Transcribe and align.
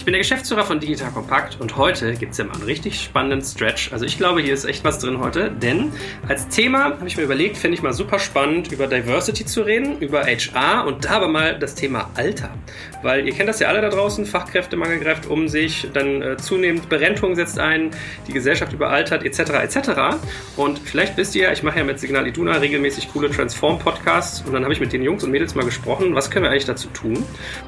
Ich 0.00 0.06
bin 0.06 0.14
der 0.14 0.22
Geschäftsführer 0.22 0.64
von 0.64 0.80
Digital 0.80 1.10
Compact 1.10 1.60
und 1.60 1.76
heute 1.76 2.14
gibt 2.14 2.32
es 2.32 2.38
ja 2.38 2.44
mal 2.46 2.54
einen 2.54 2.62
richtig 2.62 2.98
spannenden 2.98 3.42
Stretch. 3.42 3.92
Also 3.92 4.06
ich 4.06 4.16
glaube, 4.16 4.40
hier 4.40 4.54
ist 4.54 4.64
echt 4.64 4.82
was 4.82 4.98
drin 4.98 5.20
heute, 5.20 5.50
denn 5.50 5.92
als 6.26 6.48
Thema 6.48 6.84
habe 6.84 7.06
ich 7.06 7.18
mir 7.18 7.24
überlegt, 7.24 7.58
finde 7.58 7.74
ich 7.74 7.82
mal 7.82 7.92
super 7.92 8.18
spannend, 8.18 8.72
über 8.72 8.86
Diversity 8.86 9.44
zu 9.44 9.60
reden, 9.60 9.98
über 9.98 10.22
HR 10.24 10.86
und 10.86 11.04
da 11.04 11.10
aber 11.10 11.28
mal 11.28 11.58
das 11.58 11.74
Thema 11.74 12.08
Alter. 12.14 12.48
Weil 13.02 13.26
ihr 13.26 13.34
kennt 13.34 13.50
das 13.50 13.60
ja 13.60 13.68
alle 13.68 13.82
da 13.82 13.90
draußen, 13.90 14.24
Fachkräftemangel 14.24 15.00
greift 15.00 15.26
um 15.26 15.48
sich, 15.48 15.86
dann 15.92 16.22
äh, 16.22 16.36
zunehmend 16.38 16.88
Berentung 16.88 17.34
setzt 17.34 17.58
ein, 17.58 17.90
die 18.26 18.32
Gesellschaft 18.32 18.72
überaltert 18.72 19.22
etc. 19.22 19.50
etc. 19.50 19.90
Und 20.56 20.78
vielleicht 20.78 21.18
wisst 21.18 21.34
ihr, 21.34 21.52
ich 21.52 21.62
mache 21.62 21.78
ja 21.78 21.84
mit 21.84 22.00
Signal 22.00 22.26
Iduna 22.26 22.52
regelmäßig 22.52 23.12
coole 23.12 23.30
Transform-Podcasts 23.30 24.44
und 24.46 24.54
dann 24.54 24.62
habe 24.64 24.72
ich 24.72 24.80
mit 24.80 24.94
den 24.94 25.02
Jungs 25.02 25.24
und 25.24 25.30
Mädels 25.30 25.54
mal 25.54 25.66
gesprochen, 25.66 26.14
was 26.14 26.30
können 26.30 26.44
wir 26.44 26.50
eigentlich 26.50 26.64
dazu 26.64 26.88
tun? 26.88 27.22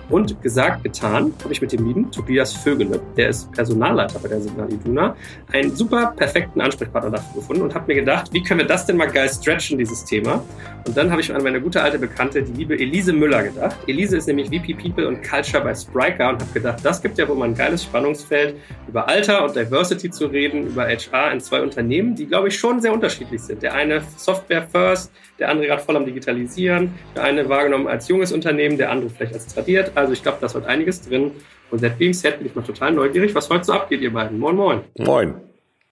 Und 0.08 0.40
gesagt, 0.42 0.82
getan, 0.82 1.34
habe 1.42 1.52
ich 1.52 1.60
mit 1.60 1.72
dem 1.72 1.86
lieben 1.86 2.10
Tobias 2.22 2.52
Vögele, 2.52 3.00
der 3.16 3.30
ist 3.30 3.50
Personalleiter 3.50 4.18
bei 4.20 4.28
der 4.28 4.40
Signal 4.40 4.72
Iduna, 4.72 5.16
einen 5.52 5.74
super 5.74 6.14
perfekten 6.16 6.60
Ansprechpartner 6.60 7.10
dafür 7.10 7.40
gefunden 7.40 7.62
und 7.62 7.74
habe 7.74 7.86
mir 7.88 7.96
gedacht, 7.96 8.32
wie 8.32 8.42
können 8.42 8.60
wir 8.60 8.66
das 8.66 8.86
denn 8.86 8.96
mal 8.96 9.10
geil 9.10 9.28
stretchen, 9.28 9.76
dieses 9.76 10.04
Thema? 10.04 10.44
Und 10.86 10.96
dann 10.96 11.10
habe 11.10 11.20
ich 11.20 11.34
an 11.34 11.42
meine 11.42 11.60
gute 11.60 11.82
alte 11.82 11.98
Bekannte, 11.98 12.42
die 12.42 12.52
liebe 12.52 12.78
Elise 12.78 13.12
Müller, 13.12 13.42
gedacht. 13.42 13.76
Elise 13.88 14.16
ist 14.16 14.28
nämlich 14.28 14.48
VP 14.48 14.74
People 14.74 15.08
und 15.08 15.22
Culture 15.22 15.64
bei 15.64 15.74
Spriker 15.74 16.28
und 16.30 16.40
habe 16.40 16.52
gedacht, 16.54 16.78
das 16.84 17.02
gibt 17.02 17.18
ja 17.18 17.28
wohl 17.28 17.36
mal 17.36 17.46
ein 17.46 17.54
geiles 17.56 17.82
Spannungsfeld, 17.82 18.54
über 18.86 19.08
Alter 19.08 19.44
und 19.44 19.56
Diversity 19.56 20.10
zu 20.10 20.26
reden, 20.26 20.68
über 20.68 20.86
HR 20.86 21.32
in 21.32 21.40
zwei 21.40 21.60
Unternehmen, 21.60 22.14
die, 22.14 22.26
glaube 22.26 22.48
ich, 22.48 22.58
schon 22.58 22.80
sehr 22.80 22.92
unterschiedlich 22.92 23.42
sind. 23.42 23.62
Der 23.62 23.74
eine 23.74 24.02
Software 24.16 24.62
First, 24.68 25.10
der 25.40 25.50
andere 25.50 25.66
gerade 25.66 25.82
voll 25.82 25.96
am 25.96 26.04
Digitalisieren, 26.04 26.94
der 27.16 27.24
eine 27.24 27.48
wahrgenommen 27.48 27.88
als 27.88 28.06
junges 28.06 28.30
Unternehmen, 28.30 28.78
der 28.78 28.90
andere 28.90 29.10
vielleicht 29.10 29.34
als 29.34 29.46
tradiert. 29.46 29.90
Also 29.96 30.12
ich 30.12 30.22
glaube, 30.22 30.38
da 30.40 30.46
ist 30.46 30.54
heute 30.54 30.68
einiges 30.68 31.02
drin. 31.02 31.32
Und 31.72 31.80
said, 32.12 32.38
bin 32.38 32.46
ich 32.46 32.54
mal 32.54 32.62
total 32.62 32.92
neugierig, 32.92 33.34
was 33.34 33.48
heute 33.48 33.64
so 33.64 33.72
abgeht, 33.72 34.02
ihr 34.02 34.12
beiden. 34.12 34.38
Moin, 34.38 34.54
moin. 34.54 34.84
Moin. 34.98 35.40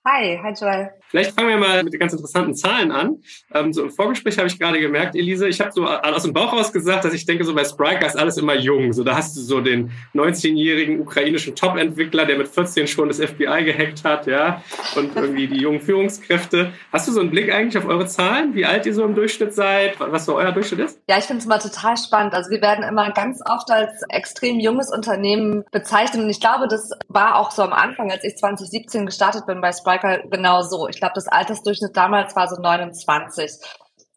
Hi, 0.07 0.39
hi 0.43 0.53
Joel. 0.53 0.91
Vielleicht 1.11 1.33
fangen 1.33 1.49
wir 1.49 1.57
mal 1.57 1.83
mit 1.83 1.99
ganz 1.99 2.13
interessanten 2.13 2.55
Zahlen 2.55 2.93
an. 2.93 3.17
Ähm, 3.53 3.73
so 3.73 3.83
im 3.83 3.91
Vorgespräch 3.91 4.39
habe 4.39 4.47
ich 4.47 4.59
gerade 4.59 4.79
gemerkt, 4.79 5.17
Elise, 5.17 5.49
ich 5.49 5.61
habe 5.61 5.73
so 5.73 5.85
aus 5.85 6.23
dem 6.23 6.33
Bauch 6.33 6.53
raus 6.53 6.73
gesagt, 6.73 7.05
dass 7.05 7.13
ich 7.13 7.27
denke, 7.27 7.45
so 7.45 7.53
bei 7.53 7.65
Spriker 7.65 8.07
ist 8.07 8.17
alles 8.17 8.37
immer 8.37 8.55
jung. 8.55 8.93
So 8.93 9.03
da 9.03 9.17
hast 9.17 9.37
du 9.37 9.41
so 9.41 9.61
den 9.61 9.91
19-jährigen 10.15 11.01
ukrainischen 11.01 11.57
Top-Entwickler, 11.57 12.27
der 12.27 12.39
mit 12.39 12.47
14 12.47 12.87
schon 12.87 13.09
das 13.09 13.19
FBI 13.19 13.65
gehackt 13.65 14.05
hat, 14.05 14.29
ja, 14.29 14.63
und 14.95 15.17
irgendwie 15.17 15.49
die 15.49 15.59
jungen 15.59 15.81
Führungskräfte. 15.81 16.73
Hast 16.93 17.09
du 17.09 17.13
so 17.13 17.21
einen 17.21 17.31
Blick 17.31 17.53
eigentlich 17.53 17.77
auf 17.77 17.89
eure 17.89 18.07
Zahlen, 18.07 18.55
wie 18.55 18.65
alt 18.65 18.87
ihr 18.87 18.95
so 18.95 19.05
im 19.05 19.17
Durchschnitt 19.17 19.53
seid, 19.53 19.99
was 19.99 20.27
so 20.27 20.37
euer 20.37 20.53
Durchschnitt 20.53 20.81
ist? 20.81 21.01
Ja, 21.09 21.19
ich 21.19 21.25
finde 21.25 21.41
es 21.41 21.47
immer 21.47 21.59
total 21.59 21.97
spannend. 21.97 22.35
Also 22.35 22.51
wir 22.51 22.63
werden 22.63 22.85
immer 22.85 23.11
ganz 23.11 23.41
oft 23.45 23.69
als 23.73 23.91
extrem 24.11 24.61
junges 24.61 24.93
Unternehmen 24.93 25.65
bezeichnet 25.73 26.23
und 26.23 26.31
ich 26.31 26.41
glaube, 26.41 26.69
das 26.69 26.93
war 27.09 27.35
auch 27.35 27.51
so 27.51 27.63
am 27.63 27.73
Anfang, 27.73 28.13
als 28.13 28.23
ich 28.23 28.37
2017 28.37 29.07
gestartet 29.07 29.47
bin 29.47 29.61
bei 29.61 29.73
Spriker, 29.73 30.21
genau 30.31 30.63
so. 30.63 30.89
Ich 30.89 31.00
glaube, 31.01 31.15
das 31.15 31.29
Altersdurchschnitt 31.29 31.97
damals 31.97 32.37
war 32.37 32.49
so 32.49 32.61
29. 32.61 33.51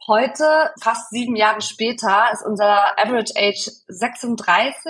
Heute, 0.07 0.71
fast 0.81 1.09
sieben 1.11 1.35
Jahre 1.35 1.61
später, 1.61 2.29
ist 2.33 2.45
unser 2.45 2.99
Average 2.99 3.33
Age 3.37 3.69
36. 3.87 4.83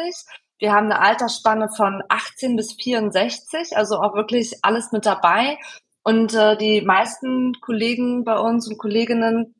Wir 0.57 0.73
haben 0.73 0.91
eine 0.91 0.99
Altersspanne 0.99 1.69
von 1.75 2.01
18 2.09 2.55
bis 2.55 2.73
64, 2.73 3.77
also 3.77 3.99
auch 3.99 4.15
wirklich 4.15 4.53
alles 4.63 4.91
mit 4.91 5.05
dabei. 5.05 5.57
Und 6.03 6.33
äh, 6.33 6.57
die 6.57 6.81
meisten 6.81 7.53
Kollegen 7.61 8.23
bei 8.23 8.37
uns 8.37 8.67
und 8.67 8.77
Kolleginnen 8.77 9.55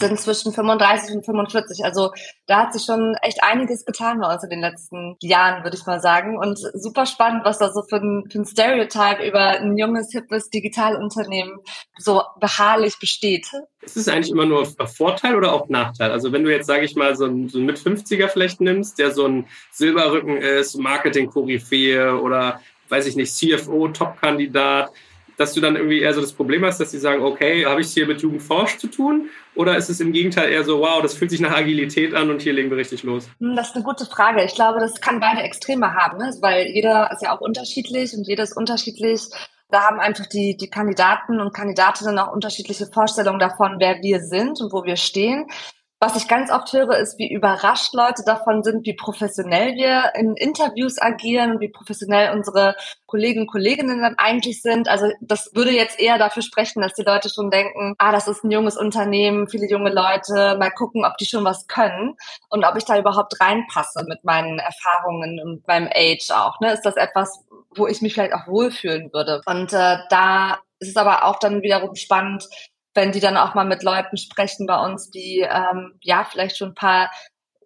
sind 0.00 0.20
zwischen 0.20 0.52
35 0.52 1.16
und 1.16 1.24
45. 1.24 1.84
Also 1.84 2.10
da 2.46 2.62
hat 2.62 2.72
sich 2.72 2.84
schon 2.84 3.16
echt 3.22 3.42
einiges 3.42 3.84
getan 3.84 4.20
bei 4.20 4.32
uns 4.32 4.42
in 4.42 4.50
den 4.50 4.60
letzten 4.60 5.16
Jahren, 5.20 5.62
würde 5.62 5.76
ich 5.76 5.86
mal 5.86 6.00
sagen. 6.00 6.38
Und 6.38 6.58
super 6.74 7.06
spannend, 7.06 7.44
was 7.44 7.58
da 7.58 7.72
so 7.72 7.82
für 7.82 7.96
ein, 7.96 8.24
für 8.30 8.40
ein 8.40 8.44
Stereotype 8.44 9.26
über 9.26 9.58
ein 9.58 9.78
junges, 9.78 10.10
hippes 10.12 10.50
Digitalunternehmen 10.50 11.58
so 11.98 12.22
beharrlich 12.40 12.98
besteht. 12.98 13.46
Ist 13.82 13.96
es 13.96 14.08
eigentlich 14.08 14.30
immer 14.30 14.46
nur 14.46 14.66
Vorteil 14.66 15.36
oder 15.36 15.52
auch 15.52 15.68
Nachteil? 15.68 16.10
Also 16.10 16.32
wenn 16.32 16.44
du 16.44 16.50
jetzt, 16.50 16.66
sage 16.66 16.84
ich 16.84 16.96
mal, 16.96 17.14
so 17.14 17.26
einen, 17.26 17.48
so 17.48 17.58
einen 17.58 17.66
Mit-50er 17.66 18.28
vielleicht 18.28 18.60
nimmst, 18.60 18.98
der 18.98 19.12
so 19.12 19.26
ein 19.26 19.46
Silberrücken 19.70 20.36
ist, 20.38 20.76
Marketing-Koryphäe 20.76 22.20
oder 22.20 22.60
weiß 22.88 23.06
ich 23.06 23.16
nicht, 23.16 23.32
CFO-Top-Kandidat, 23.34 24.90
dass 25.36 25.52
du 25.52 25.60
dann 25.60 25.76
irgendwie 25.76 26.00
eher 26.00 26.14
so 26.14 26.20
das 26.20 26.32
Problem 26.32 26.64
hast, 26.64 26.80
dass 26.80 26.90
sie 26.90 26.98
sagen, 26.98 27.22
okay, 27.22 27.66
habe 27.66 27.80
ich 27.80 27.88
es 27.88 27.94
hier 27.94 28.06
mit 28.06 28.22
Jugendforsch 28.22 28.78
zu 28.78 28.88
tun? 28.88 29.28
Oder 29.54 29.76
ist 29.76 29.88
es 29.88 30.00
im 30.00 30.12
Gegenteil 30.12 30.50
eher 30.50 30.64
so, 30.64 30.80
wow, 30.80 31.00
das 31.02 31.14
fühlt 31.14 31.30
sich 31.30 31.40
nach 31.40 31.56
Agilität 31.56 32.14
an 32.14 32.30
und 32.30 32.42
hier 32.42 32.52
legen 32.52 32.70
wir 32.70 32.76
richtig 32.76 33.02
los? 33.02 33.28
Hm, 33.40 33.56
das 33.56 33.68
ist 33.68 33.74
eine 33.74 33.84
gute 33.84 34.06
Frage. 34.06 34.42
Ich 34.44 34.54
glaube, 34.54 34.80
das 34.80 35.00
kann 35.00 35.20
beide 35.20 35.42
Extreme 35.42 35.94
haben, 35.94 36.18
ne? 36.18 36.34
weil 36.40 36.66
jeder 36.66 37.10
ist 37.12 37.22
ja 37.22 37.36
auch 37.36 37.40
unterschiedlich 37.40 38.14
und 38.14 38.26
jeder 38.26 38.42
ist 38.42 38.56
unterschiedlich. 38.56 39.22
Da 39.68 39.82
haben 39.82 39.98
einfach 39.98 40.26
die, 40.26 40.56
die 40.56 40.70
Kandidaten 40.70 41.40
und 41.40 41.52
Kandidatinnen 41.52 42.18
auch 42.18 42.32
unterschiedliche 42.32 42.86
Vorstellungen 42.86 43.40
davon, 43.40 43.76
wer 43.78 44.00
wir 44.00 44.20
sind 44.20 44.60
und 44.60 44.72
wo 44.72 44.84
wir 44.84 44.96
stehen. 44.96 45.46
Was 45.98 46.14
ich 46.14 46.28
ganz 46.28 46.50
oft 46.50 46.70
höre, 46.74 46.98
ist, 46.98 47.18
wie 47.18 47.32
überrascht 47.32 47.94
Leute 47.94 48.22
davon 48.22 48.62
sind, 48.62 48.84
wie 48.84 48.92
professionell 48.92 49.76
wir 49.76 50.12
in 50.14 50.36
Interviews 50.36 51.00
agieren 51.00 51.52
und 51.52 51.60
wie 51.60 51.70
professionell 51.70 52.36
unsere 52.36 52.76
Kollegen 53.06 53.40
und 53.40 53.46
Kolleginnen 53.46 54.02
dann 54.02 54.14
eigentlich 54.18 54.60
sind. 54.60 54.88
Also 54.88 55.10
das 55.22 55.54
würde 55.54 55.70
jetzt 55.70 55.98
eher 55.98 56.18
dafür 56.18 56.42
sprechen, 56.42 56.82
dass 56.82 56.92
die 56.92 57.02
Leute 57.02 57.30
schon 57.30 57.50
denken, 57.50 57.94
ah, 57.96 58.12
das 58.12 58.28
ist 58.28 58.44
ein 58.44 58.50
junges 58.50 58.76
Unternehmen, 58.76 59.48
viele 59.48 59.70
junge 59.70 59.90
Leute, 59.90 60.58
mal 60.58 60.70
gucken, 60.70 61.06
ob 61.06 61.16
die 61.16 61.24
schon 61.24 61.44
was 61.44 61.66
können 61.66 62.14
und 62.50 62.64
ob 62.66 62.76
ich 62.76 62.84
da 62.84 62.98
überhaupt 62.98 63.40
reinpasse 63.40 64.04
mit 64.06 64.22
meinen 64.22 64.58
Erfahrungen 64.58 65.40
und 65.40 65.66
meinem 65.66 65.88
Age 65.88 66.30
auch. 66.30 66.60
Ne? 66.60 66.74
Ist 66.74 66.84
das 66.84 66.96
etwas, 66.96 67.42
wo 67.74 67.86
ich 67.86 68.02
mich 68.02 68.12
vielleicht 68.12 68.34
auch 68.34 68.46
wohlfühlen 68.46 69.10
würde? 69.14 69.40
Und 69.46 69.72
äh, 69.72 69.96
da 70.10 70.58
ist 70.78 70.90
es 70.90 70.96
aber 70.96 71.24
auch 71.24 71.38
dann 71.38 71.62
wiederum 71.62 71.94
spannend, 71.94 72.46
wenn 72.96 73.12
die 73.12 73.20
dann 73.20 73.36
auch 73.36 73.54
mal 73.54 73.64
mit 73.64 73.82
Leuten 73.82 74.16
sprechen 74.16 74.66
bei 74.66 74.84
uns, 74.84 75.10
die 75.10 75.46
ähm, 75.48 75.92
ja 76.02 76.24
vielleicht 76.24 76.56
schon 76.56 76.70
ein 76.70 76.74
paar 76.74 77.10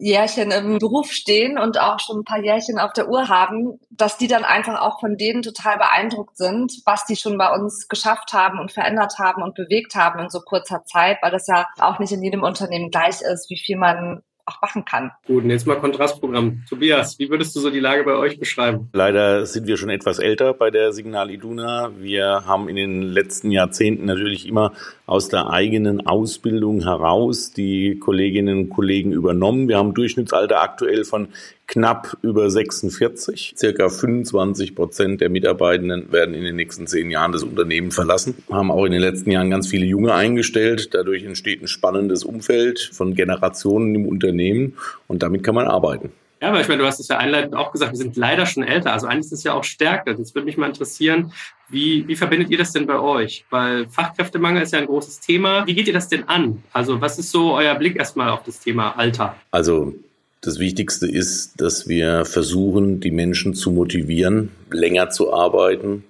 Jährchen 0.01 0.51
im 0.51 0.79
Beruf 0.79 1.13
stehen 1.13 1.59
und 1.59 1.79
auch 1.79 2.01
schon 2.01 2.21
ein 2.21 2.25
paar 2.25 2.43
Jährchen 2.43 2.79
auf 2.79 2.93
der 2.95 3.09
Uhr 3.09 3.29
haben, 3.29 3.79
dass 3.91 4.17
die 4.17 4.29
dann 4.29 4.45
einfach 4.45 4.81
auch 4.81 4.99
von 4.99 5.17
denen 5.17 5.43
total 5.43 5.77
beeindruckt 5.77 6.39
sind, 6.39 6.73
was 6.87 7.05
die 7.05 7.17
schon 7.17 7.37
bei 7.37 7.53
uns 7.53 7.87
geschafft 7.87 8.33
haben 8.33 8.59
und 8.59 8.73
verändert 8.73 9.19
haben 9.19 9.43
und 9.43 9.55
bewegt 9.55 9.95
haben 9.95 10.19
in 10.21 10.31
so 10.31 10.41
kurzer 10.41 10.85
Zeit, 10.85 11.19
weil 11.21 11.31
das 11.31 11.47
ja 11.47 11.67
auch 11.79 11.99
nicht 11.99 12.13
in 12.13 12.23
jedem 12.23 12.43
Unternehmen 12.43 12.91
gleich 12.91 13.21
ist, 13.21 13.51
wie 13.51 13.59
viel 13.59 13.77
man 13.77 14.23
auch 14.47 14.61
machen 14.63 14.85
kann. 14.85 15.13
Gut, 15.27 15.45
und 15.45 15.51
jetzt 15.51 15.67
mal 15.67 15.77
Kontrastprogramm. 15.77 16.65
Tobias, 16.69 17.19
wie 17.19 17.31
würdest 17.31 17.55
du 17.55 17.61
so 17.61 17.71
die 17.71 17.81
Lage 17.81 18.05
bei 18.05 18.15
euch 18.15 18.39
beschreiben? 18.39 18.89
Leider 18.93 19.47
sind 19.47 19.67
wir 19.67 19.77
schon 19.77 19.91
etwas 19.91 20.19
älter 20.19 20.55
bei 20.55 20.71
der 20.71 20.93
Signal 20.93 21.31
Iduna. 21.31 21.93
Wir 21.99 22.45
haben 22.47 22.69
in 22.69 22.77
den 22.77 23.03
letzten 23.03 23.51
Jahrzehnten 23.51 24.07
natürlich 24.07 24.49
immer 24.49 24.73
aus 25.11 25.29
der 25.29 25.51
eigenen 25.51 26.07
Ausbildung 26.07 26.85
heraus 26.85 27.53
die 27.53 27.99
Kolleginnen 27.99 28.59
und 28.59 28.71
Kollegen 28.71 29.11
übernommen. 29.11 29.67
Wir 29.67 29.77
haben 29.77 29.93
Durchschnittsalter 29.93 30.63
aktuell 30.63 31.05
von 31.05 31.29
knapp 31.67 32.17
über 32.23 32.49
46. 32.49 33.55
Circa 33.57 33.89
25 33.89 34.77
Prozent 34.77 35.21
der 35.21 35.29
Mitarbeitenden 35.29 36.13
werden 36.13 36.33
in 36.33 36.45
den 36.45 36.55
nächsten 36.55 36.87
zehn 36.87 37.11
Jahren 37.11 37.33
das 37.33 37.43
Unternehmen 37.43 37.91
verlassen. 37.91 38.37
Wir 38.47 38.57
haben 38.57 38.71
auch 38.71 38.85
in 38.85 38.93
den 38.93 39.01
letzten 39.01 39.33
Jahren 39.33 39.51
ganz 39.51 39.67
viele 39.67 39.85
Junge 39.85 40.15
eingestellt. 40.15 40.95
Dadurch 40.95 41.25
entsteht 41.25 41.61
ein 41.61 41.69
spannendes 41.69 42.23
Umfeld 42.23 42.79
von 42.93 43.17
Generationen 43.17 43.97
im 43.97 44.07
Unternehmen 44.07 44.75
und 45.09 45.25
damit 45.25 45.43
kann 45.43 45.57
man 45.57 45.67
arbeiten. 45.67 46.13
Ja, 46.41 46.49
aber 46.49 46.61
ich 46.61 46.69
meine, 46.69 46.81
du 46.81 46.87
hast 46.87 47.01
es 47.01 47.09
ja 47.09 47.19
einleitend 47.19 47.55
auch 47.55 47.71
gesagt, 47.71 47.93
wir 47.93 47.99
sind 47.99 48.17
leider 48.17 48.47
schon 48.47 48.63
älter. 48.63 48.93
Also 48.93 49.07
eigentlich 49.07 49.27
ist 49.27 49.33
es 49.33 49.45
ja 49.45 49.53
auch 49.53 49.65
Stärke. 49.65 50.15
Das 50.15 50.35
würde 50.35 50.47
mich 50.47 50.57
mal 50.57 50.69
interessieren, 50.69 51.33
wie, 51.69 52.09
wie 52.09 52.17
verbindet 52.17 52.51
ihr 52.51 52.57
das 52.57 52.73
denn 52.73 52.87
bei 52.87 52.99
euch? 52.99 53.45
Weil 53.51 53.89
Fachkräftemangel 53.89 54.63
ist 54.63 54.73
ja 54.73 54.79
ein 54.79 54.87
großes 54.87 55.21
Thema. 55.21 55.67
Wie 55.67 55.75
geht 55.75 55.87
ihr 55.87 55.93
das 55.93 56.09
denn 56.09 56.29
an? 56.29 56.63
Also 56.73 57.01
was 57.01 57.19
ist 57.19 57.31
so 57.31 57.53
euer 57.53 57.75
Blick 57.75 57.97
erstmal 57.97 58.31
auf 58.31 58.43
das 58.43 58.59
Thema 58.59 58.97
Alter? 58.99 59.37
Also 59.51 59.95
das 60.41 60.59
Wichtigste 60.59 61.07
ist, 61.07 61.61
dass 61.61 61.89
wir 61.89 62.25
versuchen, 62.25 63.01
die 63.01 63.11
Menschen 63.11 63.53
zu 63.53 63.71
motivieren, 63.71 64.51
länger 64.71 65.11
zu 65.11 65.35
arbeiten, 65.35 66.05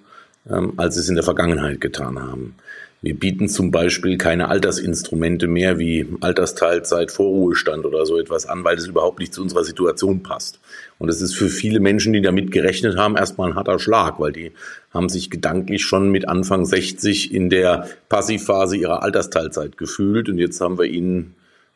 ähm, 0.49 0.73
als 0.77 0.95
sie 0.95 1.01
es 1.01 1.09
in 1.09 1.15
der 1.15 1.25
Vergangenheit 1.25 1.81
getan 1.81 2.17
haben. 2.17 2.55
Wir 3.03 3.17
bieten 3.17 3.49
zum 3.49 3.71
Beispiel 3.71 4.19
keine 4.19 4.49
Altersinstrumente 4.49 5.47
mehr 5.47 5.79
wie 5.79 6.05
Altersteilzeit, 6.21 7.09
Vorruhestand 7.09 7.83
oder 7.83 8.05
so 8.05 8.19
etwas 8.19 8.45
an, 8.45 8.63
weil 8.63 8.75
das 8.75 8.85
überhaupt 8.85 9.17
nicht 9.17 9.33
zu 9.33 9.41
unserer 9.41 9.63
Situation 9.63 10.21
passt. 10.21 10.59
Und 10.99 11.09
es 11.09 11.19
ist 11.19 11.33
für 11.33 11.49
viele 11.49 11.79
Menschen, 11.79 12.13
die 12.13 12.21
damit 12.21 12.51
gerechnet 12.51 12.97
haben, 12.97 13.17
erstmal 13.17 13.49
ein 13.49 13.55
harter 13.55 13.79
Schlag, 13.79 14.19
weil 14.19 14.33
die 14.33 14.51
haben 14.93 15.09
sich 15.09 15.31
gedanklich 15.31 15.83
schon 15.83 16.11
mit 16.11 16.29
Anfang 16.29 16.63
60 16.63 17.33
in 17.33 17.49
der 17.49 17.87
Passivphase 18.07 18.77
ihrer 18.77 19.01
Altersteilzeit 19.01 19.77
gefühlt 19.77 20.29
und 20.29 20.37
jetzt 20.37 20.61
haben 20.61 20.77
wir 20.77 20.85
ihnen 20.85 21.33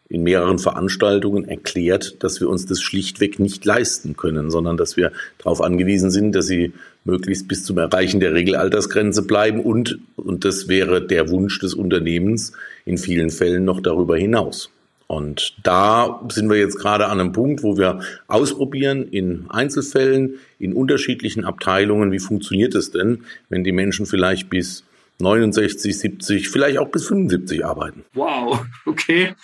in 0.07 0.24
mehreren 0.24 0.60
Veranstaltungen 0.60 1.48
erklärt, 1.48 2.24
dass 2.24 2.40
wir 2.40 2.50
uns 2.50 2.66
das 2.66 2.81
schlichtweg 2.81 3.40
nicht 3.40 3.66
leisten 3.66 4.16
können, 4.16 4.52
sondern 4.52 4.78
dass 4.78 4.98
wir 4.98 5.12
darauf 5.40 5.62
angewiesen 5.62 6.12
sind, 6.12 6.34
dass 6.36 6.46
sie 6.46 6.74
möglichst 7.06 7.48
bis 7.48 7.63
zum 7.63 7.78
Erreichen 7.78 8.19
der 8.19 8.34
Regelaltersgrenze 8.34 9.24
bleiben 9.24 9.60
und, 9.60 10.00
und 10.16 10.46
das 10.46 10.68
wäre 10.68 11.06
der 11.06 11.30
Wunsch 11.30 11.60
des 11.60 11.74
Unternehmens 11.74 12.54
in 12.86 12.98
vielen 12.98 13.30
Fällen 13.30 13.66
noch 13.66 13.81
darüber 13.81 14.18
hinaus. 14.18 14.69
Und 15.07 15.56
da 15.62 16.22
sind 16.30 16.50
wir 16.50 16.58
jetzt 16.58 16.80
gerade 16.80 17.08
an 17.08 17.19
einem 17.19 17.31
Punkt, 17.31 17.62
wo 17.62 17.78
wir 17.78 18.00
ausprobieren 18.28 19.08
in 19.08 19.46
Einzelfällen, 19.50 20.40
in 20.58 20.74
unterschiedlichen 20.74 21.46
Abteilungen, 21.46 22.12
wie 22.12 22.19
funktioniert 22.19 22.74
es 22.74 22.92
denn, 22.92 23.24
wenn 23.50 23.63
die 23.63 23.72
Menschen 23.72 24.08
vielleicht 24.08 24.50
bis 24.50 24.84
69, 25.19 25.98
70, 25.98 26.50
vielleicht 26.50 26.80
auch 26.80 26.90
bis 26.90 27.08
75 27.08 27.63
arbeiten. 27.63 28.04
Wow, 28.13 28.66
okay. 28.86 29.36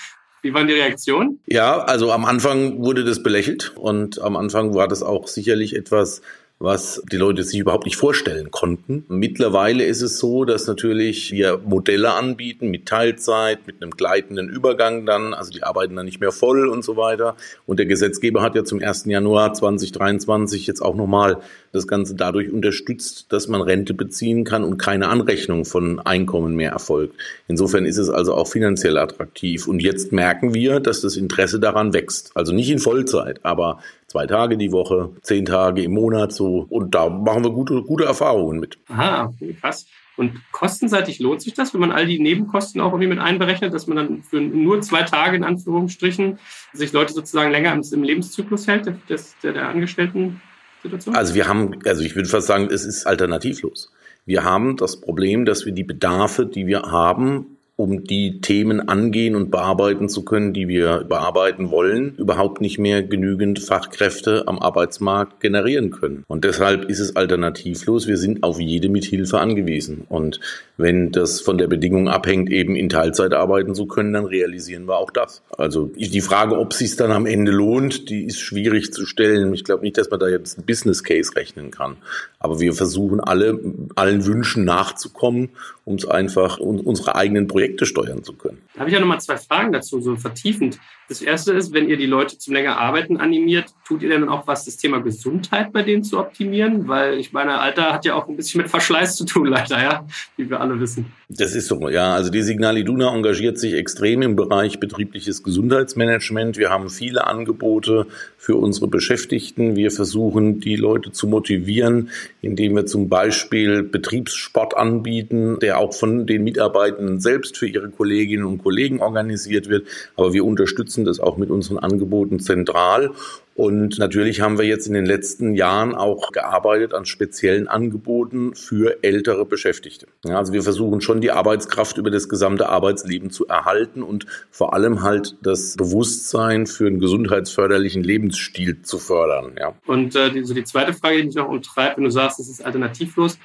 Wie 0.41 0.53
waren 0.53 0.67
die 0.67 0.73
Reaktionen? 0.73 1.39
Ja, 1.45 1.79
also 1.79 2.11
am 2.11 2.25
Anfang 2.25 2.83
wurde 2.83 3.03
das 3.03 3.21
belächelt 3.21 3.73
und 3.75 4.19
am 4.21 4.35
Anfang 4.35 4.73
war 4.73 4.87
das 4.87 5.03
auch 5.03 5.27
sicherlich 5.27 5.75
etwas, 5.75 6.21
was 6.61 7.01
die 7.11 7.17
Leute 7.17 7.43
sich 7.43 7.59
überhaupt 7.59 7.85
nicht 7.85 7.95
vorstellen 7.95 8.51
konnten. 8.51 9.03
Mittlerweile 9.07 9.83
ist 9.83 10.01
es 10.01 10.19
so, 10.19 10.45
dass 10.45 10.67
natürlich 10.67 11.31
wir 11.31 11.59
Modelle 11.65 12.13
anbieten 12.13 12.69
mit 12.69 12.85
Teilzeit, 12.85 13.65
mit 13.65 13.81
einem 13.81 13.91
gleitenden 13.91 14.47
Übergang 14.47 15.05
dann, 15.05 15.33
also 15.33 15.51
die 15.51 15.63
arbeiten 15.63 15.95
dann 15.95 16.05
nicht 16.05 16.21
mehr 16.21 16.31
voll 16.31 16.67
und 16.67 16.83
so 16.83 16.97
weiter. 16.97 17.35
Und 17.65 17.79
der 17.79 17.87
Gesetzgeber 17.87 18.43
hat 18.43 18.55
ja 18.55 18.63
zum 18.63 18.79
1. 18.79 19.05
Januar 19.05 19.53
2023 19.53 20.67
jetzt 20.67 20.81
auch 20.81 20.95
nochmal 20.95 21.39
das 21.71 21.87
Ganze 21.87 22.15
dadurch 22.15 22.51
unterstützt, 22.51 23.31
dass 23.33 23.47
man 23.47 23.61
Rente 23.61 23.93
beziehen 23.93 24.43
kann 24.43 24.63
und 24.63 24.77
keine 24.77 25.07
Anrechnung 25.07 25.65
von 25.65 25.99
Einkommen 25.99 26.55
mehr 26.55 26.71
erfolgt. 26.71 27.15
Insofern 27.47 27.85
ist 27.85 27.97
es 27.97 28.09
also 28.09 28.35
auch 28.35 28.47
finanziell 28.47 28.97
attraktiv. 28.97 29.67
Und 29.67 29.81
jetzt 29.81 30.11
merken 30.11 30.53
wir, 30.53 30.79
dass 30.79 31.01
das 31.01 31.17
Interesse 31.17 31.59
daran 31.59 31.93
wächst. 31.93 32.31
Also 32.35 32.53
nicht 32.53 32.69
in 32.69 32.79
Vollzeit, 32.79 33.39
aber 33.43 33.79
zwei 34.11 34.27
Tage 34.27 34.57
die 34.57 34.73
Woche, 34.73 35.11
zehn 35.21 35.45
Tage 35.45 35.83
im 35.83 35.93
Monat 35.93 36.33
so. 36.33 36.65
Und 36.69 36.93
da 36.93 37.09
machen 37.09 37.45
wir 37.45 37.51
gute, 37.51 37.81
gute 37.81 38.03
Erfahrungen 38.03 38.59
mit. 38.59 38.77
Aha, 38.89 39.25
okay, 39.25 39.55
krass. 39.59 39.87
Und 40.17 40.33
kostenseitig 40.51 41.19
lohnt 41.19 41.41
sich 41.41 41.53
das, 41.53 41.73
wenn 41.73 41.79
man 41.79 41.93
all 41.93 42.05
die 42.05 42.19
Nebenkosten 42.19 42.81
auch 42.81 42.91
irgendwie 42.91 43.07
mit 43.07 43.19
einberechnet, 43.19 43.73
dass 43.73 43.87
man 43.87 43.95
dann 43.95 44.23
für 44.23 44.41
nur 44.41 44.81
zwei 44.81 45.03
Tage 45.03 45.37
in 45.37 45.45
Anführungsstrichen 45.45 46.39
sich 46.73 46.91
Leute 46.91 47.13
sozusagen 47.13 47.51
länger 47.51 47.73
im 47.73 48.03
Lebenszyklus 48.03 48.67
hält, 48.67 48.93
des, 49.09 49.35
der, 49.41 49.53
der 49.53 49.69
Angestellten-Situation? 49.69 51.15
Also 51.15 51.33
wir 51.33 51.47
haben, 51.47 51.79
also 51.85 52.03
ich 52.03 52.15
würde 52.15 52.27
fast 52.27 52.47
sagen, 52.47 52.67
es 52.69 52.83
ist 52.83 53.07
alternativlos. 53.07 53.93
Wir 54.25 54.43
haben 54.43 54.75
das 54.75 54.99
Problem, 54.99 55.45
dass 55.45 55.65
wir 55.65 55.71
die 55.71 55.85
Bedarfe, 55.85 56.45
die 56.45 56.67
wir 56.67 56.81
haben, 56.81 57.57
um 57.81 58.03
die 58.03 58.41
Themen 58.41 58.87
angehen 58.87 59.35
und 59.35 59.49
bearbeiten 59.49 60.07
zu 60.07 60.23
können, 60.23 60.53
die 60.53 60.67
wir 60.67 61.03
bearbeiten 61.09 61.71
wollen, 61.71 62.13
überhaupt 62.17 62.61
nicht 62.61 62.77
mehr 62.77 63.01
genügend 63.01 63.59
Fachkräfte 63.59 64.47
am 64.47 64.59
Arbeitsmarkt 64.59 65.39
generieren 65.39 65.89
können. 65.89 66.23
Und 66.27 66.43
deshalb 66.43 66.85
ist 66.85 66.99
es 66.99 67.15
alternativlos. 67.15 68.07
Wir 68.07 68.17
sind 68.17 68.43
auf 68.43 68.59
jede 68.59 68.87
Mithilfe 68.89 69.39
angewiesen. 69.39 70.05
Und 70.09 70.39
wenn 70.77 71.11
das 71.11 71.41
von 71.41 71.57
der 71.57 71.67
Bedingung 71.67 72.07
abhängt, 72.07 72.51
eben 72.51 72.75
in 72.75 72.89
Teilzeit 72.89 73.33
arbeiten 73.33 73.73
zu 73.73 73.87
können, 73.87 74.13
dann 74.13 74.25
realisieren 74.25 74.87
wir 74.87 74.97
auch 74.97 75.11
das. 75.11 75.41
Also 75.57 75.91
die 75.95 76.21
Frage, 76.21 76.59
ob 76.59 76.73
es 76.73 76.79
sich 76.79 76.95
dann 76.95 77.11
am 77.11 77.25
Ende 77.25 77.51
lohnt, 77.51 78.09
die 78.09 78.25
ist 78.25 78.39
schwierig 78.39 78.93
zu 78.93 79.07
stellen. 79.07 79.53
Ich 79.55 79.63
glaube 79.63 79.83
nicht, 79.83 79.97
dass 79.97 80.11
man 80.11 80.19
da 80.19 80.27
jetzt 80.27 80.57
einen 80.57 80.67
Business 80.67 81.03
Case 81.03 81.35
rechnen 81.35 81.71
kann. 81.71 81.97
Aber 82.37 82.59
wir 82.59 82.73
versuchen 82.73 83.19
alle, 83.19 83.59
allen 83.95 84.25
Wünschen 84.25 84.65
nachzukommen, 84.65 85.49
um 85.85 85.95
es 85.95 86.05
einfach, 86.05 86.59
unsere 86.59 87.15
eigenen 87.15 87.47
Projekte 87.47 87.70
steuern 87.85 88.23
zu 88.23 88.33
können. 88.33 88.61
Da 88.73 88.81
habe 88.81 88.89
ich 88.89 88.93
ja 88.93 88.99
nochmal 88.99 89.21
zwei 89.21 89.37
Fragen 89.37 89.71
dazu, 89.71 90.01
so 90.01 90.15
vertiefend. 90.15 90.79
Das 91.11 91.21
erste 91.21 91.51
ist, 91.51 91.73
wenn 91.73 91.89
ihr 91.89 91.97
die 91.97 92.05
Leute 92.05 92.37
zum 92.37 92.53
länger 92.53 92.77
Arbeiten 92.77 93.17
animiert, 93.17 93.73
tut 93.85 94.01
ihr 94.01 94.07
denn 94.07 94.29
auch 94.29 94.47
was, 94.47 94.63
das 94.63 94.77
Thema 94.77 95.01
Gesundheit 95.01 95.73
bei 95.73 95.83
denen 95.83 96.05
zu 96.05 96.17
optimieren? 96.17 96.87
Weil 96.87 97.19
ich 97.19 97.33
meine, 97.33 97.59
Alter 97.59 97.91
hat 97.91 98.05
ja 98.05 98.15
auch 98.15 98.29
ein 98.29 98.37
bisschen 98.37 98.61
mit 98.61 98.69
Verschleiß 98.69 99.17
zu 99.17 99.25
tun, 99.25 99.45
leider, 99.47 99.83
ja, 99.83 100.07
wie 100.37 100.49
wir 100.49 100.61
alle 100.61 100.79
wissen. 100.79 101.07
Das 101.27 101.53
ist 101.53 101.67
so, 101.67 101.89
ja. 101.89 102.13
Also 102.13 102.29
die 102.29 102.41
Signal 102.41 102.77
Iduna 102.77 103.13
engagiert 103.13 103.59
sich 103.59 103.73
extrem 103.73 104.21
im 104.21 104.37
Bereich 104.37 104.79
betriebliches 104.79 105.43
Gesundheitsmanagement. 105.43 106.57
Wir 106.57 106.69
haben 106.69 106.89
viele 106.89 107.27
Angebote 107.27 108.07
für 108.37 108.55
unsere 108.55 108.87
Beschäftigten. 108.87 109.75
Wir 109.75 109.91
versuchen, 109.91 110.61
die 110.61 110.77
Leute 110.77 111.11
zu 111.11 111.27
motivieren, 111.27 112.09
indem 112.41 112.75
wir 112.75 112.85
zum 112.85 113.09
Beispiel 113.09 113.83
Betriebssport 113.83 114.77
anbieten, 114.77 115.57
der 115.61 115.77
auch 115.77 115.93
von 115.93 116.25
den 116.25 116.43
Mitarbeitenden 116.43 117.19
selbst 117.19 117.57
für 117.57 117.67
ihre 117.67 117.89
Kolleginnen 117.89 118.45
und 118.45 118.63
Kollegen 118.63 119.01
organisiert 119.01 119.69
wird. 119.69 119.87
Aber 120.15 120.33
wir 120.33 120.45
unterstützen 120.45 121.00
unterstützen 121.01 121.05
das 121.05 121.19
auch 121.19 121.37
mit 121.37 121.49
unseren 121.49 121.77
Angeboten 121.77 122.39
zentral. 122.39 123.11
Und 123.53 123.99
natürlich 123.99 124.41
haben 124.41 124.57
wir 124.57 124.65
jetzt 124.65 124.87
in 124.87 124.93
den 124.93 125.05
letzten 125.05 125.53
Jahren 125.53 125.93
auch 125.93 126.31
gearbeitet 126.31 126.93
an 126.93 127.05
speziellen 127.05 127.67
Angeboten 127.67 128.55
für 128.55 129.03
ältere 129.03 129.45
Beschäftigte. 129.45 130.07
Ja, 130.25 130.37
also 130.37 130.53
wir 130.53 130.63
versuchen 130.63 131.01
schon 131.01 131.21
die 131.21 131.31
Arbeitskraft 131.31 131.97
über 131.97 132.09
das 132.09 132.29
gesamte 132.29 132.69
Arbeitsleben 132.69 133.29
zu 133.29 133.47
erhalten 133.47 134.03
und 134.03 134.25
vor 134.49 134.73
allem 134.73 135.03
halt 135.03 135.35
das 135.43 135.75
Bewusstsein 135.75 136.65
für 136.65 136.87
einen 136.87 136.99
gesundheitsförderlichen 136.99 138.03
Lebensstil 138.03 138.81
zu 138.81 138.99
fördern. 138.99 139.55
Ja. 139.59 139.73
Und 139.85 140.15
äh, 140.15 140.31
die, 140.31 140.43
so 140.45 140.53
die 140.53 140.63
zweite 140.63 140.93
Frage, 140.93 141.17
die 141.17 141.25
mich 141.25 141.35
noch 141.35 141.49
umtreibt, 141.49 141.97
wenn 141.97 142.05
du 142.05 142.11
sagst, 142.11 142.39
es 142.39 142.49
ist 142.49 142.65
alternativlos, 142.65 143.37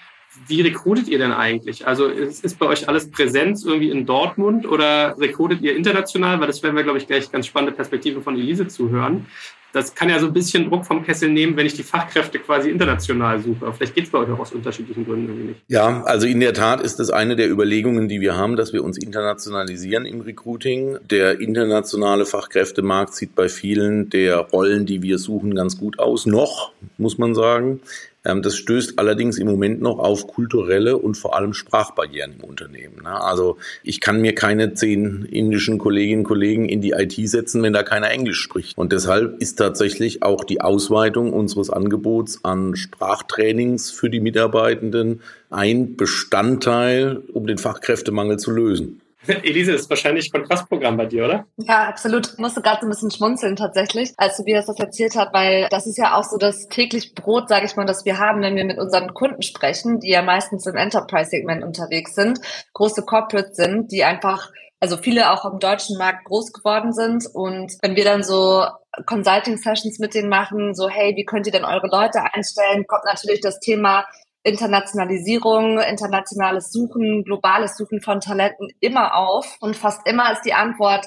wie 0.47 0.61
rekrutet 0.61 1.09
ihr 1.09 1.19
denn 1.19 1.33
eigentlich? 1.33 1.87
Also 1.87 2.07
ist, 2.07 2.45
ist 2.45 2.59
bei 2.59 2.67
euch 2.67 2.89
alles 2.89 3.11
Präsenz 3.11 3.65
irgendwie 3.65 3.91
in 3.91 4.07
Dortmund 4.07 4.67
oder 4.67 5.17
rekrutet 5.19 5.61
ihr 5.63 5.77
international? 5.77 6.41
Weil 6.41 6.47
das 6.47 6.63
werden 6.63 6.77
wir, 6.77 6.85
glaube 6.85 6.99
ich, 6.99 7.07
gleich 7.07 7.31
ganz 7.31 7.47
spannende 7.47 7.75
Perspektive 7.75 8.21
von 8.21 8.37
Elise 8.37 8.69
zuhören. 8.69 9.27
Das 9.73 9.95
kann 9.95 10.09
ja 10.09 10.19
so 10.19 10.29
ein 10.29 10.33
bisschen 10.33 10.71
Druck 10.71 10.87
vom 10.87 11.05
Kessel 11.05 11.29
nehmen, 11.29 11.55
wenn 11.57 11.67
ich 11.67 11.75
die 11.75 11.83
Fachkräfte 11.83 12.39
quasi 12.39 12.71
international 12.71 13.43
suche. 13.43 13.71
Vielleicht 13.75 13.95
geht 13.95 14.05
es 14.05 14.11
bei 14.11 14.19
euch 14.21 14.31
auch 14.31 14.39
aus 14.39 14.53
unterschiedlichen 14.53 15.05
Gründen 15.05 15.27
irgendwie 15.27 15.49
nicht. 15.49 15.61
Ja, 15.69 16.03
also 16.05 16.27
in 16.27 16.41
der 16.41 16.55
Tat 16.55 16.81
ist 16.81 16.97
das 16.97 17.11
eine 17.11 17.37
der 17.37 17.51
Überlegungen, 17.51 18.09
die 18.09 18.23
wir 18.23 18.37
haben, 18.37 18.57
dass 18.57 18.73
wir 18.73 18.83
uns 18.83 18.97
internationalisieren 18.97 20.07
im 20.07 20.23
Recruiting. 20.23 20.97
Der 21.11 21.41
internationale 21.41 22.25
Fachkräftemarkt 22.25 23.15
sieht 23.15 23.35
bei 23.35 23.51
vielen 23.51 24.09
der 24.09 24.39
Rollen, 24.39 24.87
die 24.87 25.03
wir 25.03 25.19
suchen, 25.19 25.55
ganz 25.55 25.77
gut 25.77 25.99
aus. 25.99 26.25
Noch, 26.25 26.73
muss 26.97 27.19
man 27.19 27.35
sagen. 27.35 27.81
Ähm, 28.27 28.43
das 28.43 28.57
stößt 28.57 28.99
allerdings 28.99 29.39
im 29.39 29.47
Moment 29.47 29.81
noch 29.81 29.99
auf 29.99 30.27
kulturelle 30.27 30.99
und 30.99 31.17
vor 31.17 31.37
allem 31.37 31.55
Sprachbarrieren 31.55 32.35
im 32.39 32.45
Unternehmen. 32.45 33.03
Ne? 33.05 33.21
Also 33.21 33.57
ich 33.83 34.01
kann 34.01 34.21
mir 34.21 34.35
keine 34.35 34.75
zehn 34.75 35.25
indischen 35.25 35.79
Kolleginnen 35.79 36.21
und 36.21 36.25
Kollegen 36.25 36.69
in 36.69 36.81
die 36.81 36.91
IT 36.91 37.15
setzen, 37.29 37.63
wenn 37.63 37.73
da 37.73 37.83
keiner 37.83 38.11
Englisch 38.11 38.41
spricht. 38.41 38.77
Und 38.77 38.93
deshalb 38.93 39.41
ist 39.41 39.57
tatsächlich 39.57 40.23
auch 40.23 40.45
die 40.45 40.61
Ausweitung 40.61 41.33
unseres 41.33 41.71
Angebots 41.71 42.45
an 42.45 42.75
Sprachtrainings 42.75 43.91
für 43.91 44.11
die 44.11 44.21
Mitarbeitenden 44.21 45.21
ein 45.51 45.97
Bestandteil, 45.97 47.23
um 47.33 47.47
den 47.47 47.59
Fachkräftemangel 47.59 48.39
zu 48.39 48.51
lösen. 48.51 49.01
Elise, 49.43 49.73
ist 49.73 49.91
wahrscheinlich 49.91 50.31
Kontrastprogramm 50.33 50.97
bei 50.97 51.07
dir, 51.07 51.25
oder? 51.25 51.47
Ja, 51.57 51.89
absolut. 51.89 52.33
Ich 52.33 52.39
musste 52.39 52.63
gerade 52.63 52.81
so 52.81 52.87
ein 52.87 52.91
bisschen 52.91 53.11
schmunzeln 53.11 53.57
tatsächlich, 53.57 54.13
als 54.17 54.37
Tobias 54.37 54.67
das 54.67 54.79
erzählt 54.79 55.17
hat, 55.17 55.33
weil 55.33 55.69
das 55.71 55.87
ist 55.87 55.99
ja 55.99 56.17
auch 56.17 56.25
so 56.25 56.37
das 56.37 56.69
täglich 56.69 57.15
Brot, 57.15 57.49
sage 57.49 57.67
ich 57.67 57.77
mal, 57.77 57.87
das 57.87 58.05
wir 58.05 58.19
haben, 58.19 58.43
wenn 58.43 58.57
wir 58.57 58.65
mit 58.65 58.79
unseren 58.79 59.15
Kunden 59.15 59.43
sprechen, 59.43 60.01
die 60.01 60.11
ja 60.11 60.23
meistens 60.23 60.67
im 60.67 60.77
Enterprise-Segment 60.77 61.65
unterwegs 61.65 62.15
sind, 62.15 62.41
große 62.75 63.03
Corporates 63.03 63.57
sind, 63.57 63.93
die 63.93 64.05
einfach 64.05 64.51
also 64.81 64.97
viele 64.97 65.33
auch 65.33 65.51
im 65.51 65.59
deutschen 65.59 65.97
Markt 65.97 66.27
groß 66.27 66.53
geworden 66.53 66.93
sind. 66.93 67.27
Und 67.33 67.73
wenn 67.81 67.97
wir 67.97 68.05
dann 68.05 68.23
so 68.23 68.67
Consulting-Sessions 69.07 69.99
mit 69.99 70.15
denen 70.15 70.29
machen, 70.29 70.75
so, 70.75 70.89
hey, 70.89 71.17
wie 71.17 71.25
könnt 71.25 71.47
ihr 71.47 71.53
denn 71.53 71.65
eure 71.65 71.89
Leute 71.89 72.21
einstellen, 72.33 72.87
kommt 72.87 73.05
natürlich 73.05 73.41
das 73.41 73.59
Thema 73.61 74.05
Internationalisierung, 74.47 75.81
internationales 75.81 76.71
Suchen, 76.71 77.25
globales 77.25 77.77
Suchen 77.77 78.01
von 78.01 78.21
Talenten 78.21 78.69
immer 78.79 79.17
auf. 79.17 79.57
Und 79.61 79.77
fast 79.77 80.07
immer 80.07 80.33
ist 80.33 80.43
die 80.43 80.55
Antwort, 80.55 81.05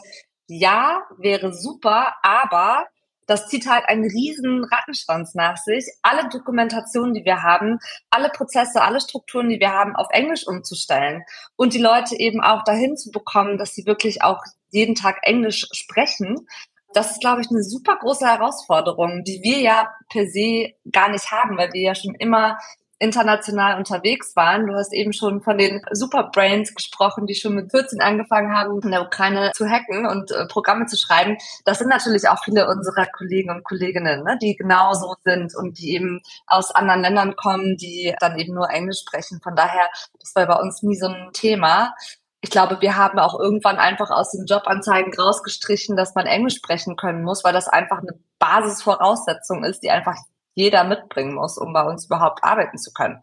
ja, 0.48 1.04
wäre 1.18 1.54
super, 1.54 2.16
aber 2.22 2.88
das 3.28 3.48
zieht 3.48 3.70
halt 3.70 3.86
einen 3.88 4.04
riesen 4.04 4.66
Rattenschwanz 4.66 5.36
nach 5.36 5.56
sich. 5.56 5.86
Alle 6.02 6.28
Dokumentationen, 6.30 7.14
die 7.14 7.24
wir 7.24 7.44
haben, 7.44 7.80
alle 8.10 8.30
Prozesse, 8.30 8.82
alle 8.82 9.00
Strukturen, 9.00 9.50
die 9.50 9.60
wir 9.60 9.72
haben, 9.72 9.96
auf 9.96 10.08
Englisch 10.10 10.46
umzustellen 10.46 11.24
und 11.56 11.74
die 11.74 11.82
Leute 11.82 12.20
eben 12.20 12.42
auch 12.42 12.64
dahin 12.64 12.98
zu 12.98 13.12
bekommen, 13.12 13.58
dass 13.58 13.74
sie 13.74 13.86
wirklich 13.86 14.22
auch 14.22 14.44
jeden 14.72 14.96
Tag 14.96 15.20
Englisch 15.22 15.66
sprechen. 15.72 16.48
Das 16.94 17.12
ist, 17.12 17.22
glaube 17.22 17.42
ich, 17.42 17.52
eine 17.52 17.64
super 17.64 17.98
große 17.98 18.26
Herausforderung, 18.26 19.24
die 19.24 19.42
wir 19.44 19.60
ja 19.60 19.94
per 20.10 20.26
se 20.26 20.74
gar 20.92 21.10
nicht 21.10 21.32
haben, 21.32 21.56
weil 21.56 21.72
wir 21.72 21.82
ja 21.82 21.96
schon 21.96 22.16
immer 22.16 22.58
international 23.00 23.78
unterwegs 23.78 24.36
waren. 24.36 24.68
Du 24.68 24.76
hast 24.76 24.94
eben 24.94 25.14
schon 25.14 25.42
von 25.42 25.58
den 25.58 25.82
Superbrains 25.92 26.76
gesprochen, 26.76 27.26
die 27.26 27.36
schon 27.36 27.56
mit 27.56 27.72
14 27.72 28.02
angefangen 28.02 28.54
haben, 28.54 28.82
in 28.82 28.92
der 28.92 29.02
Ukraine 29.02 29.52
zu 29.56 29.68
hacken 29.68 30.06
und 30.06 30.32
äh, 30.32 30.46
Programme 30.48 30.86
zu 30.86 30.98
schreiben. 30.98 31.38
Das 31.64 31.80
sind 31.80 31.88
natürlich 31.88 32.28
auch 32.28 32.44
viele 32.44 32.68
unserer 32.68 33.06
Kollegen 33.06 33.50
und 33.50 33.64
Kolleginnen, 33.64 34.24
ne, 34.24 34.38
die 34.42 34.56
genauso 34.56 35.16
sind 35.24 35.56
und 35.56 35.80
die 35.80 35.94
eben 35.94 36.22
aus 36.46 36.72
anderen 36.72 37.02
Ländern 37.02 37.36
kommen, 37.38 37.78
die 37.78 38.14
dann 38.20 38.38
eben 38.38 38.54
nur 38.54 38.70
Englisch 38.70 39.00
sprechen. 39.00 39.40
Von 39.42 39.56
daher, 39.56 39.90
das 40.20 40.36
war 40.36 40.46
bei 40.46 40.56
uns 40.56 40.84
nie 40.84 40.98
so 40.98 41.08
ein 41.08 41.30
Thema. 41.32 41.94
Ich 42.42 42.50
glaube, 42.50 42.82
wir 42.82 42.98
haben 42.98 43.20
auch 43.20 43.38
irgendwann 43.40 43.78
einfach 43.78 44.10
aus 44.12 44.32
den 44.32 44.46
Jobanzeigen 44.46 45.14
rausgestrichen, 45.14 45.96
dass 45.96 46.16
man 46.16 46.26
Englisch 46.26 46.56
sprechen 46.56 46.96
können 46.96 47.24
muss, 47.24 47.44
weil 47.44 47.54
das 47.54 47.68
einfach 47.68 48.00
eine 48.00 48.18
Basisvoraussetzung 48.40 49.64
ist, 49.64 49.84
die 49.84 49.92
einfach 49.92 50.16
jeder 50.56 50.84
mitbringen 50.84 51.36
muss, 51.36 51.58
um 51.58 51.74
bei 51.74 51.84
uns 51.84 52.06
überhaupt 52.06 52.44
arbeiten 52.44 52.78
zu 52.78 52.92
können. 52.92 53.22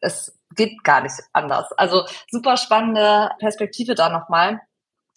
Es 0.00 0.36
geht 0.54 0.84
gar 0.84 1.02
nicht 1.02 1.14
anders. 1.32 1.72
Also 1.72 2.04
super 2.30 2.56
spannende 2.56 3.30
Perspektive 3.38 3.94
da 3.94 4.08
nochmal. 4.08 4.60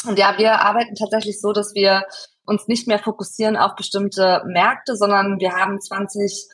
Und 0.06 0.18
ja, 0.18 0.38
wir 0.38 0.62
arbeiten 0.62 0.96
tatsächlich 0.96 1.41
so, 1.41 1.51
dass 1.51 1.74
wir 1.74 2.06
uns 2.46 2.68
nicht 2.68 2.88
mehr 2.88 3.00
fokussieren 3.00 3.58
auf 3.58 3.75
bestimmte 3.75 4.44
Märkte, 4.46 4.96
sondern 4.96 5.39
wir 5.39 5.53
haben 5.53 5.79
20 5.79 6.50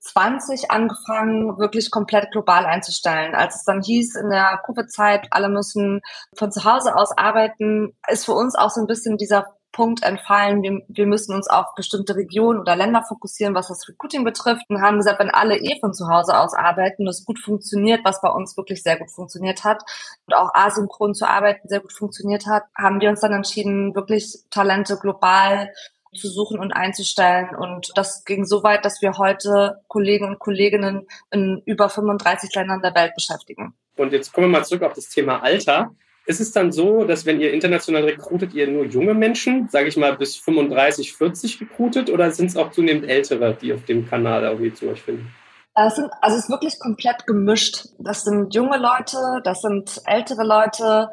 20 0.00 0.70
angefangen, 0.70 1.58
wirklich 1.58 1.90
komplett 1.90 2.30
global 2.32 2.64
einzustellen. 2.64 3.34
Als 3.34 3.56
es 3.56 3.64
dann 3.64 3.82
hieß 3.82 4.16
in 4.16 4.30
der 4.30 4.60
Covid-Zeit, 4.64 5.28
alle 5.30 5.48
müssen 5.48 6.00
von 6.34 6.50
zu 6.50 6.64
Hause 6.64 6.96
aus 6.96 7.16
arbeiten, 7.16 7.94
ist 8.08 8.24
für 8.24 8.32
uns 8.32 8.54
auch 8.54 8.70
so 8.70 8.80
ein 8.80 8.86
bisschen 8.86 9.18
dieser 9.18 9.54
Punkt 9.72 10.02
entfallen, 10.02 10.62
wir, 10.62 10.82
wir 10.88 11.06
müssen 11.06 11.34
uns 11.34 11.48
auf 11.48 11.74
bestimmte 11.76 12.16
Regionen 12.16 12.60
oder 12.60 12.76
Länder 12.76 13.02
fokussieren, 13.06 13.54
was 13.54 13.68
das 13.68 13.88
Recruiting 13.88 14.24
betrifft. 14.24 14.64
Und 14.68 14.82
haben 14.82 14.98
gesagt, 14.98 15.20
wenn 15.20 15.30
alle 15.30 15.56
eh 15.56 15.78
von 15.80 15.94
zu 15.94 16.08
Hause 16.08 16.38
aus 16.38 16.54
arbeiten, 16.54 17.06
das 17.06 17.24
gut 17.24 17.38
funktioniert, 17.38 18.04
was 18.04 18.20
bei 18.20 18.30
uns 18.30 18.56
wirklich 18.56 18.82
sehr 18.82 18.98
gut 18.98 19.10
funktioniert 19.10 19.64
hat 19.64 19.82
und 20.26 20.34
auch 20.34 20.50
asynchron 20.54 21.14
zu 21.14 21.28
arbeiten 21.28 21.68
sehr 21.68 21.80
gut 21.80 21.92
funktioniert 21.92 22.46
hat, 22.46 22.64
haben 22.76 23.00
wir 23.00 23.10
uns 23.10 23.20
dann 23.20 23.32
entschieden, 23.32 23.94
wirklich 23.94 24.38
Talente 24.50 24.96
global 24.96 25.70
zu 26.14 26.28
suchen 26.28 26.58
und 26.58 26.72
einzustellen. 26.72 27.54
Und 27.54 27.92
das 27.94 28.24
ging 28.24 28.44
so 28.44 28.62
weit, 28.62 28.84
dass 28.84 29.00
wir 29.00 29.18
heute 29.18 29.80
Kollegen 29.86 30.26
und 30.26 30.38
Kolleginnen 30.38 31.06
in 31.30 31.62
über 31.64 31.88
35 31.88 32.54
Ländern 32.54 32.82
der 32.82 32.94
Welt 32.94 33.14
beschäftigen. 33.14 33.74
Und 33.96 34.12
jetzt 34.12 34.32
kommen 34.32 34.50
wir 34.50 34.58
mal 34.58 34.64
zurück 34.64 34.82
auf 34.82 34.94
das 34.94 35.08
Thema 35.08 35.42
Alter. 35.42 35.94
Ist 36.30 36.38
es 36.38 36.52
dann 36.52 36.70
so, 36.70 37.02
dass 37.02 37.26
wenn 37.26 37.40
ihr 37.40 37.52
international 37.52 38.04
rekrutet, 38.04 38.54
ihr 38.54 38.68
nur 38.68 38.84
junge 38.84 39.14
Menschen, 39.14 39.68
sage 39.68 39.88
ich 39.88 39.96
mal 39.96 40.16
bis 40.16 40.36
35, 40.36 41.12
40 41.12 41.60
rekrutet 41.62 42.08
oder 42.08 42.30
sind 42.30 42.46
es 42.46 42.56
auch 42.56 42.70
zunehmend 42.70 43.08
ältere, 43.08 43.58
die 43.60 43.72
auf 43.72 43.84
dem 43.84 44.08
Kanal 44.08 44.44
irgendwie 44.44 44.72
zu 44.72 44.88
euch 44.88 45.02
finden? 45.02 45.34
Das 45.74 45.96
sind, 45.96 46.08
also 46.20 46.36
es 46.36 46.44
ist 46.44 46.50
wirklich 46.50 46.78
komplett 46.78 47.26
gemischt. 47.26 47.88
Das 47.98 48.22
sind 48.22 48.54
junge 48.54 48.78
Leute, 48.78 49.40
das 49.42 49.60
sind 49.60 50.00
ältere 50.06 50.44
Leute, 50.44 51.08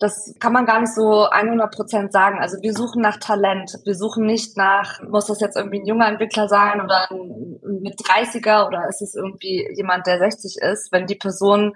das 0.00 0.34
kann 0.38 0.52
man 0.52 0.66
gar 0.66 0.80
nicht 0.80 0.94
so 0.94 1.24
100 1.24 1.74
Prozent 1.74 2.12
sagen. 2.12 2.38
Also 2.38 2.58
wir 2.60 2.74
suchen 2.74 3.00
nach 3.00 3.16
Talent. 3.16 3.72
Wir 3.84 3.94
suchen 3.94 4.26
nicht 4.26 4.58
nach, 4.58 5.00
muss 5.02 5.28
das 5.28 5.40
jetzt 5.40 5.56
irgendwie 5.56 5.80
ein 5.80 5.86
junger 5.86 6.08
Entwickler 6.08 6.46
sein 6.46 6.82
oder 6.82 7.10
ein 7.10 7.58
mit 7.80 7.98
30er 7.98 8.66
oder 8.66 8.86
ist 8.88 9.00
es 9.00 9.14
irgendwie 9.14 9.66
jemand, 9.74 10.06
der 10.06 10.18
60 10.18 10.58
ist. 10.60 10.92
Wenn 10.92 11.06
die 11.06 11.14
Person 11.14 11.72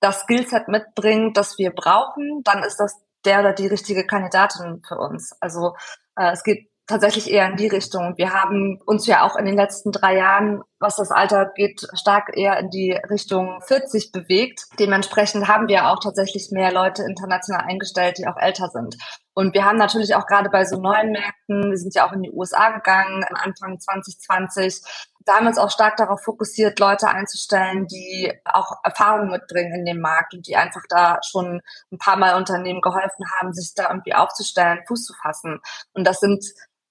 das 0.00 0.20
Skillset 0.20 0.68
mitbringt, 0.68 1.36
das 1.36 1.58
wir 1.58 1.70
brauchen, 1.70 2.42
dann 2.44 2.62
ist 2.62 2.76
das 2.76 2.96
der 3.24 3.40
oder 3.40 3.52
die 3.52 3.66
richtige 3.66 4.06
Kandidatin 4.06 4.82
für 4.86 4.98
uns. 4.98 5.32
Also 5.40 5.74
äh, 6.16 6.32
es 6.32 6.42
geht 6.44 6.70
tatsächlich 6.86 7.30
eher 7.30 7.48
in 7.48 7.56
die 7.56 7.66
Richtung. 7.66 8.14
Wir 8.16 8.32
haben 8.32 8.80
uns 8.86 9.06
ja 9.06 9.26
auch 9.26 9.36
in 9.36 9.44
den 9.44 9.56
letzten 9.56 9.90
drei 9.90 10.16
Jahren, 10.16 10.62
was 10.78 10.96
das 10.96 11.10
Alter 11.10 11.50
geht, 11.54 11.86
stark 11.94 12.36
eher 12.36 12.58
in 12.58 12.70
die 12.70 12.92
Richtung 13.10 13.60
40 13.66 14.12
bewegt. 14.12 14.66
Dementsprechend 14.78 15.48
haben 15.48 15.68
wir 15.68 15.88
auch 15.88 15.98
tatsächlich 15.98 16.50
mehr 16.52 16.72
Leute 16.72 17.02
international 17.02 17.64
eingestellt, 17.66 18.18
die 18.18 18.28
auch 18.28 18.36
älter 18.36 18.68
sind. 18.68 18.96
Und 19.34 19.52
wir 19.52 19.64
haben 19.64 19.78
natürlich 19.78 20.14
auch 20.14 20.26
gerade 20.26 20.48
bei 20.48 20.64
so 20.64 20.80
neuen 20.80 21.10
Märkten, 21.10 21.70
wir 21.70 21.76
sind 21.76 21.94
ja 21.94 22.08
auch 22.08 22.12
in 22.12 22.22
die 22.22 22.30
USA 22.30 22.70
gegangen, 22.70 23.24
Anfang 23.34 23.80
2020, 23.80 24.82
da 25.26 25.34
haben 25.34 25.44
wir 25.44 25.48
uns 25.48 25.58
auch 25.58 25.70
stark 25.70 25.96
darauf 25.96 26.22
fokussiert, 26.22 26.78
Leute 26.78 27.08
einzustellen, 27.08 27.86
die 27.88 28.32
auch 28.44 28.78
Erfahrung 28.84 29.30
mitbringen 29.30 29.74
in 29.74 29.84
dem 29.84 30.00
Markt 30.00 30.32
und 30.34 30.46
die 30.46 30.56
einfach 30.56 30.82
da 30.88 31.18
schon 31.28 31.60
ein 31.90 31.98
paar 31.98 32.16
Mal 32.16 32.36
Unternehmen 32.36 32.80
geholfen 32.80 33.24
haben, 33.36 33.52
sich 33.52 33.74
da 33.74 33.88
irgendwie 33.90 34.14
aufzustellen, 34.14 34.84
Fuß 34.86 35.04
zu 35.04 35.14
fassen. 35.20 35.60
Und 35.92 36.04
das 36.04 36.20
sind 36.20 36.44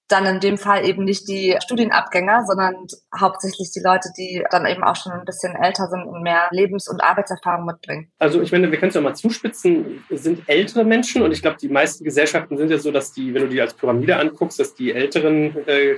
dann 0.08 0.26
in 0.26 0.40
dem 0.40 0.58
Fall 0.58 0.86
eben 0.86 1.04
nicht 1.04 1.28
die 1.28 1.56
Studienabgänger, 1.62 2.44
sondern 2.46 2.86
hauptsächlich 3.18 3.72
die 3.72 3.80
Leute, 3.80 4.10
die 4.16 4.44
dann 4.50 4.66
eben 4.66 4.84
auch 4.84 4.96
schon 4.96 5.12
ein 5.12 5.24
bisschen 5.24 5.54
älter 5.56 5.88
sind 5.88 6.04
und 6.04 6.22
mehr 6.22 6.48
Lebens- 6.50 6.88
und 6.88 7.02
Arbeitserfahrung 7.02 7.66
mitbringen. 7.66 8.08
Also 8.18 8.40
ich 8.40 8.52
meine, 8.52 8.70
wir 8.70 8.78
können 8.78 8.90
es 8.90 8.94
ja 8.94 9.00
mal 9.00 9.14
zuspitzen, 9.14 10.04
sind 10.10 10.42
ältere 10.46 10.84
Menschen 10.84 11.22
und 11.22 11.32
ich 11.32 11.42
glaube, 11.42 11.56
die 11.60 11.68
meisten 11.68 12.04
Gesellschaften 12.04 12.56
sind 12.56 12.70
ja 12.70 12.78
so, 12.78 12.92
dass 12.92 13.12
die, 13.12 13.34
wenn 13.34 13.42
du 13.42 13.48
die 13.48 13.60
als 13.60 13.74
Pyramide 13.74 14.16
anguckst, 14.16 14.60
dass 14.60 14.74
die 14.74 14.92
älteren 14.92 15.56
äh, 15.66 15.96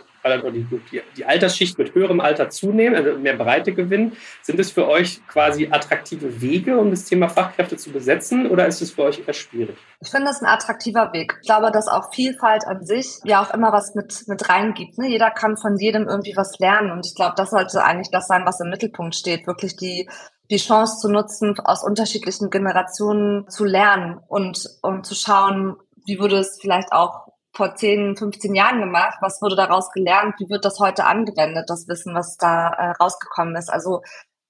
die, 0.52 0.66
die, 0.92 1.02
die 1.16 1.24
Altersschicht 1.24 1.78
mit 1.78 1.94
höherem 1.94 2.20
Alter 2.20 2.50
zunehmen, 2.50 2.96
also 2.96 3.18
mehr 3.18 3.36
Breite 3.36 3.72
gewinnen. 3.72 4.16
Sind 4.42 4.58
es 4.58 4.70
für 4.70 4.88
euch 4.88 5.26
quasi 5.26 5.68
attraktive 5.70 6.40
Wege, 6.40 6.76
um 6.76 6.90
das 6.90 7.04
Thema 7.04 7.28
Fachkräfte 7.28 7.76
zu 7.76 7.90
besetzen 7.90 8.46
oder 8.46 8.66
ist 8.66 8.82
es 8.82 8.90
für 8.90 9.04
euch 9.04 9.22
eher 9.26 9.34
schwierig? 9.34 9.76
Ich 10.00 10.10
finde 10.10 10.28
das 10.28 10.40
ein 10.40 10.46
attraktiver 10.46 11.12
Weg. 11.12 11.38
Ich 11.40 11.46
glaube, 11.46 11.72
dass 11.72 11.88
auch 11.88 12.12
Vielfalt 12.14 12.66
an 12.66 12.84
sich 12.86 13.18
ja 13.24 13.42
auch 13.42 13.52
immer 13.52 13.72
was 13.72 13.94
mit, 13.96 14.28
mit 14.28 14.48
reingibt. 14.48 14.96
Ne? 14.96 15.08
Jeder 15.08 15.30
kann 15.30 15.56
von 15.56 15.76
jedem 15.76 16.06
irgendwie 16.06 16.36
was 16.36 16.58
lernen 16.58 16.92
und 16.92 17.04
ich 17.04 17.16
glaube, 17.16 17.34
das 17.36 17.50
sollte 17.50 17.82
eigentlich 17.82 18.10
das 18.10 18.28
sein, 18.28 18.46
was 18.46 18.60
im 18.60 18.70
Mittelpunkt 18.70 19.16
steht. 19.16 19.46
Wirklich 19.46 19.76
die 19.76 20.08
die 20.50 20.56
Chance 20.56 20.98
zu 20.98 21.08
nutzen, 21.08 21.58
aus 21.60 21.84
unterschiedlichen 21.84 22.50
Generationen 22.50 23.48
zu 23.48 23.64
lernen 23.64 24.20
und, 24.28 24.66
und 24.82 25.04
zu 25.04 25.14
schauen, 25.14 25.76
wie 26.06 26.18
würde 26.18 26.38
es 26.38 26.58
vielleicht 26.60 26.92
auch 26.92 27.28
vor 27.52 27.74
10, 27.74 28.16
15 28.16 28.54
Jahren 28.54 28.80
gemacht? 28.80 29.18
Was 29.20 29.42
wurde 29.42 29.56
daraus 29.56 29.90
gelernt? 29.90 30.34
Wie 30.38 30.48
wird 30.48 30.64
das 30.64 30.78
heute 30.78 31.04
angewendet, 31.04 31.68
das 31.68 31.88
Wissen, 31.88 32.14
was 32.14 32.36
da 32.36 32.68
äh, 32.68 32.90
rausgekommen 32.92 33.56
ist? 33.56 33.68
Also 33.68 34.02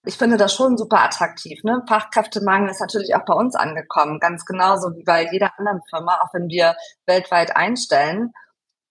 ich 0.09 0.17
finde 0.17 0.39
das 0.39 0.55
schon 0.55 0.79
super 0.79 1.05
attraktiv. 1.05 1.63
Ne? 1.65 1.83
Fachkräftemangel 1.87 2.71
ist 2.71 2.81
natürlich 2.81 3.15
auch 3.15 3.27
bei 3.27 3.35
uns 3.35 3.55
angekommen, 3.55 4.21
ganz 4.21 4.47
genauso 4.47 4.97
wie 4.97 5.05
bei 5.05 5.29
jeder 5.31 5.53
anderen 5.59 5.83
Firma, 5.91 6.23
auch 6.23 6.33
wenn 6.33 6.49
wir 6.49 6.77
weltweit 7.05 7.55
einstellen. 7.55 8.33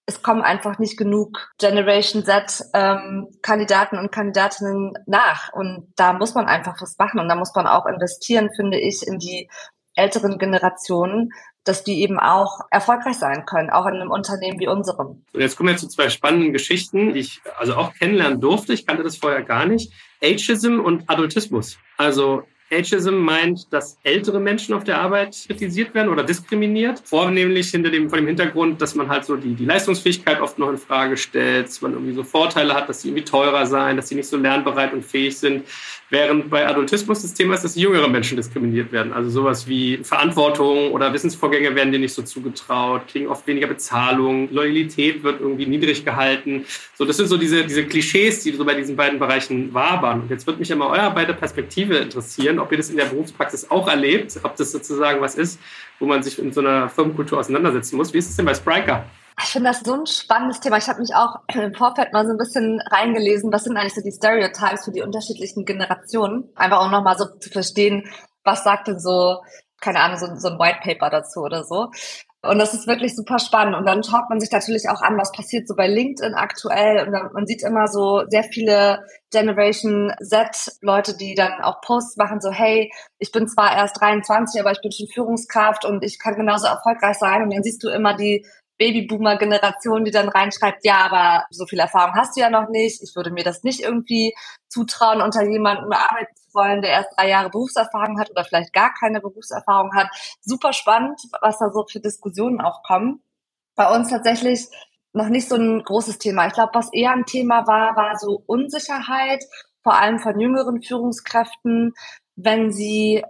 Es 0.05 0.21
kommen 0.21 0.43
einfach 0.43 0.77
nicht 0.77 0.95
genug 0.95 1.51
Generation 1.57 2.23
Z 2.23 2.65
ähm, 2.75 3.29
Kandidaten 3.41 3.97
und 3.97 4.11
Kandidatinnen 4.11 4.93
nach. 5.07 5.51
Und 5.53 5.91
da 5.95 6.13
muss 6.13 6.35
man 6.35 6.45
einfach 6.45 6.79
was 6.81 6.99
machen. 6.99 7.19
Und 7.19 7.29
da 7.29 7.35
muss 7.35 7.55
man 7.55 7.65
auch 7.65 7.87
investieren, 7.87 8.51
finde 8.55 8.79
ich, 8.79 9.01
in 9.07 9.17
die 9.17 9.49
älteren 9.95 10.37
Generationen, 10.37 11.31
dass 11.67 11.83
die 11.83 12.01
eben 12.01 12.19
auch 12.19 12.61
erfolgreich 12.71 13.17
sein 13.17 13.45
können, 13.45 13.69
auch 13.69 13.85
in 13.85 13.95
einem 13.95 14.11
Unternehmen 14.11 14.59
wie 14.59 14.67
unserem. 14.67 15.23
Und 15.33 15.41
jetzt 15.41 15.57
kommen 15.57 15.69
wir 15.69 15.77
zu 15.77 15.87
zwei 15.87 16.09
spannenden 16.09 16.53
Geschichten, 16.53 17.13
die 17.13 17.19
ich 17.19 17.41
also 17.57 17.75
auch 17.75 17.93
kennenlernen 17.93 18.39
durfte. 18.39 18.73
Ich 18.73 18.85
kannte 18.85 19.03
das 19.03 19.17
vorher 19.17 19.43
gar 19.43 19.65
nicht. 19.65 19.91
Ageism 20.23 20.79
und 20.79 21.09
Adultismus. 21.09 21.77
Also 21.97 22.43
Ageism 22.71 23.15
meint, 23.15 23.71
dass 23.71 23.97
ältere 24.03 24.39
Menschen 24.39 24.73
auf 24.73 24.83
der 24.83 24.99
Arbeit 24.99 25.37
kritisiert 25.47 25.93
werden 25.93 26.09
oder 26.09 26.23
diskriminiert. 26.23 27.01
Vornehmlich 27.05 27.71
hinter 27.71 27.89
dem, 27.89 28.09
vor 28.09 28.17
dem 28.17 28.27
Hintergrund, 28.27 28.81
dass 28.81 28.95
man 28.95 29.07
halt 29.07 29.25
so 29.25 29.35
die, 29.35 29.55
die 29.55 29.65
Leistungsfähigkeit 29.65 30.41
oft 30.41 30.59
noch 30.59 30.69
in 30.69 30.77
Frage 30.77 31.17
stellt, 31.17 31.67
dass 31.67 31.81
man 31.81 31.93
irgendwie 31.93 32.13
so 32.13 32.23
Vorteile 32.23 32.73
hat, 32.73 32.89
dass 32.89 33.01
sie 33.01 33.09
irgendwie 33.09 33.25
teurer 33.25 33.65
sein, 33.65 33.95
dass 33.95 34.09
sie 34.09 34.15
nicht 34.15 34.27
so 34.27 34.37
lernbereit 34.37 34.93
und 34.93 35.05
fähig 35.05 35.37
sind. 35.37 35.63
Während 36.09 36.49
bei 36.49 36.65
Adultismus 36.65 37.21
das 37.21 37.33
Thema 37.33 37.55
ist, 37.55 37.65
dass 37.65 37.75
jüngere 37.75 38.07
Menschen 38.07 38.37
diskriminiert 38.37 38.93
werden. 38.93 39.11
Also 39.11 39.29
sowas 39.29 39.67
wie 39.67 39.97
Verantwortung 39.97 40.93
oder 40.93 41.11
Wissensvorgänge 41.11 41.75
werden 41.75 41.91
dir 41.91 41.99
nicht 41.99 42.13
so 42.13 42.21
zugetraut, 42.21 43.09
kriegen 43.09 43.27
oft 43.27 43.45
weniger 43.45 43.67
Bezahlung, 43.67 44.49
Loyalität 44.51 45.23
wird 45.23 45.41
irgendwie 45.41 45.65
niedrig 45.65 46.05
gehalten. 46.05 46.65
So, 46.95 47.03
das 47.03 47.17
sind 47.17 47.27
so 47.27 47.35
diese, 47.35 47.65
diese 47.65 47.85
Klischees, 47.85 48.41
die 48.43 48.53
so 48.53 48.63
bei 48.63 48.75
diesen 48.75 48.95
beiden 48.95 49.19
Bereichen 49.19 49.73
wabern. 49.73 50.21
Und 50.21 50.29
jetzt 50.29 50.47
würde 50.47 50.59
mich 50.59 50.73
mal 50.73 50.87
eure 50.87 51.11
beide 51.13 51.33
Perspektive 51.33 51.97
interessieren, 51.97 52.56
ob 52.59 52.71
ihr 52.71 52.77
das 52.77 52.89
in 52.89 52.97
der 52.97 53.05
Berufspraxis 53.05 53.69
auch 53.71 53.87
erlebt, 53.87 54.39
ob 54.43 54.55
das 54.55 54.71
sozusagen 54.71 55.21
was 55.21 55.35
ist, 55.35 55.59
wo 55.99 56.05
man 56.05 56.23
sich 56.23 56.39
in 56.39 56.51
so 56.51 56.61
einer 56.61 56.89
Firmenkultur 56.89 57.39
auseinandersetzen 57.39 57.97
muss. 57.97 58.13
Wie 58.13 58.17
ist 58.17 58.29
es 58.29 58.35
denn 58.35 58.45
bei 58.45 58.53
Spriker? 58.53 59.05
Ich 59.39 59.49
finde 59.49 59.69
das 59.69 59.81
so 59.81 59.93
ein 59.93 60.07
spannendes 60.07 60.59
Thema. 60.59 60.77
Ich 60.77 60.87
habe 60.87 60.99
mich 60.99 61.13
auch 61.13 61.35
im 61.53 61.73
Vorfeld 61.75 62.11
mal 62.11 62.25
so 62.25 62.31
ein 62.31 62.37
bisschen 62.37 62.81
reingelesen, 62.91 63.53
was 63.53 63.65
sind 63.65 63.77
eigentlich 63.77 63.93
so 63.93 64.01
die 64.01 64.11
Stereotypes 64.11 64.85
für 64.85 64.91
die 64.91 65.03
unterschiedlichen 65.03 65.63
Generationen. 65.63 66.49
Einfach 66.55 66.79
auch 66.79 66.89
nochmal 66.89 67.17
so 67.17 67.25
zu 67.39 67.49
verstehen, 67.49 68.09
was 68.43 68.63
sagt 68.63 68.87
denn 68.87 68.99
so, 68.99 69.41
keine 69.79 69.99
Ahnung, 69.99 70.17
so, 70.17 70.27
so 70.37 70.49
ein 70.49 70.59
White 70.59 70.79
Paper 70.81 71.11
dazu 71.11 71.41
oder 71.41 71.63
so. 71.63 71.91
Und 72.43 72.59
das 72.59 72.73
ist 72.73 72.87
wirklich 72.87 73.15
super 73.15 73.39
spannend. 73.39 73.75
Und 73.75 73.85
dann 73.85 74.03
schaut 74.03 74.29
man 74.29 74.39
sich 74.39 74.51
natürlich 74.51 74.89
auch 74.89 75.01
an, 75.01 75.17
was 75.17 75.31
passiert 75.31 75.67
so 75.67 75.75
bei 75.75 75.87
LinkedIn 75.87 76.35
aktuell. 76.35 77.05
Und 77.05 77.33
man 77.33 77.47
sieht 77.47 77.63
immer 77.63 77.87
so 77.87 78.23
sehr 78.29 78.43
viele 78.43 79.03
Generation 79.31 80.13
Z 80.21 80.77
Leute, 80.81 81.17
die 81.17 81.33
dann 81.33 81.61
auch 81.61 81.81
Posts 81.81 82.17
machen, 82.17 82.39
so, 82.39 82.51
hey, 82.51 82.91
ich 83.17 83.31
bin 83.31 83.47
zwar 83.47 83.75
erst 83.75 83.99
23, 83.99 84.61
aber 84.61 84.71
ich 84.71 84.81
bin 84.81 84.91
schon 84.91 85.07
Führungskraft 85.07 85.83
und 85.83 86.03
ich 86.03 86.19
kann 86.19 86.35
genauso 86.35 86.67
erfolgreich 86.67 87.17
sein. 87.17 87.41
Und 87.41 87.53
dann 87.53 87.63
siehst 87.63 87.83
du 87.83 87.89
immer 87.89 88.15
die 88.15 88.45
Babyboomer-Generation, 88.77 90.05
die 90.05 90.11
dann 90.11 90.29
reinschreibt, 90.29 90.85
ja, 90.85 90.97
aber 90.97 91.47
so 91.49 91.65
viel 91.65 91.79
Erfahrung 91.79 92.13
hast 92.15 92.37
du 92.37 92.41
ja 92.41 92.49
noch 92.49 92.69
nicht. 92.69 93.01
Ich 93.01 93.15
würde 93.15 93.31
mir 93.31 93.43
das 93.43 93.63
nicht 93.63 93.79
irgendwie 93.79 94.35
zutrauen, 94.69 95.21
unter 95.21 95.43
jemandem 95.43 95.91
arbeiten 95.91 96.35
wollen, 96.57 96.81
der 96.81 96.91
erst 96.91 97.17
drei 97.17 97.29
Jahre 97.29 97.49
Berufserfahrung 97.49 98.19
hat 98.19 98.29
oder 98.29 98.43
vielleicht 98.43 98.73
gar 98.73 98.93
keine 98.93 99.21
Berufserfahrung 99.21 99.95
hat. 99.95 100.09
Super 100.41 100.73
spannend, 100.73 101.21
was 101.41 101.57
da 101.59 101.71
so 101.71 101.85
für 101.89 102.01
Diskussionen 102.01 102.59
auch 102.59 102.83
kommen. 102.83 103.21
Bei 103.75 103.95
uns 103.95 104.09
tatsächlich 104.09 104.67
noch 105.13 105.29
nicht 105.29 105.47
so 105.47 105.55
ein 105.55 105.83
großes 105.83 106.17
Thema. 106.17 106.47
Ich 106.47 106.53
glaube, 106.53 106.71
was 106.73 106.91
eher 106.91 107.11
ein 107.11 107.25
Thema 107.25 107.65
war, 107.67 107.95
war 107.95 108.17
so 108.17 108.43
Unsicherheit, 108.45 109.45
vor 109.83 109.97
allem 109.97 110.19
von 110.19 110.39
jüngeren 110.39 110.81
Führungskräften, 110.81 111.93
wenn 112.35 112.73
sie 112.73 113.23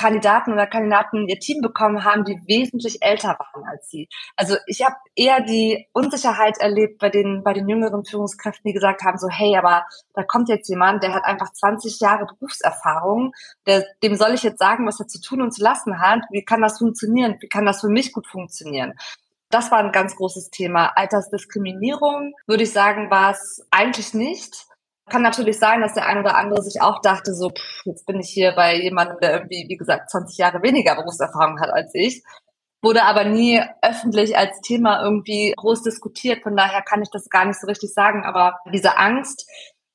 Kandidaten 0.00 0.54
oder 0.54 0.66
Kandidaten 0.66 1.28
ihr 1.28 1.38
Team 1.38 1.60
bekommen 1.60 2.04
haben, 2.04 2.24
die 2.24 2.40
wesentlich 2.46 3.02
älter 3.02 3.36
waren 3.38 3.68
als 3.68 3.90
sie. 3.90 4.08
Also 4.34 4.56
ich 4.66 4.82
habe 4.82 4.96
eher 5.14 5.42
die 5.42 5.88
Unsicherheit 5.92 6.56
erlebt 6.58 6.98
bei 6.98 7.10
den, 7.10 7.42
bei 7.44 7.52
den 7.52 7.68
jüngeren 7.68 8.06
Führungskräften, 8.06 8.66
die 8.66 8.72
gesagt 8.72 9.02
haben, 9.02 9.18
so 9.18 9.28
hey, 9.28 9.58
aber 9.58 9.84
da 10.14 10.22
kommt 10.22 10.48
jetzt 10.48 10.70
jemand, 10.70 11.02
der 11.02 11.12
hat 11.12 11.26
einfach 11.26 11.52
20 11.52 12.00
Jahre 12.00 12.24
Berufserfahrung, 12.24 13.34
der, 13.66 13.84
dem 14.02 14.14
soll 14.14 14.32
ich 14.32 14.42
jetzt 14.42 14.58
sagen, 14.58 14.86
was 14.86 14.98
er 15.00 15.06
zu 15.06 15.20
tun 15.20 15.42
und 15.42 15.52
zu 15.52 15.62
lassen 15.62 16.00
hat, 16.00 16.20
wie 16.30 16.46
kann 16.46 16.62
das 16.62 16.78
funktionieren, 16.78 17.36
wie 17.40 17.48
kann 17.48 17.66
das 17.66 17.82
für 17.82 17.90
mich 17.90 18.14
gut 18.14 18.26
funktionieren. 18.26 18.94
Das 19.50 19.70
war 19.70 19.80
ein 19.80 19.92
ganz 19.92 20.16
großes 20.16 20.48
Thema. 20.48 20.96
Altersdiskriminierung, 20.96 22.34
würde 22.46 22.62
ich 22.62 22.72
sagen, 22.72 23.10
war 23.10 23.32
es 23.32 23.66
eigentlich 23.70 24.14
nicht. 24.14 24.64
Kann 25.10 25.22
natürlich 25.22 25.58
sein, 25.58 25.80
dass 25.80 25.94
der 25.94 26.06
ein 26.06 26.18
oder 26.18 26.36
andere 26.36 26.62
sich 26.62 26.80
auch 26.80 27.00
dachte, 27.02 27.34
so, 27.34 27.50
pff, 27.50 27.82
jetzt 27.84 28.06
bin 28.06 28.20
ich 28.20 28.30
hier 28.30 28.52
bei 28.52 28.76
jemandem, 28.76 29.18
der 29.20 29.32
irgendwie, 29.32 29.66
wie 29.68 29.76
gesagt, 29.76 30.10
20 30.10 30.38
Jahre 30.38 30.62
weniger 30.62 30.94
Berufserfahrung 30.94 31.60
hat 31.60 31.70
als 31.70 31.90
ich. 31.94 32.22
Wurde 32.82 33.02
aber 33.02 33.24
nie 33.24 33.60
öffentlich 33.82 34.38
als 34.38 34.60
Thema 34.62 35.02
irgendwie 35.02 35.52
groß 35.56 35.82
diskutiert. 35.82 36.42
Von 36.42 36.56
daher 36.56 36.80
kann 36.82 37.02
ich 37.02 37.10
das 37.10 37.28
gar 37.28 37.44
nicht 37.44 37.60
so 37.60 37.66
richtig 37.66 37.92
sagen. 37.92 38.24
Aber 38.24 38.58
diese 38.72 38.96
Angst, 38.96 39.46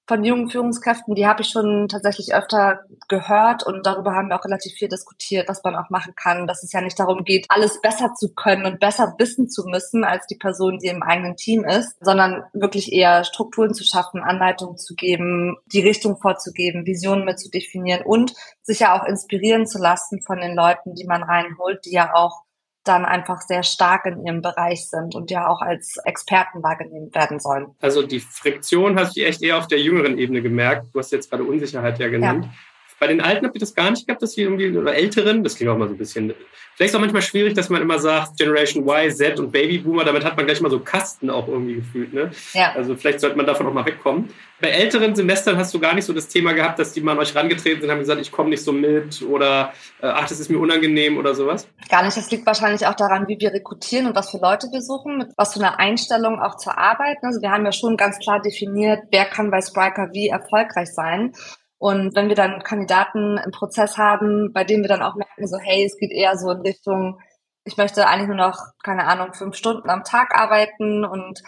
von 0.08 0.24
jungen 0.24 0.50
Führungskräften, 0.50 1.16
die 1.16 1.26
habe 1.26 1.42
ich 1.42 1.50
schon 1.50 1.88
tatsächlich 1.88 2.34
öfter 2.36 2.82
gehört 3.08 3.64
und 3.64 3.86
darüber 3.86 4.14
haben 4.14 4.30
wir 4.30 4.40
auch 4.40 4.46
relativ 4.46 4.74
viel 4.74 4.88
diskutiert, 4.88 5.50
was 5.50 5.64
man 5.64 5.76
auch 5.76 5.90
machen 5.90 6.14
kann, 6.16 6.46
dass 6.46 6.64
es 6.64 6.72
ja 6.72 6.82
nicht 6.82 7.00
darum 7.00 7.24
geht, 7.24 7.48
alles 7.50 7.82
besser 7.82 8.14
zu 8.14 8.34
können 8.34 8.66
und 8.66 8.80
besser 8.80 9.16
wissen 9.18 9.50
zu 9.50 9.66
müssen 9.66 10.04
als 10.04 10.28
die 10.28 10.36
Person, 10.36 10.78
die 10.78 10.88
im 10.88 11.02
eigenen 11.02 11.36
Team 11.36 11.64
ist, 11.66 11.96
sondern 12.02 12.44
wirklich 12.54 12.94
eher 12.94 13.24
Strukturen 13.24 13.74
zu 13.74 13.84
schaffen, 13.84 14.22
Anleitungen 14.22 14.78
zu 14.78 14.94
geben, 14.94 15.58
die 15.72 15.82
Richtung 15.82 16.18
vorzugeben, 16.18 16.86
Visionen 16.86 17.26
mit 17.26 17.40
zu 17.40 17.50
definieren 17.50 18.04
und 18.06 18.34
sich 18.62 18.80
ja 18.80 19.00
auch 19.00 19.08
inspirieren 19.08 19.66
zu 19.66 19.80
lassen 19.80 20.22
von 20.22 20.40
den 20.40 20.56
Leuten, 20.56 20.94
die 20.94 21.06
man 21.06 21.24
reinholt, 21.24 21.84
die 21.86 21.92
ja 21.92 22.14
auch 22.14 22.45
dann 22.88 23.06
einfach 23.06 23.42
sehr 23.42 23.64
stark 23.64 24.06
in 24.06 24.26
ihrem 24.26 24.42
Bereich 24.42 24.88
sind 24.90 25.16
und 25.16 25.32
ja 25.32 25.48
auch 25.48 25.62
als 25.62 25.98
Experten 26.06 26.64
wahrgenommen 26.64 27.14
werden 27.14 27.40
sollen. 27.40 27.68
Also 27.82 28.04
die 28.04 28.20
Friktion 28.20 28.98
hast 29.00 29.18
du 29.18 29.22
echt 29.22 29.42
eher 29.42 29.58
auf 29.58 29.68
der 29.68 29.80
jüngeren 29.80 30.18
Ebene 30.18 30.42
gemerkt. 30.42 30.88
Du 30.94 31.00
hast 31.00 31.12
jetzt 31.12 31.30
gerade 31.30 31.44
Unsicherheit 31.44 32.00
ja 32.00 32.08
genannt. 32.08 32.46
Ja. 32.46 32.52
Bei 33.00 33.08
den 33.08 33.22
Alten 33.22 33.46
habt 33.46 33.56
ihr 33.56 33.60
das 33.60 33.76
gar 33.76 33.92
nicht 33.92 34.08
gehabt, 34.08 34.22
dass 34.22 34.34
sie 34.34 34.42
irgendwie, 34.42 34.76
oder 34.76 34.96
Älteren, 34.96 35.44
das 35.44 35.56
klingt 35.56 35.72
auch 35.72 35.78
mal 35.78 35.88
so 35.88 35.94
ein 35.94 35.98
bisschen, 35.98 36.34
vielleicht 36.76 36.92
ist 36.92 36.96
auch 36.96 37.02
manchmal 37.02 37.22
schwierig, 37.22 37.54
dass 37.54 37.70
man 37.70 37.82
immer 37.82 38.00
sagt, 38.00 38.38
Generation 38.38 38.88
Y, 38.88 39.12
Z 39.12 39.40
und 39.40 39.52
Babyboomer, 39.52 40.06
damit 40.06 40.24
hat 40.24 40.38
man 40.38 40.46
gleich 40.46 40.62
mal 40.62 40.72
so 40.72 40.80
Kasten 40.80 41.30
auch 41.30 41.48
irgendwie 41.48 41.76
gefühlt, 41.76 42.14
ne? 42.14 42.32
Ja. 42.54 42.74
Also 42.74 42.96
vielleicht 42.96 43.20
sollte 43.20 43.36
man 43.36 43.46
davon 43.46 43.68
auch 43.68 43.74
mal 43.74 43.86
wegkommen. 43.86 44.30
Bei 44.62 44.70
älteren 44.70 45.14
Semestern 45.16 45.58
hast 45.58 45.74
du 45.74 45.80
gar 45.80 45.94
nicht 45.94 46.06
so 46.06 46.14
das 46.14 46.30
Thema 46.30 46.54
gehabt, 46.54 46.80
dass 46.80 46.94
die 46.94 47.02
mal 47.02 47.12
an 47.12 47.20
euch 47.20 47.36
rangetreten 47.36 47.82
sind, 47.82 47.92
haben 47.92 48.00
gesagt, 48.00 48.22
ich 48.22 48.32
komme 48.32 48.50
nicht 48.50 48.64
so 48.64 48.72
mit 48.72 49.22
oder 49.22 49.74
äh, 50.02 50.08
ach, 50.08 50.28
das 50.28 50.40
ist 50.40 50.50
mir 50.50 50.60
unangenehm 50.60 51.18
oder 51.18 51.36
sowas? 51.36 51.68
Gar 51.90 52.06
nicht. 52.06 52.16
Das 52.16 52.32
liegt 52.32 52.46
wahrscheinlich 52.46 52.88
auch 52.88 52.96
daran, 52.96 53.28
wie 53.28 53.38
wir 53.40 53.52
rekrutieren 53.52 54.08
und 54.08 54.16
was 54.16 54.32
für 54.32 54.38
Leute 54.38 54.68
wir 54.72 54.82
suchen, 54.82 55.18
mit 55.18 55.28
was 55.36 55.54
für 55.54 55.60
eine 55.60 55.78
Einstellung 55.78 56.40
auch 56.40 56.56
zur 56.56 56.78
Arbeit. 56.78 57.18
Also 57.22 57.42
wir 57.42 57.52
haben 57.52 57.66
ja 57.66 57.74
schon 57.74 57.98
ganz 57.98 58.18
klar 58.20 58.42
definiert, 58.42 59.00
wer 59.12 59.26
kann 59.26 59.52
bei 59.52 59.62
Spriker 59.62 60.10
wie 60.14 60.30
erfolgreich 60.30 60.94
sein. 60.94 61.34
Und 61.78 62.16
wenn 62.16 62.30
wir 62.30 62.36
dann 62.36 62.64
Kandidaten 62.64 63.38
im 63.38 63.52
Prozess 63.52 63.98
haben, 63.98 64.54
bei 64.54 64.64
denen 64.64 64.84
wir 64.84 64.90
dann 64.90 65.04
auch 65.04 65.16
merken, 65.16 65.48
so, 65.48 65.58
hey, 65.58 65.86
es 65.86 65.98
geht 65.98 66.12
eher 66.12 66.38
so 66.38 66.52
in 66.52 66.62
Richtung, 66.62 67.20
ich 67.66 67.78
möchte 67.78 68.08
eigentlich 68.08 68.28
nur 68.28 68.38
noch, 68.38 68.60
keine 68.84 69.08
Ahnung, 69.08 69.34
fünf 69.34 69.56
Stunden 69.56 69.90
am 69.90 70.04
Tag 70.04 70.34
arbeiten 70.36 71.04
und 71.04 71.42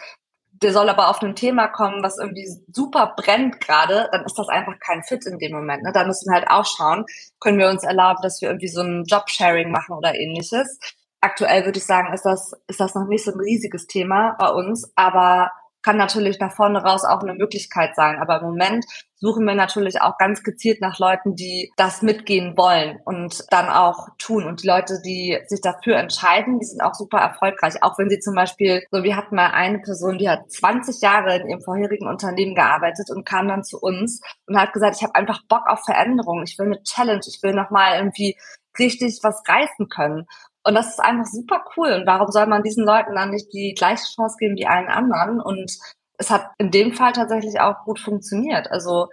der 0.62 0.72
soll 0.72 0.88
aber 0.88 1.08
auf 1.08 1.22
ein 1.22 1.36
Thema 1.36 1.68
kommen, 1.68 2.02
was 2.02 2.18
irgendwie 2.18 2.48
super 2.72 3.14
brennt 3.16 3.60
gerade, 3.60 4.08
dann 4.10 4.24
ist 4.24 4.36
das 4.36 4.48
einfach 4.48 4.78
kein 4.80 5.04
Fit 5.04 5.24
in 5.26 5.38
dem 5.38 5.52
Moment. 5.52 5.84
Ne? 5.84 5.92
Da 5.92 6.04
müssen 6.04 6.28
wir 6.28 6.34
halt 6.34 6.50
auch 6.50 6.66
schauen, 6.66 7.04
können 7.38 7.58
wir 7.58 7.68
uns 7.68 7.84
erlauben, 7.84 8.20
dass 8.22 8.40
wir 8.42 8.48
irgendwie 8.48 8.68
so 8.68 8.82
ein 8.82 9.04
Jobsharing 9.04 9.70
machen 9.70 9.96
oder 9.96 10.14
ähnliches. 10.16 10.78
Aktuell 11.20 11.64
würde 11.64 11.78
ich 11.78 11.86
sagen, 11.86 12.12
ist 12.12 12.24
das, 12.24 12.52
ist 12.66 12.80
das 12.80 12.94
noch 12.94 13.06
nicht 13.06 13.24
so 13.24 13.32
ein 13.32 13.40
riesiges 13.40 13.86
Thema 13.86 14.36
bei 14.38 14.48
uns, 14.48 14.90
aber 14.96 15.52
kann 15.88 15.96
natürlich 15.96 16.38
nach 16.38 16.52
vorne 16.52 16.82
raus 16.82 17.06
auch 17.06 17.22
eine 17.22 17.32
Möglichkeit 17.32 17.96
sein. 17.96 18.18
Aber 18.18 18.40
im 18.40 18.48
Moment 18.48 18.84
suchen 19.14 19.46
wir 19.46 19.54
natürlich 19.54 20.02
auch 20.02 20.18
ganz 20.18 20.42
gezielt 20.42 20.82
nach 20.82 20.98
Leuten, 20.98 21.34
die 21.34 21.72
das 21.78 22.02
mitgehen 22.02 22.58
wollen 22.58 23.00
und 23.06 23.46
dann 23.50 23.70
auch 23.70 24.08
tun. 24.18 24.44
Und 24.44 24.62
die 24.62 24.66
Leute, 24.66 25.00
die 25.02 25.38
sich 25.46 25.62
dafür 25.62 25.96
entscheiden, 25.96 26.58
die 26.58 26.66
sind 26.66 26.82
auch 26.82 26.92
super 26.92 27.16
erfolgreich. 27.20 27.82
Auch 27.82 27.96
wenn 27.96 28.10
sie 28.10 28.20
zum 28.20 28.34
Beispiel, 28.34 28.82
so 28.90 29.02
wir 29.02 29.16
hatten 29.16 29.34
mal 29.34 29.52
eine 29.52 29.78
Person, 29.78 30.18
die 30.18 30.28
hat 30.28 30.52
20 30.52 31.00
Jahre 31.00 31.36
in 31.36 31.48
ihrem 31.48 31.62
vorherigen 31.62 32.06
Unternehmen 32.06 32.54
gearbeitet 32.54 33.08
und 33.08 33.24
kam 33.24 33.48
dann 33.48 33.64
zu 33.64 33.78
uns 33.78 34.20
und 34.46 34.60
hat 34.60 34.74
gesagt, 34.74 34.96
ich 34.96 35.02
habe 35.02 35.14
einfach 35.14 35.40
Bock 35.48 35.62
auf 35.68 35.86
Veränderung. 35.86 36.42
Ich 36.42 36.58
will 36.58 36.66
eine 36.66 36.82
Challenge. 36.82 37.22
Ich 37.26 37.42
will 37.42 37.54
nochmal 37.54 37.96
irgendwie 37.96 38.36
richtig 38.78 39.20
was 39.22 39.42
reißen 39.48 39.88
können. 39.88 40.26
Und 40.68 40.74
das 40.74 40.88
ist 40.88 41.00
einfach 41.00 41.24
super 41.24 41.64
cool. 41.76 41.94
Und 41.94 42.06
warum 42.06 42.30
soll 42.30 42.44
man 42.46 42.62
diesen 42.62 42.84
Leuten 42.84 43.14
dann 43.14 43.30
nicht 43.30 43.50
die 43.54 43.72
gleiche 43.72 44.04
Chance 44.04 44.36
geben 44.38 44.54
wie 44.56 44.66
allen 44.66 44.88
anderen? 44.88 45.40
Und 45.40 45.78
es 46.18 46.28
hat 46.28 46.50
in 46.58 46.70
dem 46.70 46.92
Fall 46.92 47.12
tatsächlich 47.12 47.58
auch 47.58 47.84
gut 47.86 47.98
funktioniert. 47.98 48.70
Also 48.70 49.08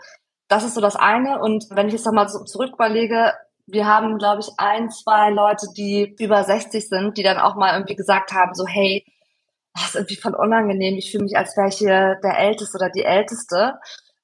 das 0.49 0.65
ist 0.65 0.75
so 0.75 0.81
das 0.81 0.97
eine. 0.97 1.39
Und 1.39 1.67
wenn 1.69 1.87
ich 1.87 1.93
jetzt 1.93 2.05
nochmal 2.05 2.27
so 2.27 2.43
zurück 2.43 2.73
überlege, 2.73 3.31
wir 3.67 3.87
haben, 3.87 4.17
glaube 4.17 4.41
ich, 4.41 4.49
ein, 4.57 4.89
zwei 4.91 5.29
Leute, 5.29 5.67
die 5.77 6.13
über 6.19 6.43
60 6.43 6.89
sind, 6.89 7.17
die 7.17 7.23
dann 7.23 7.37
auch 7.37 7.55
mal 7.55 7.71
irgendwie 7.73 7.95
gesagt 7.95 8.33
haben, 8.33 8.53
so, 8.53 8.67
hey, 8.67 9.05
das 9.75 9.85
ist 9.85 9.95
irgendwie 9.95 10.17
voll 10.17 10.35
unangenehm. 10.35 10.97
Ich 10.97 11.09
fühle 11.09 11.23
mich, 11.23 11.37
als 11.37 11.55
wäre 11.55 11.69
ich 11.69 11.77
hier 11.77 12.19
der 12.21 12.37
Älteste 12.37 12.77
oder 12.77 12.89
die 12.89 13.05
Älteste. 13.05 13.79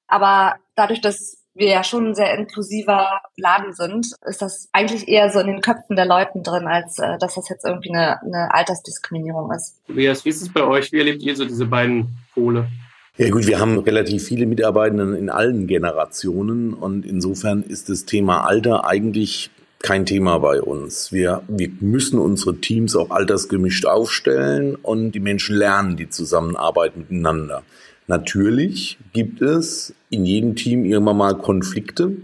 Aber 0.06 0.56
dadurch, 0.74 1.00
dass 1.00 1.41
wir 1.54 1.68
ja 1.68 1.84
schon 1.84 2.08
ein 2.08 2.14
sehr 2.14 2.36
inklusiver 2.38 3.20
Laden 3.36 3.72
sind, 3.72 4.06
ist 4.26 4.42
das 4.42 4.68
eigentlich 4.72 5.08
eher 5.08 5.30
so 5.30 5.40
in 5.40 5.48
den 5.48 5.60
Köpfen 5.60 5.96
der 5.96 6.06
Leuten 6.06 6.42
drin, 6.42 6.66
als 6.66 6.98
äh, 6.98 7.18
dass 7.18 7.34
das 7.34 7.48
jetzt 7.48 7.64
irgendwie 7.64 7.90
eine, 7.90 8.22
eine 8.22 8.54
Altersdiskriminierung 8.54 9.52
ist. 9.52 9.80
Tobias, 9.86 10.24
wie 10.24 10.30
ist 10.30 10.42
es 10.42 10.52
bei 10.52 10.62
euch? 10.62 10.92
Wie 10.92 10.98
erlebt 10.98 11.22
ihr 11.22 11.36
so 11.36 11.44
diese 11.44 11.66
beiden 11.66 12.16
Pole? 12.34 12.68
Ja 13.18 13.28
gut, 13.28 13.46
wir 13.46 13.60
haben 13.60 13.78
relativ 13.78 14.24
viele 14.24 14.46
Mitarbeitenden 14.46 15.14
in 15.14 15.28
allen 15.28 15.66
Generationen 15.66 16.72
und 16.72 17.04
insofern 17.04 17.62
ist 17.62 17.90
das 17.90 18.06
Thema 18.06 18.46
Alter 18.46 18.86
eigentlich 18.86 19.50
kein 19.82 20.06
Thema 20.06 20.38
bei 20.38 20.62
uns. 20.62 21.12
Wir, 21.12 21.42
wir 21.48 21.68
müssen 21.80 22.18
unsere 22.18 22.56
Teams 22.56 22.96
auch 22.96 23.10
altersgemischt 23.10 23.84
aufstellen 23.84 24.76
und 24.76 25.12
die 25.12 25.20
Menschen 25.20 25.56
lernen 25.56 25.96
die 25.96 26.08
Zusammenarbeit 26.08 26.96
miteinander. 26.96 27.64
Natürlich 28.06 28.98
gibt 29.12 29.42
es 29.42 29.94
in 30.10 30.24
jedem 30.24 30.56
Team 30.56 30.84
irgendwann 30.84 31.16
mal 31.16 31.38
Konflikte. 31.38 32.16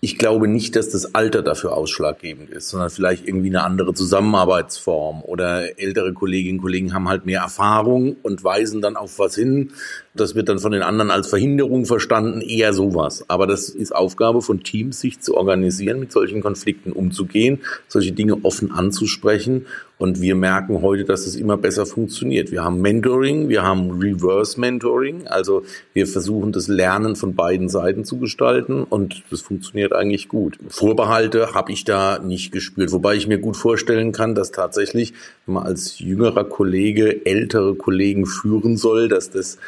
Ich 0.00 0.18
glaube 0.18 0.48
nicht, 0.48 0.76
dass 0.76 0.90
das 0.90 1.14
Alter 1.14 1.40
dafür 1.40 1.74
ausschlaggebend 1.74 2.50
ist, 2.50 2.68
sondern 2.68 2.90
vielleicht 2.90 3.26
irgendwie 3.26 3.48
eine 3.48 3.64
andere 3.64 3.94
Zusammenarbeitsform 3.94 5.22
oder 5.22 5.78
ältere 5.78 6.12
Kolleginnen 6.12 6.58
und 6.58 6.62
Kollegen 6.62 6.92
haben 6.92 7.08
halt 7.08 7.24
mehr 7.24 7.40
Erfahrung 7.40 8.16
und 8.22 8.44
weisen 8.44 8.82
dann 8.82 8.96
auf 8.96 9.18
was 9.18 9.34
hin, 9.34 9.72
das 10.14 10.36
wird 10.36 10.48
dann 10.48 10.60
von 10.60 10.70
den 10.70 10.82
anderen 10.82 11.10
als 11.10 11.26
Verhinderung 11.28 11.86
verstanden, 11.86 12.40
eher 12.40 12.72
sowas. 12.72 13.24
Aber 13.28 13.46
das 13.48 13.68
ist 13.68 13.94
Aufgabe 13.94 14.42
von 14.42 14.62
Teams, 14.62 15.00
sich 15.00 15.20
zu 15.20 15.36
organisieren, 15.36 15.98
mit 15.98 16.12
solchen 16.12 16.40
Konflikten 16.40 16.92
umzugehen, 16.92 17.60
solche 17.88 18.12
Dinge 18.12 18.44
offen 18.44 18.70
anzusprechen. 18.70 19.66
Und 19.96 20.20
wir 20.20 20.34
merken 20.34 20.82
heute, 20.82 21.04
dass 21.04 21.26
es 21.26 21.36
immer 21.36 21.56
besser 21.56 21.86
funktioniert. 21.86 22.50
Wir 22.50 22.64
haben 22.64 22.80
Mentoring, 22.80 23.48
wir 23.48 23.62
haben 23.62 23.92
Reverse 23.92 24.58
Mentoring. 24.58 25.26
Also 25.26 25.62
wir 25.92 26.06
versuchen 26.06 26.52
das 26.52 26.68
Lernen 26.68 27.16
von 27.16 27.34
beiden 27.34 27.68
Seiten 27.68 28.04
zu 28.04 28.18
gestalten 28.18 28.82
und 28.84 29.22
das 29.30 29.40
funktioniert 29.40 29.92
eigentlich 29.92 30.28
gut. 30.28 30.58
Vorbehalte 30.68 31.54
habe 31.54 31.72
ich 31.72 31.84
da 31.84 32.18
nicht 32.18 32.52
gespürt. 32.52 32.92
Wobei 32.92 33.14
ich 33.14 33.28
mir 33.28 33.38
gut 33.38 33.56
vorstellen 33.56 34.12
kann, 34.12 34.34
dass 34.34 34.50
tatsächlich, 34.50 35.12
wenn 35.46 35.54
man 35.54 35.64
als 35.64 35.98
jüngerer 35.98 36.44
Kollege 36.44 37.24
ältere 37.24 37.74
Kollegen 37.76 38.26
führen 38.26 38.76
soll, 38.76 39.08
dass 39.08 39.30
das 39.30 39.58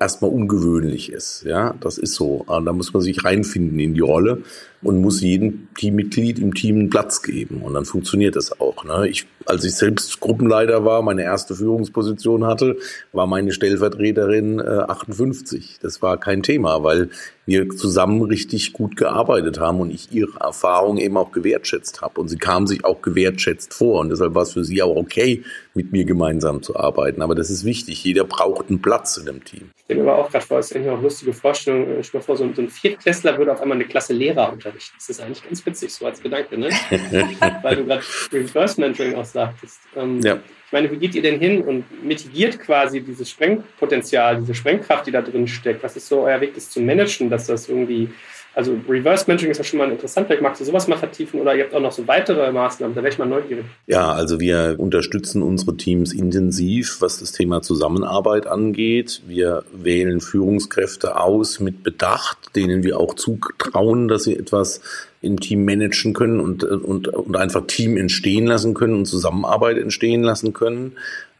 erstmal 0.00 0.30
ungewöhnlich 0.30 1.12
ist. 1.12 1.44
Ja, 1.44 1.74
das 1.80 1.98
ist 1.98 2.14
so. 2.14 2.44
Da 2.48 2.72
muss 2.72 2.92
man 2.92 3.02
sich 3.02 3.24
reinfinden 3.24 3.78
in 3.78 3.94
die 3.94 4.00
Rolle 4.00 4.42
und 4.84 5.00
muss 5.00 5.20
jedem 5.20 5.68
Teammitglied 5.74 6.38
im 6.38 6.54
Team 6.54 6.78
einen 6.78 6.90
Platz 6.90 7.22
geben. 7.22 7.62
Und 7.62 7.74
dann 7.74 7.84
funktioniert 7.84 8.36
das 8.36 8.60
auch. 8.60 8.84
Ne? 8.84 9.08
Ich, 9.08 9.26
als 9.46 9.64
ich 9.64 9.74
selbst 9.74 10.20
Gruppenleiter 10.20 10.84
war, 10.84 11.02
meine 11.02 11.22
erste 11.22 11.54
Führungsposition 11.54 12.44
hatte, 12.44 12.76
war 13.12 13.26
meine 13.26 13.52
Stellvertreterin 13.52 14.60
äh, 14.60 14.62
58. 14.62 15.78
Das 15.80 16.02
war 16.02 16.18
kein 16.18 16.42
Thema, 16.42 16.82
weil 16.82 17.08
wir 17.46 17.68
zusammen 17.70 18.22
richtig 18.22 18.72
gut 18.72 18.96
gearbeitet 18.96 19.60
haben 19.60 19.80
und 19.80 19.90
ich 19.90 20.12
ihre 20.12 20.40
Erfahrung 20.40 20.98
eben 20.98 21.16
auch 21.16 21.32
gewertschätzt 21.32 22.00
habe. 22.00 22.20
Und 22.20 22.28
sie 22.28 22.38
kam 22.38 22.66
sich 22.66 22.84
auch 22.84 23.02
gewertschätzt 23.02 23.74
vor. 23.74 24.00
Und 24.00 24.10
deshalb 24.10 24.34
war 24.34 24.42
es 24.42 24.52
für 24.52 24.64
sie 24.64 24.82
auch 24.82 24.96
okay, 24.96 25.42
mit 25.74 25.92
mir 25.92 26.04
gemeinsam 26.04 26.62
zu 26.62 26.76
arbeiten. 26.76 27.22
Aber 27.22 27.34
das 27.34 27.50
ist 27.50 27.64
wichtig. 27.64 28.02
Jeder 28.04 28.24
braucht 28.24 28.68
einen 28.68 28.80
Platz 28.80 29.16
in 29.16 29.26
dem 29.26 29.44
Team. 29.44 29.70
Ich 29.76 29.84
stelle 29.84 30.02
mir 30.02 30.12
aber 30.12 30.24
auch 30.24 30.30
gerade 30.30 30.46
vor, 30.46 30.58
es 30.58 30.70
ist 30.70 30.76
eigentlich 30.76 30.90
auch 30.90 30.94
eine 30.94 31.02
lustige 31.02 31.32
Vorstellung. 31.32 31.98
Ich 32.00 32.06
stelle 32.06 32.20
mir 32.20 32.24
vor, 32.24 32.36
so 32.36 32.44
ein 32.44 32.68
Viertklässler 32.68 33.36
würde 33.36 33.52
auf 33.52 33.60
einmal 33.60 33.76
eine 33.76 33.86
Klasse 33.86 34.14
Lehrer 34.14 34.52
unterrichten. 34.52 34.73
Das 34.74 35.08
ist 35.08 35.20
eigentlich 35.20 35.44
ganz 35.44 35.64
witzig, 35.64 35.92
so 35.92 36.06
als 36.06 36.20
Gedanke, 36.20 36.58
ne? 36.58 36.68
Weil 37.62 37.76
du 37.76 37.84
gerade 37.84 38.02
Reverse 38.32 38.80
Mentoring 38.80 39.14
auch 39.14 39.24
sagtest. 39.24 39.80
Ähm, 39.96 40.20
ja. 40.20 40.36
Ich 40.66 40.72
meine, 40.72 40.90
wie 40.90 40.96
geht 40.96 41.14
ihr 41.14 41.22
denn 41.22 41.38
hin 41.38 41.62
und 41.62 42.04
mitigiert 42.04 42.58
quasi 42.58 43.00
dieses 43.00 43.30
Sprengpotenzial, 43.30 44.38
diese 44.40 44.54
Sprengkraft, 44.54 45.06
die 45.06 45.12
da 45.12 45.22
drin 45.22 45.46
steckt? 45.46 45.82
Was 45.82 45.96
ist 45.96 46.08
so 46.08 46.22
euer 46.22 46.40
Weg, 46.40 46.54
das 46.54 46.70
zu 46.70 46.80
managen, 46.80 47.30
dass 47.30 47.46
das 47.46 47.68
irgendwie 47.68 48.10
Also 48.54 48.76
Reverse 48.88 49.24
Mentoring 49.26 49.50
ist 49.50 49.58
ja 49.58 49.64
schon 49.64 49.78
mal 49.78 49.90
interessant. 49.90 50.26
Vielleicht 50.26 50.42
magst 50.42 50.60
du 50.60 50.64
sowas 50.64 50.86
mal 50.86 50.96
vertiefen 50.96 51.40
oder 51.40 51.54
ihr 51.54 51.64
habt 51.64 51.74
auch 51.74 51.80
noch 51.80 51.92
so 51.92 52.06
weitere 52.06 52.52
Maßnahmen. 52.52 52.94
Da 52.94 53.02
wäre 53.02 53.12
ich 53.12 53.18
mal 53.18 53.26
neugierig. 53.26 53.64
Ja, 53.86 54.12
also 54.12 54.38
wir 54.38 54.76
unterstützen 54.78 55.42
unsere 55.42 55.76
Teams 55.76 56.12
intensiv, 56.12 57.00
was 57.00 57.18
das 57.18 57.32
Thema 57.32 57.62
Zusammenarbeit 57.62 58.46
angeht. 58.46 59.22
Wir 59.26 59.64
wählen 59.72 60.20
Führungskräfte 60.20 61.20
aus 61.20 61.58
mit 61.58 61.82
Bedacht, 61.82 62.54
denen 62.54 62.84
wir 62.84 63.00
auch 63.00 63.14
zutrauen, 63.14 64.08
dass 64.08 64.24
sie 64.24 64.36
etwas 64.36 64.80
im 65.20 65.40
Team 65.40 65.64
managen 65.64 66.12
können 66.12 66.38
und, 66.38 66.62
und, 66.62 67.08
und 67.08 67.36
einfach 67.36 67.66
Team 67.66 67.96
entstehen 67.96 68.46
lassen 68.46 68.74
können 68.74 68.94
und 68.94 69.06
Zusammenarbeit 69.06 69.78
entstehen 69.78 70.22
lassen 70.22 70.52
können. 70.52 70.92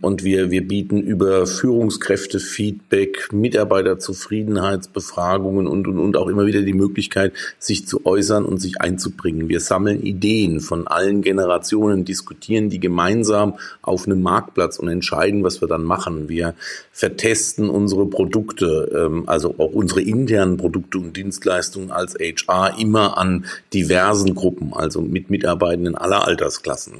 Und 0.05 0.23
wir, 0.23 0.51
wir 0.51 0.69
bieten 0.69 1.01
über 1.01 1.47
Führungskräfte-Feedback, 1.47 3.33
Mitarbeiterzufriedenheitsbefragungen 3.33 5.67
und, 5.67 5.89
und, 5.89 5.99
und 5.99 6.19
auch 6.19 6.29
immer 6.29 6.45
wieder 6.45 6.61
die 6.61 6.75
Möglichkeit, 6.75 7.33
sich 7.59 7.87
zu 7.87 8.05
äußern 8.05 8.45
und 8.45 8.59
sich 8.59 8.83
einzubringen. 8.83 9.49
Wir 9.49 9.61
sammeln 9.61 10.03
Ideen 10.03 10.61
von 10.61 10.87
allen 10.87 11.23
Generationen, 11.23 12.05
diskutieren 12.05 12.69
die 12.69 12.81
gemeinsam 12.81 13.55
auf 13.81 14.07
einem 14.07 14.21
Marktplatz 14.21 14.79
und 14.79 14.89
entscheiden, 14.89 15.43
was 15.43 15.63
wir 15.63 15.69
dann 15.69 15.85
machen. 15.85 16.29
Wir 16.29 16.53
vertesten 16.93 17.71
unsere 17.71 18.05
Produkte, 18.05 18.91
ähm, 18.95 19.27
also 19.27 19.55
auch 19.57 19.73
unsere 19.73 20.03
internen 20.03 20.59
Produkte 20.59 20.99
und 20.99 21.17
Dienstleistungen 21.17 21.91
als 21.91 22.15
HR 22.15 22.79
immer 22.79 23.17
an 23.17 23.47
diversen 23.73 24.35
Gruppen, 24.35 24.75
also 24.75 25.01
mit 25.01 25.31
Mitarbeitenden 25.31 25.95
aller 25.95 26.27
Altersklassen. 26.27 26.93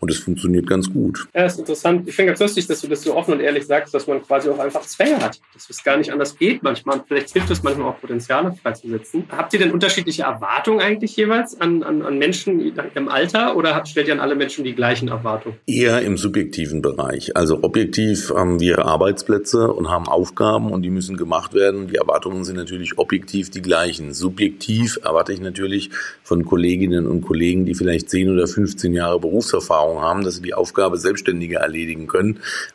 Und 0.00 0.10
es 0.10 0.16
funktioniert 0.18 0.66
ganz 0.66 0.90
gut. 0.90 1.28
Ja, 1.34 1.44
ist 1.44 1.58
interessant. 1.58 2.08
Ich 2.08 2.16
finde 2.16 2.37
ganz 2.38 2.40
lustig, 2.40 2.66
dass 2.66 2.80
du 2.80 2.88
das 2.88 3.02
so 3.02 3.16
offen 3.16 3.34
und 3.34 3.40
ehrlich 3.40 3.66
sagst, 3.66 3.92
dass 3.94 4.06
man 4.06 4.22
quasi 4.22 4.48
auch 4.48 4.58
einfach 4.58 4.82
Zwänge 4.82 5.20
hat, 5.20 5.40
dass 5.54 5.68
es 5.68 5.82
gar 5.82 5.96
nicht 5.96 6.12
anders 6.12 6.36
geht 6.36 6.62
manchmal. 6.62 7.02
Vielleicht 7.06 7.30
hilft 7.30 7.50
es 7.50 7.62
manchmal 7.62 7.88
auch 7.88 8.00
Potenziale 8.00 8.52
freizusetzen. 8.52 9.24
Habt 9.30 9.52
ihr 9.52 9.58
denn 9.58 9.72
unterschiedliche 9.72 10.22
Erwartungen 10.22 10.80
eigentlich 10.80 11.16
jeweils 11.16 11.60
an, 11.60 11.82
an, 11.82 12.02
an 12.02 12.18
Menschen 12.18 12.78
im 12.94 13.08
Alter 13.08 13.56
oder 13.56 13.84
stellt 13.86 14.08
ihr 14.08 14.14
an 14.14 14.20
alle 14.20 14.34
Menschen 14.34 14.64
die 14.64 14.74
gleichen 14.74 15.08
Erwartungen? 15.08 15.56
Eher 15.66 16.02
im 16.02 16.16
subjektiven 16.16 16.82
Bereich. 16.82 17.36
Also 17.36 17.62
objektiv 17.62 18.30
haben 18.34 18.60
wir 18.60 18.84
Arbeitsplätze 18.84 19.72
und 19.72 19.88
haben 19.88 20.06
Aufgaben 20.06 20.70
und 20.70 20.82
die 20.82 20.90
müssen 20.90 21.16
gemacht 21.16 21.54
werden. 21.54 21.88
Die 21.88 21.96
Erwartungen 21.96 22.44
sind 22.44 22.56
natürlich 22.56 22.98
objektiv 22.98 23.50
die 23.50 23.62
gleichen. 23.62 24.14
Subjektiv 24.14 24.98
erwarte 25.02 25.32
ich 25.32 25.40
natürlich 25.40 25.90
von 26.22 26.44
Kolleginnen 26.44 27.06
und 27.06 27.22
Kollegen, 27.22 27.64
die 27.64 27.74
vielleicht 27.74 28.10
10 28.10 28.30
oder 28.30 28.46
15 28.46 28.92
Jahre 28.92 29.18
Berufserfahrung 29.18 30.00
haben, 30.00 30.24
dass 30.24 30.36
sie 30.36 30.42
die 30.42 30.54
Aufgabe 30.54 30.98
selbstständiger 30.98 31.60
erledigen 31.60 32.06
können, 32.06 32.17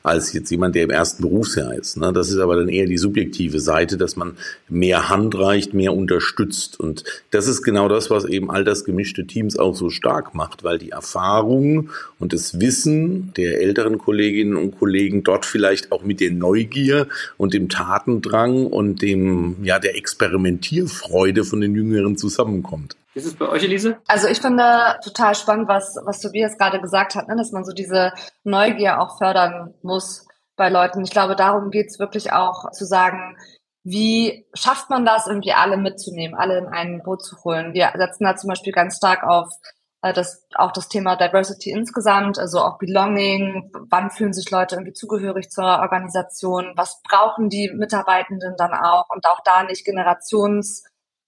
als 0.03 0.34
jetzt 0.34 0.49
jemand, 0.49 0.75
der 0.75 0.84
im 0.84 0.89
ersten 0.89 1.21
Berufsjahr 1.21 1.73
ist. 1.73 1.97
Ne? 1.97 2.12
Das 2.13 2.29
ist 2.29 2.39
aber 2.39 2.56
dann 2.56 2.69
eher 2.69 2.86
die 2.86 2.97
subjektive 2.97 3.60
Seite, 3.60 3.97
dass 3.97 4.15
man 4.15 4.38
mehr 4.69 5.10
Hand 5.10 5.38
reicht, 5.38 5.73
mehr 5.73 5.93
unterstützt. 5.93 6.79
Und 6.79 7.03
das 7.32 7.47
ist 7.47 7.62
genau 7.62 7.88
das, 7.88 8.10
was 8.10 8.25
eben 8.25 8.49
all 8.51 8.63
das 8.63 8.86
gemischte 8.86 9.25
Teams 9.25 9.58
auch 9.58 9.75
so 9.75 9.89
stark 9.89 10.36
macht, 10.36 10.63
weil 10.63 10.77
die 10.77 10.91
Erfahrung 10.91 11.89
und 12.19 12.34
das 12.34 12.60
Wissen 12.60 13.34
der 13.38 13.62
älteren 13.62 13.97
Kolleginnen 13.97 14.56
und 14.56 14.77
Kollegen 14.77 15.23
dort 15.23 15.45
vielleicht 15.45 15.91
auch 15.91 16.03
mit 16.03 16.19
der 16.19 16.32
Neugier 16.32 17.08
und 17.38 17.53
dem 17.53 17.69
Tatendrang 17.69 18.65
und 18.65 19.01
dem, 19.01 19.58
ja, 19.63 19.79
der 19.79 19.97
Experimentierfreude 19.97 21.43
von 21.43 21.62
den 21.62 21.75
Jüngeren 21.75 22.17
zusammenkommt. 22.17 22.95
Ist 23.15 23.26
es 23.26 23.36
bei 23.36 23.47
euch, 23.47 23.63
Elise? 23.63 23.97
Also 24.08 24.28
ich 24.28 24.41
finde 24.41 24.97
total 25.04 25.36
spannend, 25.36 25.67
was, 25.67 25.97
was 26.04 26.19
Tobias 26.19 26.58
gerade 26.58 26.82
gesagt 26.82 27.15
hat, 27.15 27.28
ne? 27.28 27.36
dass 27.36 27.52
man 27.52 27.63
so 27.63 27.71
diese 27.71 28.12
Neugier 28.43 28.99
auch 28.99 29.17
fördern 29.17 29.73
muss 29.84 30.28
bei 30.56 30.69
Leuten. 30.69 31.04
Ich 31.04 31.12
glaube, 31.12 31.36
darum 31.36 31.69
geht's 31.69 31.99
wirklich 31.99 32.34
auch 32.34 32.71
zu 32.71 32.86
sagen, 32.86 33.38
wie 33.84 34.47
schafft 34.54 34.89
man 34.89 35.06
das, 35.06 35.28
irgendwie 35.28 35.54
alle 35.54 35.78
mitzunehmen, 35.78 36.38
alle 36.38 36.58
in 36.58 36.67
ein 36.67 37.04
Boot 37.04 37.23
zu 37.23 37.43
holen? 37.43 37.73
Wir 37.73 37.91
setzen 37.95 38.23
da 38.23 38.36
zum 38.36 38.47
Beispiel 38.47 38.71
ganz 38.71 38.97
stark 38.97 39.23
auf 39.23 39.49
äh, 40.02 40.13
das, 40.13 40.45
auch 40.56 40.71
das 40.71 40.88
Thema 40.88 41.15
Diversity 41.15 41.71
insgesamt, 41.71 42.39
also 42.39 42.60
auch 42.60 42.78
Belonging, 42.78 43.71
wann 43.89 44.10
fühlen 44.10 44.34
sich 44.34 44.49
Leute 44.52 44.76
irgendwie 44.76 44.93
zugehörig 44.93 45.49
zur 45.49 45.65
Organisation, 45.65 46.73
was 46.76 47.02
brauchen 47.04 47.49
die 47.49 47.71
Mitarbeitenden 47.76 48.56
dann 48.58 48.73
auch 48.73 49.10
und 49.10 49.26
auch 49.26 49.41
da 49.43 49.63
nicht 49.63 49.86
generations 49.86 50.84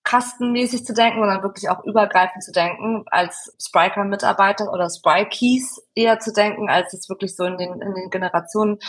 kastenmäßig 0.06 0.86
zu 0.86 0.94
denken, 0.94 1.20
sondern 1.20 1.44
wirklich 1.44 1.70
auch 1.70 1.84
übergreifend 1.84 2.44
zu 2.44 2.52
denken, 2.52 3.04
als 3.08 3.54
Spriker-Mitarbeiter 3.60 4.72
oder 4.72 4.90
Spry-Keys 4.90 5.82
eher 5.96 6.20
zu 6.20 6.32
denken, 6.32 6.70
als 6.70 6.94
jetzt 6.94 7.10
wirklich 7.10 7.36
so 7.36 7.44
in 7.44 7.58
den, 7.58 7.82
in 7.82 7.94
den 7.94 8.10
Generationen 8.10 8.80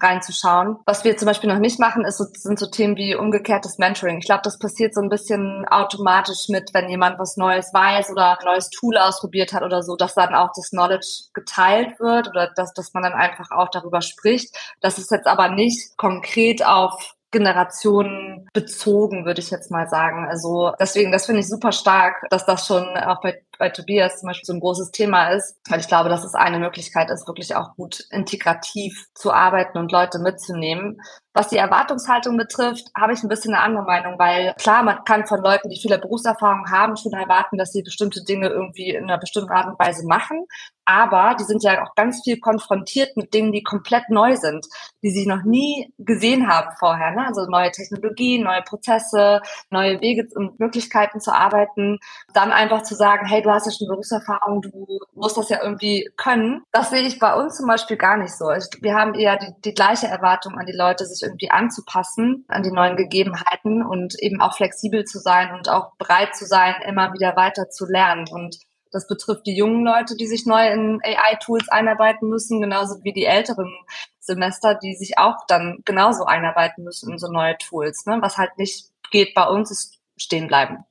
reinzuschauen. 0.00 0.76
Was 0.86 1.04
wir 1.04 1.16
zum 1.16 1.26
Beispiel 1.26 1.50
noch 1.50 1.58
nicht 1.58 1.80
machen, 1.80 2.04
ist 2.04 2.18
so, 2.18 2.24
sind 2.32 2.58
so 2.58 2.66
Themen 2.66 2.96
wie 2.96 3.14
umgekehrtes 3.14 3.78
Mentoring. 3.78 4.18
Ich 4.18 4.26
glaube, 4.26 4.42
das 4.44 4.58
passiert 4.58 4.94
so 4.94 5.00
ein 5.00 5.08
bisschen 5.08 5.66
automatisch 5.68 6.48
mit, 6.48 6.72
wenn 6.72 6.88
jemand 6.88 7.18
was 7.18 7.36
Neues 7.36 7.72
weiß 7.72 8.10
oder 8.10 8.38
ein 8.38 8.44
neues 8.44 8.70
Tool 8.70 8.96
ausprobiert 8.96 9.52
hat 9.52 9.62
oder 9.62 9.82
so, 9.82 9.96
dass 9.96 10.14
dann 10.14 10.34
auch 10.34 10.50
das 10.54 10.70
Knowledge 10.70 11.24
geteilt 11.32 11.98
wird 11.98 12.28
oder 12.28 12.52
dass, 12.54 12.72
dass 12.74 12.92
man 12.94 13.02
dann 13.02 13.14
einfach 13.14 13.50
auch 13.50 13.70
darüber 13.70 14.02
spricht. 14.02 14.56
Das 14.80 14.98
ist 14.98 15.10
jetzt 15.10 15.26
aber 15.26 15.48
nicht 15.48 15.96
konkret 15.96 16.64
auf 16.64 17.16
Generationen 17.30 18.48
bezogen, 18.52 19.24
würde 19.24 19.40
ich 19.40 19.50
jetzt 19.50 19.70
mal 19.70 19.88
sagen. 19.88 20.26
Also 20.28 20.72
deswegen, 20.80 21.12
das 21.12 21.26
finde 21.26 21.40
ich 21.40 21.48
super 21.48 21.72
stark, 21.72 22.26
dass 22.30 22.46
das 22.46 22.66
schon 22.66 22.84
auch 22.96 23.20
bei 23.20 23.42
bei 23.58 23.70
Tobias 23.70 24.20
zum 24.20 24.28
Beispiel 24.28 24.46
so 24.46 24.52
ein 24.52 24.60
großes 24.60 24.90
Thema 24.90 25.30
ist, 25.30 25.56
weil 25.68 25.80
ich 25.80 25.88
glaube, 25.88 26.08
dass 26.08 26.24
es 26.24 26.34
eine 26.34 26.58
Möglichkeit 26.58 27.10
ist, 27.10 27.26
wirklich 27.26 27.54
auch 27.54 27.74
gut 27.76 28.04
integrativ 28.10 29.08
zu 29.14 29.32
arbeiten 29.32 29.78
und 29.78 29.92
Leute 29.92 30.18
mitzunehmen. 30.18 31.00
Was 31.34 31.48
die 31.48 31.56
Erwartungshaltung 31.56 32.36
betrifft, 32.36 32.88
habe 32.96 33.12
ich 33.12 33.22
ein 33.22 33.28
bisschen 33.28 33.54
eine 33.54 33.62
andere 33.62 33.84
Meinung, 33.84 34.18
weil 34.18 34.54
klar, 34.58 34.82
man 34.82 35.04
kann 35.04 35.26
von 35.26 35.40
Leuten, 35.40 35.68
die 35.68 35.78
viele 35.80 35.98
Berufserfahrung 35.98 36.68
haben, 36.70 36.96
schon 36.96 37.12
erwarten, 37.12 37.58
dass 37.58 37.70
sie 37.70 37.82
bestimmte 37.82 38.24
Dinge 38.24 38.48
irgendwie 38.48 38.90
in 38.90 39.04
einer 39.04 39.18
bestimmten 39.18 39.52
Art 39.52 39.68
und 39.68 39.78
Weise 39.78 40.04
machen. 40.06 40.46
Aber 40.84 41.36
die 41.38 41.44
sind 41.44 41.62
ja 41.62 41.84
auch 41.84 41.94
ganz 41.94 42.22
viel 42.24 42.40
konfrontiert 42.40 43.16
mit 43.16 43.34
Dingen, 43.34 43.52
die 43.52 43.62
komplett 43.62 44.08
neu 44.08 44.36
sind, 44.36 44.66
die 45.02 45.10
sie 45.10 45.26
noch 45.26 45.42
nie 45.42 45.92
gesehen 45.98 46.48
haben 46.48 46.74
vorher. 46.78 47.10
Ne? 47.10 47.26
Also 47.26 47.44
neue 47.44 47.70
Technologien, 47.70 48.42
neue 48.42 48.62
Prozesse, 48.62 49.42
neue 49.70 50.00
Wege 50.00 50.26
und 50.34 50.58
Möglichkeiten 50.58 51.20
zu 51.20 51.32
arbeiten. 51.32 51.98
Dann 52.32 52.52
einfach 52.52 52.82
zu 52.82 52.94
sagen, 52.94 53.26
hey, 53.26 53.42
du 53.48 53.54
hast 53.54 53.66
ja 53.66 53.72
schon 53.72 53.88
Berufserfahrung, 53.88 54.62
du 54.62 54.98
musst 55.14 55.36
das 55.36 55.48
ja 55.48 55.62
irgendwie 55.62 56.10
können. 56.16 56.62
Das 56.72 56.90
sehe 56.90 57.02
ich 57.02 57.18
bei 57.18 57.34
uns 57.34 57.56
zum 57.56 57.66
Beispiel 57.66 57.96
gar 57.96 58.16
nicht 58.16 58.34
so. 58.34 58.46
Wir 58.46 58.94
haben 58.94 59.14
eher 59.14 59.36
die, 59.36 59.52
die 59.64 59.74
gleiche 59.74 60.06
Erwartung 60.06 60.58
an 60.58 60.66
die 60.66 60.76
Leute, 60.76 61.06
sich 61.06 61.22
irgendwie 61.22 61.50
anzupassen 61.50 62.44
an 62.48 62.62
die 62.62 62.70
neuen 62.70 62.96
Gegebenheiten 62.96 63.82
und 63.84 64.14
eben 64.20 64.40
auch 64.40 64.54
flexibel 64.54 65.04
zu 65.04 65.18
sein 65.18 65.54
und 65.54 65.68
auch 65.68 65.96
bereit 65.96 66.36
zu 66.36 66.44
sein, 66.44 66.74
immer 66.86 67.12
wieder 67.12 67.36
weiter 67.36 67.70
zu 67.70 67.86
lernen. 67.86 68.26
Und 68.30 68.58
das 68.92 69.06
betrifft 69.06 69.46
die 69.46 69.56
jungen 69.56 69.84
Leute, 69.84 70.16
die 70.16 70.26
sich 70.26 70.46
neu 70.46 70.66
in 70.68 71.00
AI-Tools 71.02 71.68
einarbeiten 71.68 72.28
müssen, 72.28 72.60
genauso 72.60 73.02
wie 73.02 73.12
die 73.12 73.24
älteren 73.24 73.74
Semester, 74.20 74.74
die 74.74 74.94
sich 74.94 75.18
auch 75.18 75.46
dann 75.46 75.78
genauso 75.84 76.24
einarbeiten 76.24 76.84
müssen 76.84 77.12
in 77.12 77.18
so 77.18 77.28
neue 77.28 77.56
Tools. 77.58 78.04
Ne? 78.06 78.18
Was 78.20 78.36
halt 78.36 78.56
nicht 78.58 78.90
geht 79.10 79.34
bei 79.34 79.46
uns, 79.46 79.70
ist 79.70 79.98
stehen 80.20 80.48
bleiben. 80.48 80.84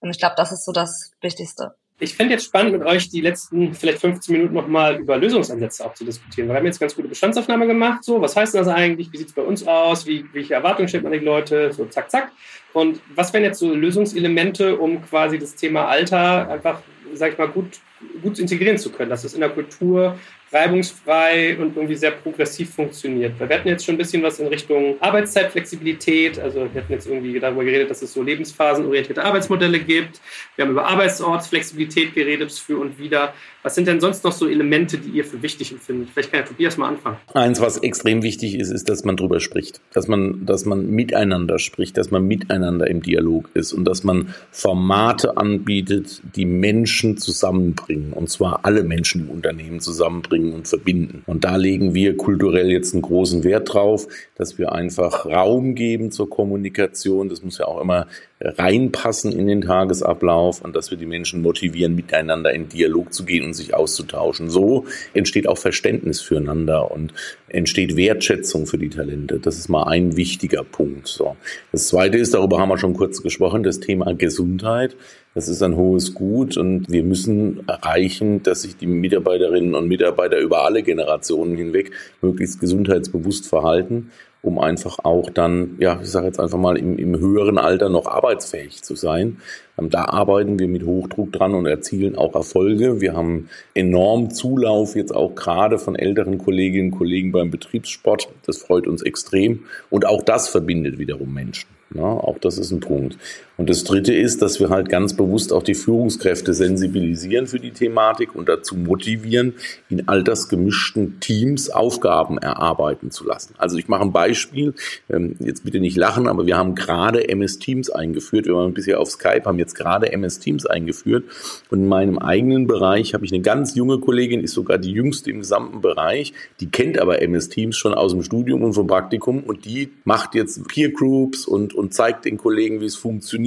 Und 0.00 0.10
ich 0.10 0.18
glaube, 0.18 0.34
das 0.36 0.52
ist 0.52 0.64
so 0.64 0.72
das 0.72 1.12
Wichtigste. 1.20 1.76
Ich 2.02 2.16
fände 2.16 2.34
jetzt 2.34 2.46
spannend, 2.46 2.72
mit 2.72 2.82
euch 2.82 3.10
die 3.10 3.20
letzten 3.20 3.74
vielleicht 3.74 4.00
15 4.00 4.32
Minuten 4.34 4.54
nochmal 4.54 4.98
über 4.98 5.16
Lösungsansätze 5.16 5.86
auch 5.86 5.94
zu 5.94 6.04
diskutieren. 6.04 6.48
Wir 6.48 6.56
haben 6.56 6.66
jetzt 6.66 6.80
ganz 6.80 6.96
gute 6.96 7.06
Bestandsaufnahme 7.06 7.68
gemacht. 7.68 8.02
So, 8.02 8.20
was 8.20 8.34
heißt 8.34 8.56
das 8.56 8.66
eigentlich? 8.66 9.12
Wie 9.12 9.18
sieht 9.18 9.28
es 9.28 9.32
bei 9.32 9.42
uns 9.42 9.64
aus? 9.64 10.04
Wie, 10.04 10.24
welche 10.32 10.54
Erwartungen 10.54 10.88
stellt 10.88 11.04
man 11.04 11.12
an 11.12 11.20
die 11.20 11.24
Leute? 11.24 11.72
So, 11.72 11.84
zack, 11.84 12.10
zack. 12.10 12.32
Und 12.72 13.00
was 13.14 13.32
wären 13.32 13.44
jetzt 13.44 13.60
so 13.60 13.72
Lösungselemente, 13.72 14.76
um 14.78 15.00
quasi 15.04 15.38
das 15.38 15.54
Thema 15.54 15.86
Alter 15.86 16.48
einfach, 16.48 16.82
sag 17.14 17.34
ich 17.34 17.38
mal, 17.38 17.46
gut, 17.46 17.78
gut 18.20 18.36
integrieren 18.40 18.78
zu 18.78 18.90
können, 18.90 19.10
dass 19.10 19.22
es 19.22 19.34
in 19.34 19.40
der 19.40 19.50
Kultur 19.50 20.18
reibungsfrei 20.52 21.56
und 21.58 21.76
irgendwie 21.76 21.94
sehr 21.94 22.10
progressiv 22.10 22.74
funktioniert. 22.74 23.38
Wir 23.38 23.48
hatten 23.48 23.68
jetzt 23.68 23.84
schon 23.84 23.94
ein 23.94 23.98
bisschen 23.98 24.22
was 24.22 24.38
in 24.38 24.48
Richtung 24.48 24.96
Arbeitszeitflexibilität. 25.00 26.38
Also 26.38 26.68
wir 26.72 26.82
hatten 26.82 26.92
jetzt 26.92 27.06
irgendwie 27.06 27.38
darüber 27.40 27.64
geredet, 27.64 27.90
dass 27.90 28.02
es 28.02 28.12
so 28.12 28.22
lebensphasenorientierte 28.22 29.24
Arbeitsmodelle 29.24 29.80
gibt. 29.80 30.20
Wir 30.56 30.64
haben 30.64 30.72
über 30.72 30.86
Arbeitsortsflexibilität 30.86 32.14
geredet, 32.14 32.52
für 32.52 32.78
und 32.78 32.98
wieder. 32.98 33.34
Was 33.62 33.74
sind 33.76 33.86
denn 33.86 34.00
sonst 34.00 34.24
noch 34.24 34.32
so 34.32 34.48
Elemente, 34.48 34.98
die 34.98 35.10
ihr 35.10 35.24
für 35.24 35.40
wichtig 35.42 35.72
empfindet? 35.72 36.10
Vielleicht 36.12 36.32
kann 36.32 36.40
ja 36.40 36.46
Tobias 36.46 36.76
mal 36.76 36.88
anfangen. 36.88 37.16
Eins, 37.32 37.60
was 37.60 37.78
extrem 37.78 38.22
wichtig 38.22 38.56
ist, 38.56 38.70
ist, 38.70 38.88
dass 38.88 39.04
man 39.04 39.16
drüber 39.16 39.40
spricht. 39.40 39.80
Dass 39.92 40.08
man, 40.08 40.44
dass 40.44 40.64
man 40.64 40.90
miteinander 40.90 41.58
spricht, 41.58 41.96
dass 41.96 42.10
man 42.10 42.26
miteinander 42.26 42.88
im 42.88 43.02
Dialog 43.02 43.48
ist 43.54 43.72
und 43.72 43.84
dass 43.84 44.02
man 44.04 44.34
Formate 44.50 45.36
anbietet, 45.36 46.20
die 46.34 46.44
Menschen 46.44 47.16
zusammenbringen. 47.16 48.12
Und 48.12 48.30
zwar 48.30 48.64
alle 48.64 48.82
Menschen 48.82 49.22
im 49.22 49.30
Unternehmen 49.30 49.80
zusammenbringen 49.80 50.41
zusammenbringen 50.42 50.52
und 50.52 50.68
verbinden. 50.68 51.22
Und 51.26 51.44
da 51.44 51.56
legen 51.56 51.94
wir 51.94 52.16
kulturell 52.16 52.70
jetzt 52.70 52.92
einen 52.92 53.02
großen 53.02 53.44
Wert 53.44 53.72
drauf, 53.72 54.08
dass 54.36 54.58
wir 54.58 54.72
einfach 54.72 55.26
Raum 55.26 55.74
geben 55.74 56.10
zur 56.10 56.28
Kommunikation. 56.28 57.28
Das 57.28 57.42
muss 57.42 57.58
ja 57.58 57.66
auch 57.66 57.80
immer 57.80 58.06
reinpassen 58.40 59.32
in 59.32 59.46
den 59.46 59.60
Tagesablauf 59.60 60.62
und 60.62 60.74
dass 60.74 60.90
wir 60.90 60.98
die 60.98 61.06
Menschen 61.06 61.42
motivieren, 61.42 61.94
miteinander 61.94 62.52
in 62.52 62.68
Dialog 62.68 63.12
zu 63.12 63.24
gehen 63.24 63.44
und 63.44 63.54
sich 63.54 63.74
auszutauschen. 63.74 64.50
So 64.50 64.84
entsteht 65.14 65.48
auch 65.48 65.58
Verständnis 65.58 66.20
füreinander 66.20 66.90
und 66.90 67.12
entsteht 67.48 67.96
Wertschätzung 67.96 68.66
für 68.66 68.78
die 68.78 68.88
Talente. 68.88 69.38
Das 69.38 69.58
ist 69.58 69.68
mal 69.68 69.84
ein 69.84 70.16
wichtiger 70.16 70.64
Punkt. 70.64 71.06
So. 71.06 71.36
Das 71.70 71.88
zweite 71.88 72.18
ist, 72.18 72.34
darüber 72.34 72.58
haben 72.58 72.68
wir 72.68 72.78
schon 72.78 72.94
kurz 72.94 73.22
gesprochen, 73.22 73.62
das 73.62 73.78
Thema 73.80 74.14
Gesundheit. 74.14 74.96
Das 75.34 75.48
ist 75.48 75.62
ein 75.62 75.76
hohes 75.76 76.14
Gut 76.14 76.56
und 76.56 76.90
wir 76.90 77.02
müssen 77.02 77.66
erreichen, 77.66 78.42
dass 78.42 78.62
sich 78.62 78.76
die 78.76 78.86
Mitarbeiterinnen 78.86 79.74
und 79.74 79.88
Mitarbeiter 79.88 80.38
über 80.38 80.64
alle 80.64 80.82
Generationen 80.82 81.56
hinweg 81.56 81.92
möglichst 82.20 82.60
gesundheitsbewusst 82.60 83.48
verhalten 83.48 84.10
um 84.42 84.58
einfach 84.58 84.98
auch 85.04 85.30
dann, 85.30 85.76
ja, 85.78 86.00
ich 86.02 86.10
sage 86.10 86.26
jetzt 86.26 86.40
einfach 86.40 86.58
mal, 86.58 86.76
im, 86.76 86.98
im 86.98 87.18
höheren 87.18 87.58
Alter 87.58 87.88
noch 87.88 88.06
arbeitsfähig 88.06 88.82
zu 88.82 88.96
sein. 88.96 89.38
Ähm, 89.78 89.88
da 89.88 90.06
arbeiten 90.06 90.58
wir 90.58 90.66
mit 90.66 90.84
Hochdruck 90.84 91.32
dran 91.32 91.54
und 91.54 91.66
erzielen 91.66 92.16
auch 92.16 92.34
Erfolge. 92.34 93.00
Wir 93.00 93.14
haben 93.14 93.48
enorm 93.74 94.30
Zulauf 94.30 94.96
jetzt 94.96 95.14
auch 95.14 95.36
gerade 95.36 95.78
von 95.78 95.94
älteren 95.94 96.38
Kolleginnen 96.38 96.90
und 96.90 96.98
Kollegen 96.98 97.30
beim 97.30 97.50
Betriebssport. 97.50 98.28
Das 98.44 98.58
freut 98.58 98.88
uns 98.88 99.02
extrem. 99.02 99.64
Und 99.90 100.06
auch 100.06 100.22
das 100.22 100.48
verbindet 100.48 100.98
wiederum 100.98 101.32
Menschen. 101.32 101.68
Ja, 101.94 102.04
auch 102.04 102.38
das 102.38 102.58
ist 102.58 102.72
ein 102.72 102.80
Punkt. 102.80 103.18
Und 103.56 103.68
das 103.68 103.84
Dritte 103.84 104.14
ist, 104.14 104.40
dass 104.40 104.60
wir 104.60 104.70
halt 104.70 104.88
ganz 104.88 105.14
bewusst 105.14 105.52
auch 105.52 105.62
die 105.62 105.74
Führungskräfte 105.74 106.54
sensibilisieren 106.54 107.46
für 107.46 107.60
die 107.60 107.70
Thematik 107.70 108.34
und 108.34 108.48
dazu 108.48 108.76
motivieren, 108.76 109.54
in 109.90 110.08
altersgemischten 110.08 111.20
Teams 111.20 111.68
Aufgaben 111.68 112.38
erarbeiten 112.38 113.10
zu 113.10 113.26
lassen. 113.26 113.54
Also 113.58 113.76
ich 113.76 113.88
mache 113.88 114.02
ein 114.02 114.12
Beispiel, 114.12 114.74
ähm, 115.10 115.36
jetzt 115.38 115.64
bitte 115.64 115.80
nicht 115.80 115.96
lachen, 115.96 116.28
aber 116.28 116.46
wir 116.46 116.56
haben 116.56 116.74
gerade 116.74 117.28
MS 117.28 117.58
Teams 117.58 117.90
eingeführt. 117.90 118.46
Wir 118.46 118.54
waren 118.54 118.72
bisher 118.72 119.00
auf 119.00 119.10
Skype, 119.10 119.44
haben 119.44 119.58
jetzt 119.58 119.74
gerade 119.74 120.10
MS 120.12 120.38
Teams 120.38 120.64
eingeführt. 120.64 121.24
Und 121.70 121.80
in 121.80 121.88
meinem 121.88 122.18
eigenen 122.18 122.66
Bereich 122.66 123.12
habe 123.12 123.26
ich 123.26 123.32
eine 123.32 123.42
ganz 123.42 123.74
junge 123.74 123.98
Kollegin, 123.98 124.40
ist 124.40 124.54
sogar 124.54 124.78
die 124.78 124.92
jüngste 124.92 125.30
im 125.30 125.40
gesamten 125.40 125.82
Bereich, 125.82 126.32
die 126.60 126.70
kennt 126.70 126.98
aber 126.98 127.20
MS 127.20 127.50
Teams 127.50 127.76
schon 127.76 127.92
aus 127.92 128.12
dem 128.12 128.22
Studium 128.22 128.62
und 128.62 128.72
vom 128.72 128.86
Praktikum 128.86 129.42
und 129.42 129.66
die 129.66 129.90
macht 130.04 130.34
jetzt 130.34 130.66
Peer 130.68 130.90
Groups 130.90 131.46
und, 131.46 131.74
und 131.74 131.92
zeigt 131.92 132.24
den 132.24 132.38
Kollegen, 132.38 132.80
wie 132.80 132.86
es 132.86 132.96
funktioniert, 132.96 133.41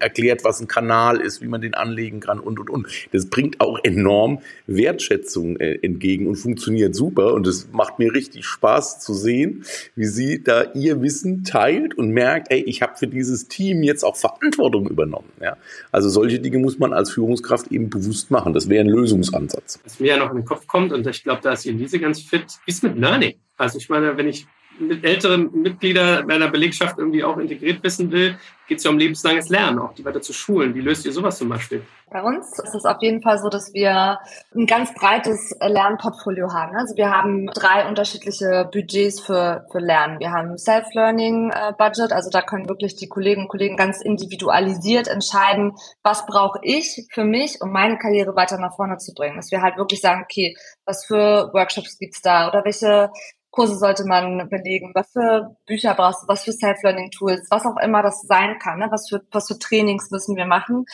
erklärt, 0.00 0.44
was 0.44 0.60
ein 0.60 0.68
Kanal 0.68 1.20
ist, 1.20 1.40
wie 1.42 1.48
man 1.48 1.60
den 1.60 1.74
anlegen 1.74 2.20
kann 2.20 2.40
und, 2.40 2.58
und, 2.58 2.70
und. 2.70 2.86
Das 3.12 3.26
bringt 3.26 3.60
auch 3.60 3.78
enorm 3.82 4.40
Wertschätzung 4.66 5.56
äh, 5.56 5.78
entgegen 5.82 6.26
und 6.26 6.36
funktioniert 6.36 6.94
super. 6.94 7.34
Und 7.34 7.46
es 7.46 7.68
macht 7.72 7.98
mir 7.98 8.12
richtig 8.12 8.44
Spaß 8.44 9.00
zu 9.00 9.14
sehen, 9.14 9.64
wie 9.96 10.06
sie 10.06 10.42
da 10.42 10.72
ihr 10.74 11.02
Wissen 11.02 11.44
teilt 11.44 11.96
und 11.96 12.10
merkt, 12.10 12.50
ey, 12.50 12.62
ich 12.62 12.82
habe 12.82 12.96
für 12.96 13.06
dieses 13.06 13.48
Team 13.48 13.82
jetzt 13.82 14.04
auch 14.04 14.16
Verantwortung 14.16 14.88
übernommen. 14.88 15.30
Ja? 15.40 15.56
Also 15.92 16.08
solche 16.08 16.40
Dinge 16.40 16.58
muss 16.58 16.78
man 16.78 16.92
als 16.92 17.10
Führungskraft 17.10 17.70
eben 17.72 17.90
bewusst 17.90 18.30
machen. 18.30 18.52
Das 18.52 18.68
wäre 18.68 18.84
ein 18.84 18.88
Lösungsansatz. 18.90 19.80
Was 19.84 20.00
mir 20.00 20.08
ja 20.08 20.16
noch 20.16 20.30
in 20.30 20.38
den 20.38 20.44
Kopf 20.44 20.66
kommt, 20.66 20.92
und 20.92 21.06
ich 21.06 21.24
glaube, 21.24 21.40
da 21.42 21.52
ist 21.52 21.66
Elise 21.66 21.98
ganz 21.98 22.20
fit, 22.20 22.46
ist 22.66 22.82
mit 22.82 22.96
Learning. 22.96 23.34
Also 23.56 23.78
ich 23.78 23.88
meine, 23.88 24.16
wenn 24.16 24.28
ich 24.28 24.46
mit 24.80 25.04
älteren 25.04 25.50
Mitglieder 25.52 26.24
meiner 26.24 26.48
Belegschaft 26.48 26.98
irgendwie 26.98 27.22
auch 27.24 27.38
integriert 27.38 27.82
wissen 27.82 28.10
will, 28.10 28.36
geht 28.66 28.78
es 28.78 28.84
ja 28.84 28.90
um 28.90 28.98
lebenslanges 28.98 29.48
Lernen, 29.48 29.80
auch 29.80 29.94
die 29.94 30.04
weiter 30.04 30.22
zu 30.22 30.32
schulen. 30.32 30.74
Wie 30.74 30.80
löst 30.80 31.04
ihr 31.04 31.12
sowas 31.12 31.38
zum 31.38 31.48
Beispiel? 31.48 31.82
Bei 32.08 32.22
uns 32.22 32.58
ist 32.58 32.74
es 32.74 32.84
auf 32.84 32.98
jeden 33.00 33.20
Fall 33.20 33.38
so, 33.38 33.48
dass 33.48 33.72
wir 33.74 34.18
ein 34.54 34.66
ganz 34.66 34.94
breites 34.94 35.56
Lernportfolio 35.60 36.52
haben. 36.52 36.76
Also 36.76 36.96
wir 36.96 37.10
haben 37.10 37.46
drei 37.48 37.88
unterschiedliche 37.88 38.68
Budgets 38.72 39.20
für, 39.20 39.66
für 39.70 39.78
Lernen. 39.78 40.20
Wir 40.20 40.30
haben 40.30 40.56
Self-Learning-Budget, 40.56 42.12
also 42.12 42.30
da 42.30 42.42
können 42.42 42.68
wirklich 42.68 42.96
die 42.96 43.08
Kolleginnen 43.08 43.44
und 43.46 43.48
Kollegen 43.48 43.76
ganz 43.76 44.00
individualisiert 44.00 45.08
entscheiden, 45.08 45.72
was 46.02 46.26
brauche 46.26 46.60
ich 46.62 47.06
für 47.12 47.24
mich, 47.24 47.60
um 47.60 47.72
meine 47.72 47.98
Karriere 47.98 48.34
weiter 48.36 48.58
nach 48.58 48.74
vorne 48.76 48.98
zu 48.98 49.14
bringen. 49.14 49.36
Dass 49.36 49.50
wir 49.50 49.62
halt 49.62 49.76
wirklich 49.76 50.00
sagen, 50.00 50.22
okay, 50.22 50.56
was 50.84 51.04
für 51.04 51.50
Workshops 51.52 51.98
gibt's 51.98 52.22
da 52.22 52.48
oder 52.48 52.64
welche 52.64 53.10
Kurse 53.50 53.76
sollte 53.76 54.04
man 54.04 54.48
belegen, 54.48 54.92
was 54.94 55.10
für 55.12 55.56
Bücher 55.66 55.94
brauchst 55.94 56.22
du, 56.22 56.28
was 56.28 56.44
für 56.44 56.52
Self-Learning-Tools, 56.52 57.48
was 57.50 57.66
auch 57.66 57.76
immer 57.82 58.02
das 58.02 58.22
sein 58.22 58.58
kann, 58.58 58.78
ne? 58.78 58.88
was, 58.90 59.08
für, 59.08 59.22
was 59.32 59.48
für 59.48 59.58
Trainings 59.58 60.10
müssen 60.10 60.36
wir 60.36 60.46
machen, 60.46 60.86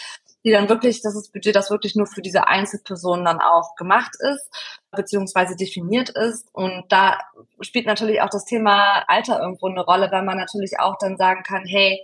die 0.44 0.52
dann 0.52 0.68
wirklich, 0.68 1.02
das 1.02 1.16
ist 1.16 1.32
Budget, 1.32 1.56
das 1.56 1.70
wirklich 1.70 1.96
nur 1.96 2.06
für 2.06 2.22
diese 2.22 2.46
Einzelpersonen 2.46 3.24
dann 3.24 3.40
auch 3.40 3.74
gemacht 3.76 4.12
ist, 4.20 4.48
beziehungsweise 4.90 5.56
definiert 5.56 6.08
ist. 6.10 6.48
Und 6.52 6.84
da 6.88 7.18
spielt 7.60 7.86
natürlich 7.86 8.22
auch 8.22 8.30
das 8.30 8.44
Thema 8.44 9.04
Alter 9.08 9.40
irgendwo 9.40 9.66
eine 9.66 9.84
Rolle, 9.84 10.08
weil 10.10 10.22
man 10.22 10.38
natürlich 10.38 10.78
auch 10.78 10.96
dann 10.98 11.16
sagen 11.16 11.42
kann, 11.42 11.64
hey, 11.66 12.00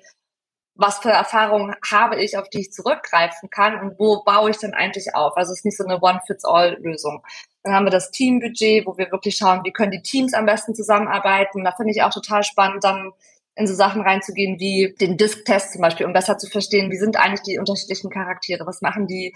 was 0.74 0.98
für 0.98 1.10
Erfahrungen 1.10 1.76
habe 1.90 2.22
ich, 2.22 2.36
auf 2.36 2.48
die 2.48 2.60
ich 2.60 2.72
zurückgreifen 2.72 3.50
kann 3.50 3.78
und 3.78 3.98
wo 3.98 4.22
baue 4.24 4.50
ich 4.50 4.58
denn 4.58 4.74
eigentlich 4.74 5.14
auf? 5.14 5.36
Also 5.36 5.52
es 5.52 5.60
ist 5.60 5.64
nicht 5.64 5.76
so 5.76 5.84
eine 5.84 6.00
One-Fits-All-Lösung. 6.00 7.22
Dann 7.62 7.74
haben 7.74 7.86
wir 7.86 7.90
das 7.90 8.10
Teambudget, 8.10 8.86
wo 8.86 8.96
wir 8.98 9.10
wirklich 9.10 9.36
schauen, 9.36 9.60
wie 9.64 9.72
können 9.72 9.92
die 9.92 10.02
Teams 10.02 10.34
am 10.34 10.46
besten 10.46 10.74
zusammenarbeiten. 10.74 11.64
Da 11.64 11.72
finde 11.72 11.92
ich 11.92 12.02
auch 12.02 12.12
total 12.12 12.42
spannend, 12.42 12.82
dann 12.82 13.12
in 13.54 13.66
so 13.66 13.74
Sachen 13.74 14.00
reinzugehen 14.00 14.58
wie 14.58 14.94
den 15.00 15.16
Disk-Test 15.16 15.72
zum 15.72 15.82
Beispiel, 15.82 16.06
um 16.06 16.12
besser 16.12 16.38
zu 16.38 16.48
verstehen, 16.48 16.90
wie 16.90 16.96
sind 16.96 17.16
eigentlich 17.16 17.42
die 17.42 17.58
unterschiedlichen 17.58 18.10
Charaktere, 18.10 18.66
was 18.66 18.80
machen 18.80 19.06
die, 19.06 19.34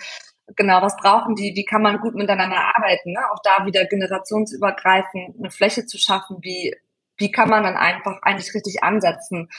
genau, 0.57 0.81
was 0.81 0.97
brauchen 0.97 1.35
die, 1.35 1.55
wie 1.55 1.65
kann 1.65 1.83
man 1.83 2.01
gut 2.01 2.15
miteinander 2.15 2.73
arbeiten. 2.75 3.13
Ne? 3.13 3.21
Auch 3.33 3.43
da 3.43 3.67
wieder 3.67 3.85
generationsübergreifend 3.85 5.37
eine 5.39 5.51
Fläche 5.51 5.87
zu 5.87 5.99
schaffen, 5.99 6.39
wie, 6.41 6.75
wie 7.19 7.31
kann 7.31 7.51
man 7.51 7.65
dann 7.65 7.77
einfach 7.77 8.23
eigentlich 8.23 8.55
richtig 8.55 8.83
ansetzen 8.83 9.51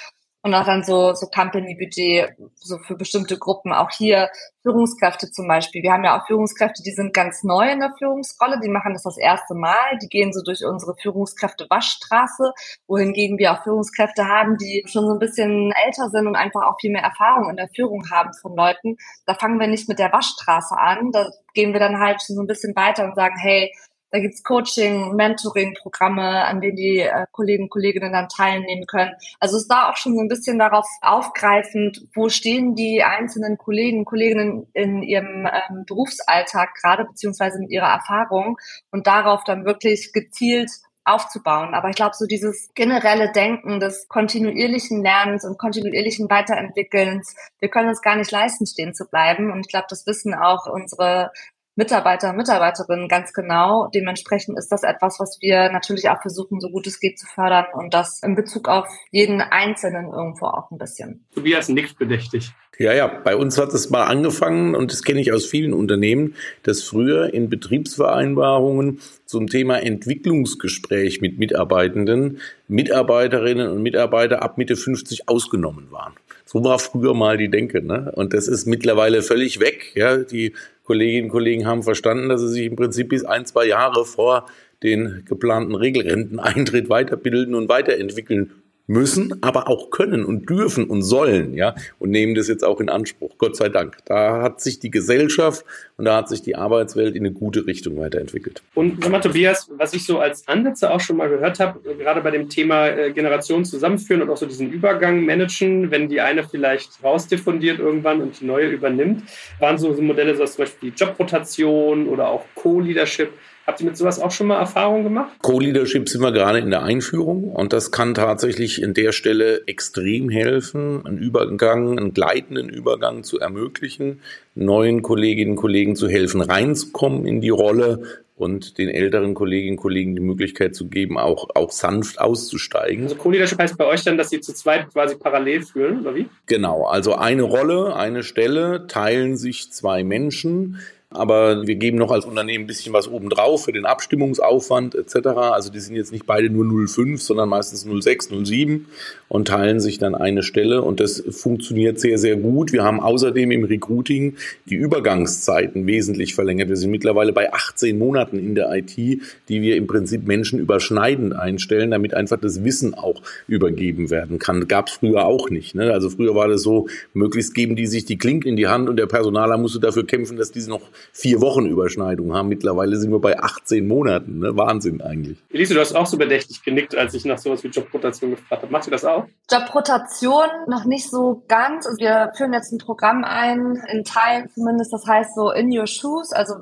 und 0.44 0.54
auch 0.54 0.66
dann 0.66 0.84
so, 0.84 1.14
so 1.14 1.28
Company-Budget, 1.28 2.38
so 2.56 2.78
für 2.80 2.96
bestimmte 2.96 3.38
Gruppen. 3.38 3.74
Auch 3.74 3.90
hier 3.92 4.30
Führungskräfte 4.62 5.30
zum 5.32 5.48
Beispiel. 5.48 5.84
Wir 5.84 5.92
haben 5.92 6.04
ja 6.04 6.18
auch 6.18 6.28
Führungskräfte, 6.28 6.84
die 6.84 6.92
sind 6.92 7.14
ganz 7.14 7.44
neu 7.44 7.70
in 7.72 7.80
der 7.80 7.94
Führungsrolle, 7.98 8.60
die 8.64 8.70
machen 8.70 8.94
das 8.94 9.04
das 9.04 9.18
erste 9.18 9.56
Mal, 9.56 9.98
die 10.02 10.08
gehen 10.08 10.32
so 10.32 10.42
durch 10.44 10.64
unsere 10.64 10.96
Führungskräfte-Waschstraße, 11.02 12.52
wohingegen 12.88 13.38
wir 13.38 13.54
auch 13.54 13.64
Führungskräfte 13.64 14.26
haben, 14.26 14.58
die 14.58 14.84
schon 14.88 15.06
so 15.06 15.14
ein 15.14 15.20
bisschen 15.20 15.72
älter 15.86 16.10
sind 16.10 16.28
und 16.28 16.36
einfach 16.36 16.64
auch 16.64 16.80
viel 16.80 16.92
mehr 16.92 17.04
Erfahrung 17.04 17.50
in 17.50 17.58
der 17.58 17.70
Führung 17.76 18.10
haben 18.12 18.32
von 18.42 18.56
Leuten. 18.56 18.98
Da 19.26 19.34
fangen 19.34 19.60
wir 19.60 19.68
nicht 19.68 19.90
mit 19.90 20.00
der 20.00 20.14
Waschstraße 20.14 20.78
an, 20.78 21.12
da 21.12 21.30
gehen 21.54 21.74
wir 21.74 21.80
dann 21.80 22.00
halt 22.00 22.22
schon 22.22 22.36
so 22.36 22.44
ein 22.44 22.48
bisschen 22.48 22.76
weiter 22.76 23.06
und 23.06 23.16
sagen, 23.16 23.36
hey, 23.40 23.72
da 24.12 24.20
gibt's 24.20 24.44
Coaching, 24.44 25.16
Mentoring-Programme, 25.16 26.46
an 26.46 26.62
denen 26.62 26.78
die 26.78 27.00
äh, 27.00 27.26
Kollegen 27.32 27.64
und 27.64 27.70
Kolleginnen 27.70 28.14
dann 28.14 28.30
teilnehmen 28.30 28.86
können. 28.88 29.12
Also 29.40 29.58
ist 29.58 29.68
da 29.68 29.90
auch 29.90 29.98
schon 29.98 30.16
so 30.16 30.22
ein 30.22 30.30
bisschen 30.30 30.60
darauf 30.60 30.86
aufgreifend, 31.02 32.08
wo 32.14 32.30
stehen 32.30 32.76
die 32.76 33.04
einzelnen 33.04 33.58
Kollegen 33.58 34.00
und 34.00 34.06
Kolleginnen 34.06 34.68
in 34.74 35.04
ihrem 35.04 35.46
ähm, 35.46 35.84
Berufsalltag 35.86 36.76
gerade, 36.82 37.06
beziehungsweise 37.06 37.60
mit 37.60 37.70
ihrer 37.70 37.90
Erfahrung 37.90 38.58
und 38.92 39.08
darauf 39.08 39.44
dann 39.44 39.66
wirklich 39.66 40.14
gezielt 40.14 40.72
aufzubauen. 41.08 41.74
Aber 41.74 41.90
ich 41.90 41.96
glaube, 41.96 42.16
so 42.16 42.26
dieses 42.26 42.70
generelle 42.76 43.32
Denken 43.32 43.80
des 43.80 44.08
kontinuierlichen 44.08 45.02
Lernens 45.02 45.46
und 45.46 45.58
kontinuierlichen 45.58 46.30
Weiterentwickelns, 46.30 47.34
wir 47.60 47.70
können 47.70 47.90
uns 47.90 48.02
gar 48.02 48.18
nicht 48.18 48.32
leisten, 48.32 48.66
stehen 48.66 48.94
zu 48.94 49.06
bleiben. 49.06 49.52
Und 49.52 49.62
ich 49.62 49.70
glaube, 49.70 49.88
das 49.90 50.06
wissen 50.06 50.34
auch 50.34 50.68
unsere 50.68 51.32
Mitarbeiter 51.78 52.32
und 52.32 52.38
Mitarbeiterinnen 52.38 53.08
ganz 53.08 53.34
genau. 53.34 53.88
Dementsprechend 53.94 54.58
ist 54.58 54.72
das 54.72 54.82
etwas, 54.82 55.20
was 55.20 55.38
wir 55.42 55.72
natürlich 55.72 56.10
auch 56.10 56.20
versuchen, 56.22 56.60
so 56.60 56.70
gut 56.70 56.88
es 56.88 57.00
geht 57.00 57.20
zu 57.20 57.28
fördern 57.28 57.66
und 57.74 57.94
das 57.94 58.20
in 58.24 58.36
Bezug 58.36 58.68
auf 58.68 58.88
jeden 59.12 59.42
Einzelnen 59.42 60.12
irgendwo 60.12 60.48
auch 60.48 60.72
ein 60.72 60.80
bisschen. 60.80 61.26
Tobias 61.36 61.70
nickt 61.70 62.00
bedächtig. 62.00 62.52
Ja, 62.80 62.94
ja, 62.94 63.08
bei 63.08 63.36
uns 63.36 63.58
hat 63.58 63.74
es 63.74 63.90
mal 63.90 64.06
angefangen 64.06 64.76
und 64.76 64.92
das 64.92 65.04
kenne 65.04 65.22
ich 65.22 65.32
aus 65.32 65.46
vielen 65.46 65.74
Unternehmen, 65.74 66.36
dass 66.64 66.84
früher 66.84 67.34
in 67.34 67.50
Betriebsvereinbarungen 67.50 69.00
zum 69.26 69.48
Thema 69.48 69.78
Entwicklungsgespräch 69.78 71.22
mit 71.22 71.38
Mitarbeitenden 71.38 72.40
Mitarbeiterinnen 72.68 73.70
und 73.70 73.82
Mitarbeiter 73.82 74.44
ab 74.44 74.58
Mitte 74.58 74.76
50 74.76 75.28
ausgenommen 75.28 75.92
waren. 75.92 76.14
So 76.46 76.64
war 76.64 76.80
früher 76.80 77.14
mal 77.14 77.38
die 77.38 77.50
Denke, 77.50 77.86
ne? 77.86 78.12
Und 78.16 78.34
das 78.34 78.48
ist 78.48 78.68
mittlerweile 78.68 79.22
völlig 79.22 79.60
weg. 79.60 79.92
Ja, 79.96 80.18
die 80.18 80.54
Kolleginnen 80.88 81.26
und 81.26 81.32
Kollegen 81.32 81.68
haben 81.68 81.84
verstanden, 81.84 82.30
dass 82.30 82.40
sie 82.40 82.48
sich 82.48 82.66
im 82.66 82.78
Prinzip 82.78 83.10
bis 83.10 83.26
ein, 83.26 83.46
zwei 83.46 83.66
Jahre 83.66 84.06
vor 84.06 84.46
den 84.84 85.24
geplanten 85.26 85.76
Regelrenteneintritt 85.76 86.88
weiterbilden 86.90 87.56
und 87.56 87.68
weiterentwickeln 87.68 88.54
müssen, 88.88 89.44
aber 89.44 89.68
auch 89.68 89.90
können 89.90 90.26
und 90.26 90.50
dürfen 90.50 90.86
und 90.86 91.02
sollen, 91.02 91.54
ja, 91.54 91.76
und 92.00 92.10
nehmen 92.10 92.36
das 92.36 92.48
jetzt 92.48 92.64
auch 92.64 92.80
in 92.80 92.90
Anspruch. 92.90 93.36
Gott 93.38 93.58
sei 93.58 93.70
Dank. 93.70 93.98
Da 94.06 94.42
hat 94.42 94.62
sich 94.62 94.80
die 94.80 94.90
Gesellschaft 94.90 95.66
und 95.98 96.06
da 96.06 96.16
hat 96.16 96.30
sich 96.30 96.42
die 96.42 96.56
Arbeitswelt 96.56 97.16
in 97.16 97.26
eine 97.26 97.34
gute 97.34 97.68
Richtung 97.68 97.98
weiterentwickelt. 97.98 98.64
Und 98.74 99.04
sag 99.04 99.12
mal, 99.12 99.20
Tobias, 99.20 99.70
was 99.78 99.94
ich 99.94 100.06
so 100.06 100.20
als 100.20 100.48
Ansätze 100.48 100.90
auch 100.90 101.02
schon 101.02 101.18
mal 101.18 101.30
gehört 101.30 101.60
habe, 101.60 101.80
gerade 101.98 102.22
bei 102.22 102.32
dem 102.32 102.50
Thema 102.50 102.88
äh, 102.88 103.12
Generationen 103.12 103.66
zusammenführen 103.66 104.22
und 104.22 104.30
auch 104.30 104.38
so 104.38 104.46
diesen 104.46 104.72
Übergang 104.72 105.26
managen, 105.26 105.92
wenn 105.92 106.08
die 106.08 106.22
eine 106.22 106.44
vielleicht 106.44 107.04
rausdiffundiert 107.04 107.80
irgendwann 107.80 108.22
und 108.22 108.40
die 108.40 108.46
neue 108.46 108.68
übernimmt, 108.68 109.24
waren 109.60 109.78
so, 109.78 109.92
Modelle, 110.02 110.36
so 110.36 110.46
zum 110.46 110.64
Beispiel 110.64 110.92
die 110.92 110.96
Jobrotation 110.96 112.08
oder 112.08 112.30
auch 112.30 112.46
Co-Leadership. 112.56 113.32
Habt 113.68 113.82
ihr 113.82 113.88
mit 113.88 113.98
sowas 113.98 114.22
auch 114.22 114.32
schon 114.32 114.48
mal 114.48 114.60
Erfahrungen 114.60 115.04
gemacht? 115.04 115.34
Co-Leadership 115.42 116.08
sind 116.08 116.22
wir 116.22 116.32
gerade 116.32 116.60
in 116.60 116.70
der 116.70 116.84
Einführung 116.84 117.52
und 117.52 117.74
das 117.74 117.92
kann 117.92 118.14
tatsächlich 118.14 118.82
in 118.82 118.94
der 118.94 119.12
Stelle 119.12 119.68
extrem 119.68 120.30
helfen, 120.30 121.06
einen 121.06 121.18
Übergang, 121.18 122.00
einen 122.00 122.14
gleitenden 122.14 122.70
Übergang 122.70 123.24
zu 123.24 123.42
ermöglichen, 123.42 124.22
neuen 124.56 125.02
Kolleginnen 125.02 125.52
und 125.52 125.58
Kollegen 125.58 125.98
zu 125.98 126.08
helfen, 126.08 126.40
reinzukommen 126.40 127.26
in 127.26 127.42
die 127.42 127.50
Rolle, 127.50 128.04
und 128.38 128.78
den 128.78 128.90
älteren 128.90 129.34
Kolleginnen 129.34 129.78
und 129.78 129.82
Kollegen 129.82 130.16
die 130.16 130.22
Möglichkeit 130.22 130.76
zu 130.76 130.88
geben, 130.88 131.18
auch, 131.18 131.50
auch 131.56 131.72
sanft 131.72 132.22
auszusteigen. 132.22 133.06
Also 133.06 133.16
Co-Leadership 133.16 133.60
heißt 133.60 133.78
bei 133.78 133.86
euch 133.86 134.04
dann, 134.04 134.16
dass 134.16 134.30
sie 134.30 134.42
zu 134.42 134.54
zweit 134.54 134.94
quasi 134.94 135.16
parallel 135.16 135.64
führen, 135.64 136.02
oder 136.02 136.16
wie? 136.16 136.30
Genau, 136.46 136.86
also 136.86 137.16
eine 137.16 137.42
Rolle, 137.42 137.96
eine 137.96 138.22
Stelle, 138.22 138.86
teilen 138.86 139.38
sich 139.38 139.72
zwei 139.72 140.04
Menschen 140.04 140.78
aber 141.10 141.66
wir 141.66 141.76
geben 141.76 141.98
noch 141.98 142.12
als 142.12 142.26
Unternehmen 142.26 142.66
ein 142.66 142.68
bisschen 142.68 142.92
was 142.92 143.08
obendrauf 143.08 143.64
für 143.64 143.72
den 143.72 143.86
Abstimmungsaufwand 143.86 144.94
etc. 144.94 145.28
Also 145.28 145.72
die 145.72 145.80
sind 145.80 145.96
jetzt 145.96 146.12
nicht 146.12 146.26
beide 146.26 146.50
nur 146.50 146.88
05, 146.88 147.22
sondern 147.22 147.48
meistens 147.48 147.88
06, 147.88 148.30
07 148.44 148.88
und 149.30 149.48
teilen 149.48 149.80
sich 149.80 150.00
dann 150.00 150.16
eine 150.16 150.44
Stelle 150.44 150.82
und 150.82 151.00
das 151.00 151.24
funktioniert 151.30 152.00
sehr, 152.02 152.18
sehr 152.18 152.36
gut. 152.36 152.74
Wir 152.74 152.84
haben 152.84 153.00
außerdem 153.00 153.52
im 153.52 153.64
Recruiting 153.64 154.36
die 154.70 154.76
Übergangszeiten 154.76 155.88
wesentlich 155.88 156.36
verlängert. 156.36 156.68
Wir 156.68 156.76
sind 156.76 156.92
mittlerweile 156.92 157.32
bei 157.32 157.54
18 157.54 157.98
Monaten 157.98 158.38
in 158.38 158.56
der 158.56 158.70
IT, 158.76 158.98
die 158.98 159.62
wir 159.62 159.78
im 159.78 159.88
Prinzip 159.88 160.28
Menschen 160.28 160.60
überschneidend 160.60 161.34
einstellen, 161.34 161.92
damit 161.92 162.14
einfach 162.16 162.38
das 162.40 162.66
Wissen 162.66 162.94
auch 162.94 163.22
übergeben 163.48 164.10
werden 164.10 164.40
kann. 164.40 164.68
Gab 164.68 164.88
es 164.88 164.96
früher 164.96 165.26
auch 165.26 165.50
nicht. 165.50 165.74
Ne? 165.74 165.94
Also 165.94 166.10
früher 166.10 166.36
war 166.36 166.50
das 166.50 166.64
so, 166.64 166.88
möglichst 167.14 167.56
geben 167.56 167.78
die 167.78 167.88
sich 167.88 168.04
die 168.04 168.18
Klinke 168.18 168.50
in 168.50 168.58
die 168.58 168.68
Hand 168.68 168.90
und 168.90 168.98
der 168.98 169.08
Personaler 169.08 169.58
musste 169.58 169.80
dafür 169.80 170.06
kämpfen, 170.06 170.36
dass 170.36 170.52
diese 170.52 170.70
noch 170.70 170.82
vier 171.12 171.42
Wochen 171.42 171.66
Überschneidung 171.66 172.34
haben. 172.34 172.50
Mittlerweile 172.50 172.98
sind 172.98 173.12
wir 173.12 173.20
bei 173.20 173.40
18 173.40 173.88
Monaten. 173.88 174.40
Ne? 174.40 174.56
Wahnsinn 174.56 175.02
eigentlich. 175.02 175.38
Elise, 175.52 175.74
du 175.74 175.80
hast 175.80 175.96
auch 175.96 176.06
so 176.06 176.18
bedächtig 176.18 176.64
genickt, 176.64 176.96
als 176.96 177.14
ich 177.14 177.26
nach 177.26 177.38
sowas 177.38 177.64
wie 177.64 177.70
Jobrotation 177.70 178.32
gefragt 178.32 178.64
habe. 178.64 178.72
Machst 178.72 178.88
du 178.88 178.92
das 178.92 179.06
auch? 179.06 179.26
Jobrotation 179.52 180.48
noch 180.68 180.86
nicht 180.86 181.10
so 181.10 181.44
ganz. 181.48 181.86
Also 181.86 181.98
wir 182.00 182.32
führen 182.36 182.54
jetzt 182.54 182.72
ein 182.72 182.78
Programm 182.78 183.24
ein, 183.24 183.82
in 183.92 184.04
Teilen 184.04 184.50
zumindest. 184.54 184.94
Das 184.94 185.06
heißt 185.06 185.36
so 185.36 185.52
in 185.52 185.76
your 185.76 185.88
shoes. 185.88 186.32
Also 186.32 186.56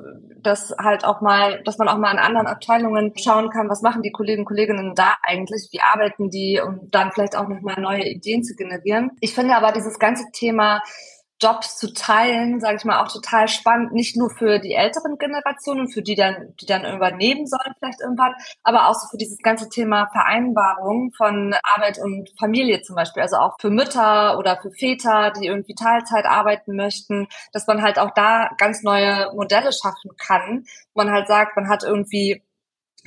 dass 0.46 0.72
halt 0.78 1.04
auch 1.04 1.20
mal, 1.20 1.62
dass 1.64 1.78
man 1.78 1.88
auch 1.88 1.98
mal 1.98 2.12
in 2.12 2.18
anderen 2.18 2.46
Abteilungen 2.46 3.12
schauen 3.16 3.50
kann, 3.50 3.68
was 3.68 3.82
machen 3.82 4.02
die 4.02 4.12
Kollegen 4.12 4.42
und 4.42 4.46
Kolleginnen 4.46 4.94
da 4.94 5.14
eigentlich, 5.22 5.68
wie 5.72 5.80
arbeiten 5.80 6.30
die, 6.30 6.60
um 6.64 6.88
dann 6.90 7.10
vielleicht 7.12 7.36
auch 7.36 7.48
nochmal 7.48 7.80
neue 7.80 8.04
Ideen 8.04 8.44
zu 8.44 8.54
generieren. 8.54 9.10
Ich 9.20 9.34
finde 9.34 9.56
aber 9.56 9.72
dieses 9.72 9.98
ganze 9.98 10.24
Thema 10.32 10.82
Jobs 11.40 11.76
zu 11.76 11.92
teilen, 11.92 12.60
sage 12.60 12.76
ich 12.76 12.84
mal, 12.84 13.02
auch 13.02 13.12
total 13.12 13.46
spannend, 13.48 13.92
nicht 13.92 14.16
nur 14.16 14.30
für 14.30 14.58
die 14.58 14.72
älteren 14.72 15.18
Generationen, 15.18 15.88
für 15.88 16.02
die 16.02 16.14
dann, 16.14 16.54
die 16.60 16.66
dann 16.66 16.84
übernehmen 16.84 17.46
sollen 17.46 17.74
vielleicht 17.78 18.00
irgendwann, 18.00 18.34
aber 18.62 18.88
auch 18.88 18.94
so 18.94 19.08
für 19.08 19.18
dieses 19.18 19.38
ganze 19.38 19.68
Thema 19.68 20.08
Vereinbarung 20.12 21.12
von 21.12 21.54
Arbeit 21.62 21.98
und 21.98 22.30
Familie 22.38 22.80
zum 22.82 22.96
Beispiel, 22.96 23.22
also 23.22 23.36
auch 23.36 23.56
für 23.60 23.70
Mütter 23.70 24.38
oder 24.38 24.58
für 24.62 24.70
Väter, 24.70 25.32
die 25.32 25.46
irgendwie 25.46 25.74
Teilzeit 25.74 26.24
arbeiten 26.24 26.74
möchten, 26.74 27.28
dass 27.52 27.66
man 27.66 27.82
halt 27.82 27.98
auch 27.98 28.12
da 28.14 28.50
ganz 28.56 28.82
neue 28.82 29.30
Modelle 29.34 29.72
schaffen 29.72 30.12
kann, 30.16 30.64
man 30.94 31.10
halt 31.10 31.28
sagt, 31.28 31.56
man 31.56 31.68
hat 31.68 31.82
irgendwie 31.82 32.42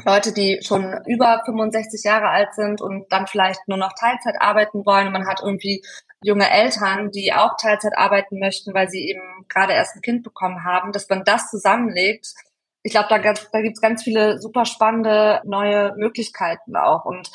Leute, 0.06 0.34
die 0.34 0.60
schon 0.62 0.96
über 1.08 1.42
65 1.46 2.04
Jahre 2.04 2.30
alt 2.30 2.54
sind 2.54 2.82
und 2.82 3.12
dann 3.12 3.28
vielleicht 3.28 3.68
nur 3.68 3.78
noch 3.78 3.92
Teilzeit 4.00 4.36
arbeiten 4.39 4.86
wollen. 4.86 5.12
Man 5.12 5.28
hat 5.28 5.42
irgendwie 5.44 5.84
junge 6.22 6.50
Eltern, 6.50 7.12
die 7.12 7.34
auch 7.34 7.56
Teilzeit 7.58 7.98
arbeiten 7.98 8.40
möchten, 8.40 8.74
weil 8.74 8.90
sie 8.90 9.10
eben 9.10 9.46
gerade 9.48 9.74
erst 9.74 9.96
ein 9.96 10.02
Kind 10.02 10.24
bekommen 10.24 10.64
haben, 10.64 10.92
dass 10.92 11.10
man 11.10 11.24
das 11.24 11.50
zusammenlegt. 11.50 12.34
Ich 12.84 12.92
glaube, 12.92 13.08
da, 13.10 13.20
da 13.20 13.62
gibt 13.62 13.78
es 13.78 13.82
ganz 13.82 14.04
viele 14.04 14.40
super 14.40 14.66
spannende 14.66 15.42
neue 15.46 15.94
Möglichkeiten 15.98 16.76
auch. 16.76 17.06
Und 17.06 17.30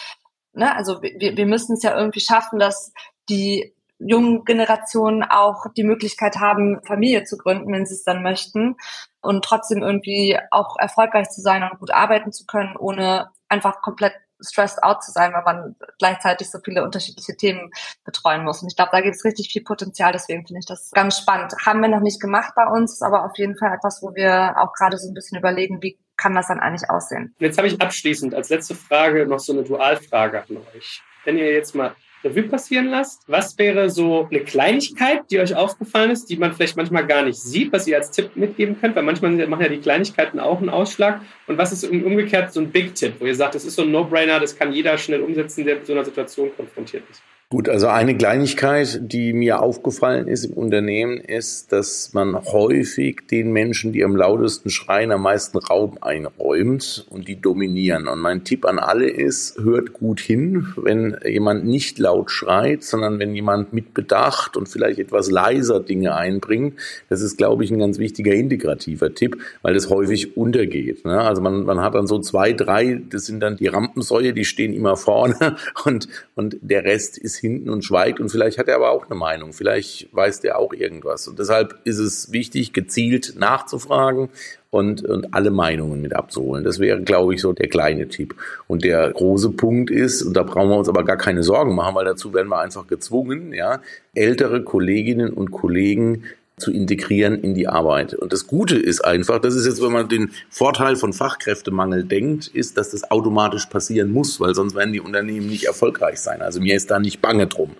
ne, 0.52 0.74
also 0.74 1.02
wir, 1.02 1.36
wir 1.36 1.46
müssen 1.46 1.74
es 1.74 1.82
ja 1.82 1.96
irgendwie 1.96 2.20
schaffen, 2.20 2.58
dass 2.58 2.92
die 3.28 3.74
jungen 3.98 4.44
Generationen 4.44 5.22
auch 5.22 5.66
die 5.76 5.84
Möglichkeit 5.84 6.36
haben, 6.36 6.80
Familie 6.84 7.24
zu 7.24 7.38
gründen, 7.38 7.72
wenn 7.72 7.86
sie 7.86 7.94
es 7.94 8.04
dann 8.04 8.22
möchten 8.22 8.76
und 9.20 9.44
trotzdem 9.44 9.82
irgendwie 9.82 10.38
auch 10.50 10.76
erfolgreich 10.78 11.30
zu 11.30 11.40
sein 11.40 11.62
und 11.62 11.78
gut 11.78 11.92
arbeiten 11.92 12.32
zu 12.32 12.44
können, 12.44 12.76
ohne 12.76 13.30
einfach 13.48 13.80
komplett 13.80 14.14
stressed 14.44 14.82
out 14.82 15.02
zu 15.02 15.12
sein, 15.12 15.32
weil 15.32 15.42
man 15.42 15.76
gleichzeitig 15.98 16.50
so 16.50 16.58
viele 16.64 16.84
unterschiedliche 16.84 17.36
Themen 17.36 17.70
betreuen 18.04 18.44
muss. 18.44 18.62
Und 18.62 18.68
ich 18.68 18.76
glaube, 18.76 18.90
da 18.92 19.00
gibt 19.00 19.16
es 19.16 19.24
richtig 19.24 19.48
viel 19.50 19.62
Potenzial, 19.62 20.12
deswegen 20.12 20.46
finde 20.46 20.60
ich 20.60 20.66
das 20.66 20.90
ganz 20.92 21.18
spannend. 21.18 21.54
Haben 21.64 21.80
wir 21.80 21.88
noch 21.88 22.00
nicht 22.00 22.20
gemacht 22.20 22.52
bei 22.54 22.66
uns, 22.66 23.02
aber 23.02 23.24
auf 23.24 23.36
jeden 23.36 23.56
Fall 23.56 23.74
etwas, 23.74 24.02
wo 24.02 24.14
wir 24.14 24.56
auch 24.58 24.72
gerade 24.72 24.98
so 24.98 25.08
ein 25.08 25.14
bisschen 25.14 25.38
überlegen, 25.38 25.82
wie 25.82 25.98
kann 26.16 26.34
das 26.34 26.48
dann 26.48 26.60
eigentlich 26.60 26.88
aussehen. 26.90 27.34
Jetzt 27.38 27.58
habe 27.58 27.68
ich 27.68 27.80
abschließend 27.80 28.34
als 28.34 28.48
letzte 28.48 28.74
Frage 28.74 29.26
noch 29.26 29.40
so 29.40 29.52
eine 29.52 29.62
Dualfrage 29.62 30.42
an 30.42 30.56
euch. 30.74 31.02
Wenn 31.24 31.38
ihr 31.38 31.52
jetzt 31.52 31.74
mal 31.74 31.94
Revue 32.24 32.44
passieren 32.44 32.86
lasst. 32.86 33.22
Was 33.26 33.58
wäre 33.58 33.90
so 33.90 34.26
eine 34.30 34.40
Kleinigkeit, 34.40 35.30
die 35.30 35.38
euch 35.38 35.54
aufgefallen 35.54 36.10
ist, 36.10 36.30
die 36.30 36.36
man 36.36 36.52
vielleicht 36.52 36.76
manchmal 36.76 37.06
gar 37.06 37.22
nicht 37.22 37.38
sieht, 37.38 37.72
was 37.72 37.86
ihr 37.86 37.96
als 37.96 38.10
Tipp 38.10 38.34
mitgeben 38.34 38.80
könnt? 38.80 38.96
Weil 38.96 39.02
manchmal 39.02 39.32
machen 39.46 39.62
ja 39.62 39.68
die 39.68 39.80
Kleinigkeiten 39.80 40.40
auch 40.40 40.58
einen 40.58 40.70
Ausschlag. 40.70 41.20
Und 41.46 41.58
was 41.58 41.72
ist 41.72 41.84
umgekehrt 41.84 42.52
so 42.52 42.60
ein 42.60 42.70
Big-Tipp, 42.70 43.16
wo 43.18 43.26
ihr 43.26 43.34
sagt, 43.34 43.54
das 43.54 43.64
ist 43.64 43.76
so 43.76 43.82
ein 43.82 43.90
No-Brainer, 43.90 44.40
das 44.40 44.56
kann 44.56 44.72
jeder 44.72 44.96
schnell 44.96 45.20
umsetzen, 45.20 45.64
der 45.64 45.76
mit 45.76 45.86
so 45.86 45.92
einer 45.92 46.04
Situation 46.04 46.50
konfrontiert 46.56 47.04
ist? 47.10 47.22
Gut, 47.50 47.68
also 47.68 47.88
eine 47.88 48.16
Kleinigkeit, 48.16 49.00
die 49.12 49.34
mir 49.34 49.60
aufgefallen 49.60 50.28
ist 50.28 50.46
im 50.46 50.54
Unternehmen, 50.54 51.18
ist, 51.18 51.72
dass 51.72 52.14
man 52.14 52.34
häufig 52.34 53.26
den 53.30 53.52
Menschen, 53.52 53.92
die 53.92 54.02
am 54.02 54.16
lautesten 54.16 54.70
schreien, 54.70 55.12
am 55.12 55.22
meisten 55.22 55.58
Raum 55.58 55.98
einräumt 56.00 57.06
und 57.10 57.28
die 57.28 57.38
dominieren. 57.38 58.08
Und 58.08 58.18
mein 58.18 58.44
Tipp 58.44 58.64
an 58.64 58.78
alle 58.78 59.08
ist, 59.08 59.58
hört 59.58 59.92
gut 59.92 60.20
hin, 60.20 60.68
wenn 60.76 61.18
jemand 61.24 61.66
nicht 61.66 61.98
laut 61.98 62.30
schreit, 62.30 62.82
sondern 62.82 63.18
wenn 63.18 63.34
jemand 63.34 63.74
mit 63.74 63.92
Bedacht 63.92 64.56
und 64.56 64.68
vielleicht 64.68 64.98
etwas 64.98 65.30
leiser 65.30 65.80
Dinge 65.80 66.16
einbringt. 66.16 66.74
Das 67.10 67.20
ist, 67.20 67.36
glaube 67.36 67.62
ich, 67.62 67.70
ein 67.70 67.78
ganz 67.78 67.98
wichtiger 67.98 68.32
integrativer 68.32 69.14
Tipp, 69.14 69.36
weil 69.60 69.74
das 69.74 69.90
häufig 69.90 70.36
untergeht. 70.36 71.04
Ne? 71.04 71.20
Also 71.20 71.42
man, 71.42 71.64
man 71.64 71.80
hat 71.82 71.94
dann 71.94 72.06
so 72.06 72.18
zwei, 72.20 72.54
drei, 72.54 73.02
das 73.10 73.26
sind 73.26 73.40
dann 73.40 73.58
die 73.58 73.68
Rampensäue, 73.68 74.32
die 74.32 74.46
stehen 74.46 74.72
immer 74.72 74.96
vorne 74.96 75.56
und, 75.84 76.08
und 76.34 76.56
der 76.62 76.84
Rest 76.84 77.18
ist 77.18 77.33
hinten 77.36 77.70
und 77.70 77.84
schweigt 77.84 78.20
und 78.20 78.28
vielleicht 78.28 78.58
hat 78.58 78.68
er 78.68 78.76
aber 78.76 78.90
auch 78.90 79.06
eine 79.06 79.14
Meinung, 79.14 79.52
vielleicht 79.52 80.14
weiß 80.14 80.40
der 80.40 80.58
auch 80.58 80.72
irgendwas. 80.72 81.28
Und 81.28 81.38
deshalb 81.38 81.78
ist 81.84 81.98
es 81.98 82.32
wichtig, 82.32 82.72
gezielt 82.72 83.34
nachzufragen 83.38 84.28
und, 84.70 85.04
und 85.04 85.34
alle 85.34 85.50
Meinungen 85.50 86.00
mit 86.00 86.16
abzuholen. 86.16 86.64
Das 86.64 86.80
wäre, 86.80 87.00
glaube 87.00 87.34
ich, 87.34 87.40
so 87.40 87.52
der 87.52 87.68
kleine 87.68 88.08
Tipp. 88.08 88.34
Und 88.66 88.82
der 88.84 89.10
große 89.10 89.50
Punkt 89.50 89.90
ist, 89.90 90.22
und 90.22 90.36
da 90.36 90.42
brauchen 90.42 90.68
wir 90.68 90.76
uns 90.76 90.88
aber 90.88 91.04
gar 91.04 91.16
keine 91.16 91.42
Sorgen 91.42 91.74
machen, 91.74 91.94
weil 91.94 92.04
dazu 92.04 92.34
werden 92.34 92.48
wir 92.48 92.58
einfach 92.58 92.86
gezwungen, 92.86 93.52
ja, 93.52 93.80
ältere 94.14 94.64
Kolleginnen 94.64 95.32
und 95.32 95.52
Kollegen 95.52 96.24
zu 96.56 96.70
integrieren 96.70 97.40
in 97.40 97.54
die 97.54 97.66
Arbeit. 97.66 98.14
Und 98.14 98.32
das 98.32 98.46
Gute 98.46 98.76
ist 98.76 99.04
einfach, 99.04 99.40
das 99.40 99.54
ist 99.54 99.66
jetzt, 99.66 99.82
wenn 99.82 99.92
man 99.92 100.08
den 100.08 100.30
Vorteil 100.50 100.96
von 100.96 101.12
Fachkräftemangel 101.12 102.04
denkt, 102.04 102.46
ist, 102.48 102.76
dass 102.76 102.90
das 102.90 103.10
automatisch 103.10 103.66
passieren 103.66 104.12
muss, 104.12 104.38
weil 104.40 104.54
sonst 104.54 104.74
werden 104.74 104.92
die 104.92 105.00
Unternehmen 105.00 105.48
nicht 105.48 105.64
erfolgreich 105.64 106.20
sein. 106.20 106.42
Also 106.42 106.60
mir 106.60 106.76
ist 106.76 106.90
da 106.90 107.00
nicht 107.00 107.20
bange 107.20 107.48
drum. 107.48 107.70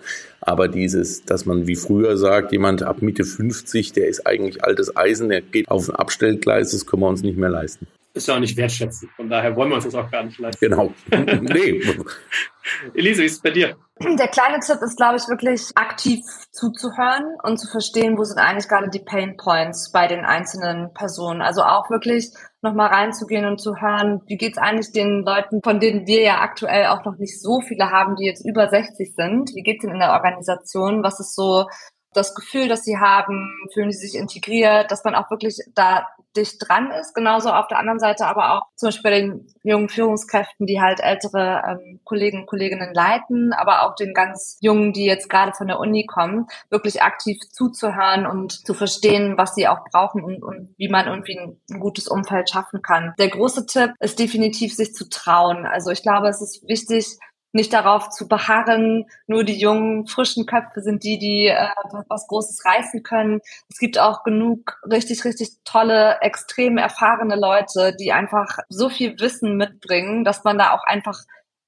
Aber 0.41 0.67
dieses, 0.67 1.23
dass 1.23 1.45
man 1.45 1.67
wie 1.67 1.75
früher 1.75 2.17
sagt, 2.17 2.51
jemand 2.51 2.83
ab 2.83 3.01
Mitte 3.01 3.23
50, 3.23 3.93
der 3.93 4.07
ist 4.07 4.27
eigentlich 4.27 4.63
altes 4.63 4.95
Eisen, 4.95 5.29
der 5.29 5.41
geht 5.41 5.69
auf 5.69 5.89
ein 5.89 5.95
Abstellgleis, 5.95 6.71
das 6.71 6.85
können 6.85 7.01
wir 7.01 7.09
uns 7.09 7.23
nicht 7.23 7.37
mehr 7.37 7.49
leisten 7.49 7.87
ist 8.15 8.27
ja 8.27 8.35
auch 8.35 8.39
nicht 8.39 8.55
wertschätzend. 8.55 9.11
Von 9.11 9.29
daher 9.29 9.55
wollen 9.55 9.69
wir 9.69 9.75
uns 9.75 9.83
das 9.83 9.95
auch 9.95 10.09
gar 10.09 10.23
nicht 10.23 10.39
leisten. 10.39 10.69
Genau. 10.69 10.93
nee. 11.11 11.81
Elise, 12.93 13.21
wie 13.21 13.25
ist 13.25 13.33
es 13.33 13.41
bei 13.41 13.51
dir? 13.51 13.75
Der 13.99 14.27
kleine 14.27 14.59
Tipp 14.59 14.81
ist, 14.81 14.97
glaube 14.97 15.17
ich, 15.17 15.27
wirklich 15.27 15.71
aktiv 15.75 16.21
zuzuhören 16.51 17.23
und 17.43 17.57
zu 17.57 17.67
verstehen, 17.67 18.17
wo 18.17 18.23
sind 18.23 18.39
eigentlich 18.39 18.67
gerade 18.67 18.89
die 18.89 18.99
Pain 18.99 19.37
Points 19.37 19.91
bei 19.91 20.07
den 20.07 20.25
einzelnen 20.25 20.93
Personen. 20.93 21.41
Also 21.41 21.61
auch 21.63 21.89
wirklich 21.89 22.31
nochmal 22.61 22.87
reinzugehen 22.87 23.45
und 23.45 23.59
zu 23.59 23.75
hören, 23.79 24.21
wie 24.25 24.37
geht's 24.37 24.57
eigentlich 24.57 24.91
den 24.91 25.23
Leuten, 25.23 25.61
von 25.63 25.79
denen 25.79 26.07
wir 26.07 26.21
ja 26.21 26.39
aktuell 26.39 26.87
auch 26.87 27.05
noch 27.05 27.17
nicht 27.17 27.39
so 27.39 27.61
viele 27.61 27.91
haben, 27.91 28.15
die 28.15 28.25
jetzt 28.25 28.45
über 28.45 28.69
60 28.69 29.13
sind. 29.13 29.53
Wie 29.53 29.61
geht's 29.61 29.83
ihnen 29.83 29.93
in 29.93 29.99
der 29.99 30.13
Organisation? 30.13 31.03
Was 31.03 31.19
ist 31.19 31.35
so 31.35 31.67
das 32.15 32.33
Gefühl, 32.33 32.67
dass 32.67 32.83
sie 32.83 32.97
haben, 32.97 33.53
fühlen 33.73 33.91
sie 33.91 34.07
sich 34.07 34.19
integriert, 34.19 34.89
dass 34.89 35.03
man 35.03 35.15
auch 35.15 35.29
wirklich 35.29 35.59
da 35.75 36.07
dicht 36.35 36.57
dran 36.59 36.91
ist. 36.91 37.13
Genauso 37.13 37.51
auf 37.51 37.67
der 37.67 37.79
anderen 37.79 37.99
Seite 37.99 38.27
aber 38.27 38.53
auch 38.53 38.63
zum 38.75 38.87
Beispiel 38.87 39.03
bei 39.03 39.19
den 39.21 39.47
jungen 39.63 39.89
Führungskräften, 39.89 40.65
die 40.65 40.81
halt 40.81 40.99
ältere 40.99 41.63
ähm, 41.67 41.99
Kollegen 42.03 42.41
und 42.41 42.45
Kolleginnen 42.47 42.93
leiten, 42.93 43.53
aber 43.53 43.83
auch 43.83 43.95
den 43.95 44.13
ganz 44.13 44.57
Jungen, 44.61 44.93
die 44.93 45.05
jetzt 45.05 45.29
gerade 45.29 45.53
von 45.53 45.67
der 45.67 45.79
Uni 45.79 46.05
kommen, 46.05 46.47
wirklich 46.69 47.01
aktiv 47.01 47.39
zuzuhören 47.51 48.25
und 48.25 48.65
zu 48.65 48.73
verstehen, 48.73 49.37
was 49.37 49.55
sie 49.55 49.67
auch 49.67 49.83
brauchen 49.91 50.23
und, 50.23 50.43
und 50.43 50.73
wie 50.77 50.89
man 50.89 51.07
irgendwie 51.07 51.37
ein, 51.37 51.59
ein 51.71 51.79
gutes 51.79 52.07
Umfeld 52.07 52.49
schaffen 52.49 52.81
kann. 52.81 53.13
Der 53.17 53.29
große 53.29 53.65
Tipp 53.65 53.91
ist 53.99 54.19
definitiv, 54.19 54.73
sich 54.73 54.93
zu 54.93 55.09
trauen. 55.09 55.65
Also 55.65 55.91
ich 55.91 56.01
glaube, 56.01 56.27
es 56.27 56.41
ist 56.41 56.67
wichtig, 56.67 57.17
nicht 57.55 57.71
darauf 57.71 58.09
zu 58.09 58.27
beharren, 58.27 59.05
nur 59.27 59.45
die 59.45 59.57
jungen, 59.57 60.07
frischen 60.07 60.45
Köpfe 60.45 60.81
sind 60.81 61.05
die, 61.05 61.17
die 61.17 61.47
äh, 61.47 61.69
was 62.09 62.27
Großes 62.27 62.65
reißen 62.65 63.01
können. 63.01 63.39
Es 63.69 63.77
gibt 63.79 63.97
auch 63.97 64.23
genug 64.23 64.77
richtig, 64.91 65.23
richtig 65.23 65.51
tolle, 65.63 66.17
extrem 66.19 66.77
erfahrene 66.77 67.37
Leute, 67.37 67.95
die 67.97 68.11
einfach 68.11 68.59
so 68.67 68.89
viel 68.89 69.17
Wissen 69.21 69.55
mitbringen, 69.55 70.25
dass 70.25 70.43
man 70.43 70.57
da 70.57 70.73
auch 70.73 70.83
einfach 70.83 71.17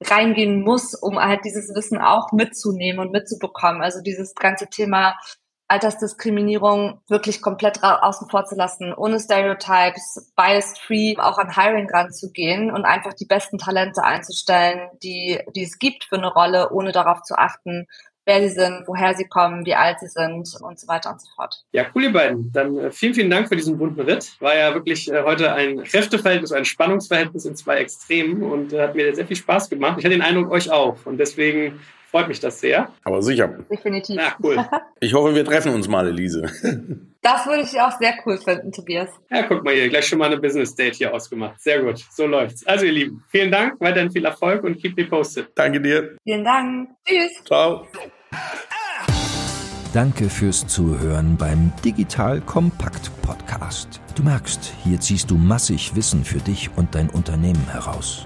reingehen 0.04 0.62
muss, 0.62 0.94
um 0.94 1.18
halt 1.18 1.46
dieses 1.46 1.74
Wissen 1.74 2.00
auch 2.00 2.34
mitzunehmen 2.34 3.00
und 3.00 3.14
mitzubekommen. 3.14 3.82
Also 3.82 4.02
dieses 4.02 4.36
ganze 4.36 4.68
Thema 4.68 5.16
Altersdiskriminierung 5.68 7.02
wirklich 7.08 7.42
komplett 7.42 7.84
außen 7.84 8.30
vor 8.30 8.46
zu 8.46 8.56
lassen, 8.56 8.94
ohne 8.94 9.20
Stereotypes, 9.20 10.32
bias-free 10.36 11.18
auch 11.18 11.38
an 11.38 11.54
Hiring 11.54 11.90
ranzugehen 11.90 12.72
und 12.72 12.86
einfach 12.86 13.14
die 13.14 13.26
besten 13.26 13.58
Talente 13.58 14.04
einzustellen, 14.04 14.90
die, 15.04 15.40
die 15.56 15.64
es 15.64 15.78
gibt 15.78 16.06
für 16.06 16.18
eine 16.18 16.32
Rolle, 16.32 16.72
ohne 16.72 16.92
darauf 16.92 17.22
zu 17.24 17.38
achten, 17.38 17.88
wer 18.28 18.42
sie 18.42 18.54
sind, 18.54 18.84
woher 18.88 19.16
sie 19.16 19.26
kommen, 19.26 19.66
wie 19.66 19.74
alt 19.74 20.00
sie 20.00 20.08
sind 20.08 20.48
und 20.62 20.80
so 20.80 20.88
weiter 20.88 21.12
und 21.12 21.22
so 21.22 21.28
fort. 21.36 21.64
Ja, 21.72 21.86
cool, 21.96 22.04
ihr 22.04 22.14
beiden. 22.14 22.52
Dann 22.52 22.78
äh, 22.78 22.92
vielen, 22.92 23.14
vielen 23.14 23.30
Dank 23.30 23.48
für 23.48 23.56
diesen 23.56 23.78
bunten 23.78 24.02
Ritt. 24.02 24.36
War 24.42 24.56
ja 24.56 24.74
wirklich 24.74 25.12
äh, 25.12 25.24
heute 25.24 25.54
ein 25.54 25.84
Kräfteverhältnis, 25.84 26.52
ein 26.52 26.66
Spannungsverhältnis 26.66 27.46
in 27.46 27.56
zwei 27.56 27.78
Extremen 27.78 28.44
und 28.44 28.74
äh, 28.74 28.84
hat 28.84 28.96
mir 28.96 29.16
sehr 29.16 29.26
viel 29.26 29.38
Spaß 29.38 29.70
gemacht. 29.70 29.96
Ich 29.98 30.06
hatte 30.06 30.14
den 30.14 30.22
Eindruck, 30.22 30.52
euch 30.52 30.70
auch. 30.70 30.98
Und 31.06 31.18
deswegen 31.18 31.80
freut 32.10 32.28
mich 32.28 32.40
das 32.40 32.60
sehr. 32.60 32.90
Aber 33.04 33.22
sicher. 33.22 33.48
Definitiv. 33.70 34.16
Ja, 34.16 34.36
cool. 34.44 34.58
Ich 35.00 35.14
hoffe, 35.14 35.36
wir 35.36 35.46
treffen 35.46 35.74
uns 35.74 35.88
mal, 35.88 36.08
Elise. 36.08 36.44
Das 37.22 37.46
würde 37.46 37.64
ich 37.64 37.82
auch 37.82 37.92
sehr 38.00 38.14
cool 38.26 38.38
finden, 38.38 38.72
Tobias. 38.72 39.10
Ja, 39.30 39.44
guck 39.44 39.62
mal 39.62 39.74
hier, 39.74 39.90
gleich 39.90 40.08
schon 40.08 40.18
mal 40.18 40.28
eine 40.28 40.38
Business 40.38 40.74
Date 40.76 40.96
hier 40.96 41.14
ausgemacht. 41.14 41.60
Sehr 41.60 41.84
gut, 41.84 41.98
so 42.10 42.26
läuft's. 42.26 42.66
Also 42.66 42.86
ihr 42.86 42.94
Lieben, 42.94 43.24
vielen 43.28 43.52
Dank, 43.52 43.82
weiterhin 43.82 44.10
viel 44.10 44.24
Erfolg 44.24 44.64
und 44.64 44.80
keep 44.80 44.96
me 44.96 45.04
posted. 45.04 45.50
Danke 45.54 45.82
dir. 45.82 46.16
Vielen 46.24 46.46
Dank. 46.46 46.90
Tschüss. 47.06 47.44
Ciao. 47.44 47.86
Danke 49.94 50.30
fürs 50.30 50.68
Zuhören 50.68 51.36
beim 51.38 51.74
Digital 51.84 52.40
Kompakt 52.42 53.12
Podcast. 53.24 54.00
Du 54.16 54.24
merkst, 54.24 54.74
hier 54.84 55.00
ziehst 55.00 55.30
du 55.30 55.36
massig 55.36 55.96
Wissen 55.96 56.24
für 56.24 56.40
dich 56.40 56.70
und 56.78 56.96
dein 56.96 57.10
Unternehmen 57.10 57.68
heraus. 57.72 58.26